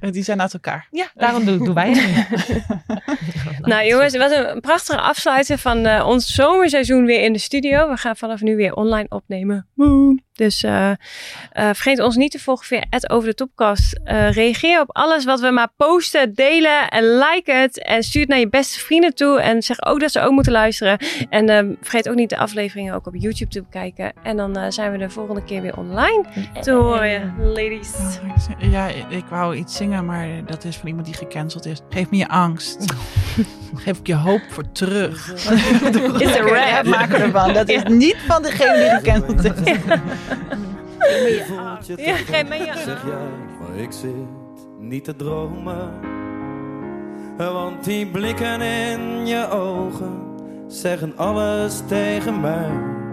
die 0.00 0.22
zijn 0.22 0.40
uit 0.40 0.52
elkaar. 0.52 0.86
Ja, 0.90 1.04
daarom 1.14 1.44
doen, 1.44 1.58
doen 1.58 1.74
wij 1.74 1.88
het 1.90 2.06
niet. 2.06 2.62
Nou 3.60 3.86
jongens, 3.86 4.16
wat 4.16 4.30
een 4.30 4.60
prachtige 4.60 4.98
van 5.58 5.86
eh, 5.86 6.06
ons 6.06 6.34
zomerseizoen 6.34 7.04
weer 7.04 7.22
in 7.22 7.32
de 7.32 7.38
studio. 7.38 7.88
We 7.90 7.96
gaan 7.96 8.16
vanaf 8.16 8.40
nu 8.40 8.56
weer 8.56 8.74
online 8.74 9.06
opnemen. 9.08 9.66
Dus 10.34 10.62
eh, 10.62 10.90
eh, 10.90 10.96
vergeet 11.52 12.00
ons 12.00 12.16
niet 12.16 12.30
te 12.30 12.38
volgen 12.38 12.66
via 12.66 12.84
het 12.90 13.10
over 13.10 13.28
de 13.28 13.34
topcast. 13.34 14.00
Eh, 14.04 14.30
reageer 14.30 14.80
op 14.80 14.96
alles 14.96 15.24
wat 15.24 15.40
we 15.40 15.50
maar 15.50 15.72
posten, 15.76 16.34
delen 16.34 16.88
en 16.88 17.18
like 17.18 17.52
het. 17.52 17.82
En 17.82 18.02
stuur 18.02 18.20
het 18.20 18.30
naar 18.30 18.38
je 18.38 18.48
beste 18.48 18.80
vrienden 18.80 19.14
toe. 19.14 19.40
En 19.40 19.62
zeg 19.62 19.84
ook 19.86 20.00
dat 20.00 20.12
ze 20.12 20.20
ook 20.20 20.32
moeten 20.32 20.52
luisteren. 20.52 20.98
En 21.28 21.76
vergeet 21.80 22.08
ook 22.08 22.14
niet 22.14 22.30
de 22.30 22.36
afleveringen 22.36 22.94
ook 22.94 23.06
op 23.06 23.14
YouTube 23.16 23.50
te 23.50 23.62
bekijken. 23.62 24.12
En 24.22 24.36
dan 24.36 24.72
zijn 24.72 24.92
we 24.92 24.98
de 24.98 25.10
volgende 25.10 25.44
keer 25.44 25.62
weer 25.62 25.76
online 25.76 26.24
te 26.60 26.72
horen, 26.72 27.34
ladies. 27.38 27.92
Ja, 28.58 28.88
ik 29.08 29.24
wou 29.30 29.56
iets 29.56 29.76
zingen, 29.76 30.04
maar 30.04 30.28
dat 30.46 30.64
is 30.64 30.76
van 30.76 30.88
iemand 30.88 31.06
die 31.06 31.14
gecanceld 31.14 31.66
is. 31.66 31.80
Geef 31.88 32.10
me 32.10 32.16
je 32.16 32.28
angst. 32.28 32.84
Geef 33.74 33.98
ik 33.98 34.06
je 34.06 34.14
hoop 34.14 34.42
voor 34.48 34.72
terug. 34.72 35.43
Is 36.24 36.36
een 36.36 36.46
rap. 36.46 36.86
maken 36.86 37.20
ervan. 37.20 37.52
Dat 37.52 37.68
is 37.68 37.82
niet 37.82 38.16
van 38.26 38.42
degene 38.42 38.74
die 38.78 39.12
gecanceld 39.12 39.44
is. 39.44 39.76
Ja, 41.96 42.16
geef 42.16 42.48
me 42.48 42.56
je 42.56 42.72
Zeg 42.84 43.04
jij, 43.04 43.28
maar 43.60 43.76
ik 43.76 43.92
zit 43.92 44.10
niet 44.78 45.04
te 45.04 45.16
dromen. 45.16 45.90
Want 47.36 47.84
die 47.84 48.06
blikken 48.06 48.60
in 48.60 49.26
je 49.26 49.50
ogen 49.50 50.22
zeggen 50.66 51.12
alles 51.16 51.82
tegen 51.86 52.40
mij. 52.40 52.70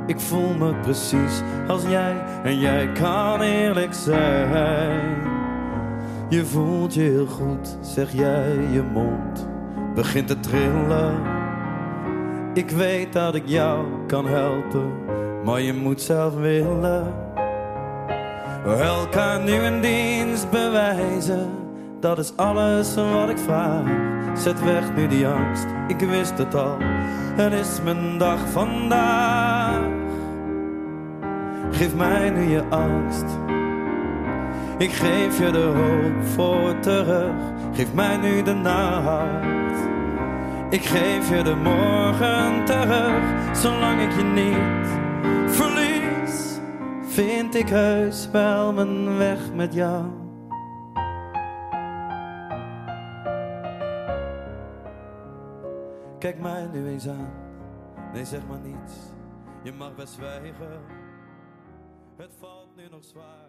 Ik 0.07 0.19
voel 0.19 0.53
me 0.53 0.73
precies 0.73 1.41
als 1.67 1.82
jij 1.89 2.15
en 2.43 2.59
jij 2.59 2.91
kan 2.91 3.41
eerlijk 3.41 3.93
zijn. 3.93 5.29
Je 6.29 6.45
voelt 6.45 6.93
je 6.93 7.01
heel 7.01 7.25
goed, 7.25 7.77
zeg 7.82 8.11
jij, 8.11 8.55
je 8.71 8.82
mond 8.93 9.47
begint 9.95 10.27
te 10.27 10.39
trillen. 10.39 11.40
Ik 12.53 12.69
weet 12.69 13.13
dat 13.13 13.35
ik 13.35 13.43
jou 13.45 13.85
kan 14.07 14.25
helpen, 14.25 14.91
maar 15.43 15.61
je 15.61 15.73
moet 15.73 16.01
zelf 16.01 16.35
willen. 16.35 17.13
Elkaar 18.65 19.41
nu 19.43 19.53
een 19.53 19.81
dienst 19.81 20.49
bewijzen, 20.49 21.49
dat 21.99 22.19
is 22.19 22.33
alles 22.35 22.95
wat 22.95 23.29
ik 23.29 23.37
vraag. 23.37 23.83
Zet 24.35 24.63
weg 24.63 24.95
nu 24.95 25.07
die 25.07 25.27
angst, 25.27 25.65
ik 25.87 25.99
wist 25.99 26.37
het 26.37 26.55
al, 26.55 26.77
het 27.35 27.53
is 27.53 27.81
mijn 27.83 28.17
dag 28.17 28.39
vandaag. 28.49 29.81
Geef 31.71 31.95
mij 31.95 32.29
nu 32.29 32.41
je 32.41 32.63
angst, 32.69 33.25
ik 34.77 34.91
geef 34.91 35.39
je 35.39 35.51
de 35.51 35.71
hoop 35.75 36.25
voor 36.25 36.79
terug. 36.79 37.33
Geef 37.73 37.93
mij 37.93 38.17
nu 38.17 38.43
de 38.43 38.53
nacht, 38.53 39.61
ik 40.72 40.86
geef 40.86 41.30
je 41.30 41.43
de 41.43 41.55
morgen 41.55 42.65
terug, 42.65 43.57
zolang 43.57 44.01
ik 44.01 44.11
je 44.11 44.24
niet 44.24 44.99
verlies 45.55 46.59
vind 47.01 47.55
ik 47.55 47.69
heus 47.69 48.30
wel 48.30 48.74
mijn 48.74 49.17
weg 49.17 49.53
met 49.53 49.74
jou. 49.74 50.05
Kijk 56.19 56.39
mij 56.39 56.67
nu 56.67 56.88
eens 56.88 57.07
aan, 57.07 57.34
nee 58.13 58.26
zeg 58.26 58.47
maar 58.47 58.59
niets, 58.59 58.93
je 59.63 59.72
mag 59.72 59.95
best 59.95 60.13
zwijgen. 60.13 60.82
Het 62.17 62.36
valt 62.39 62.76
nu 62.76 62.84
nog 62.91 63.03
zwaar, 63.03 63.40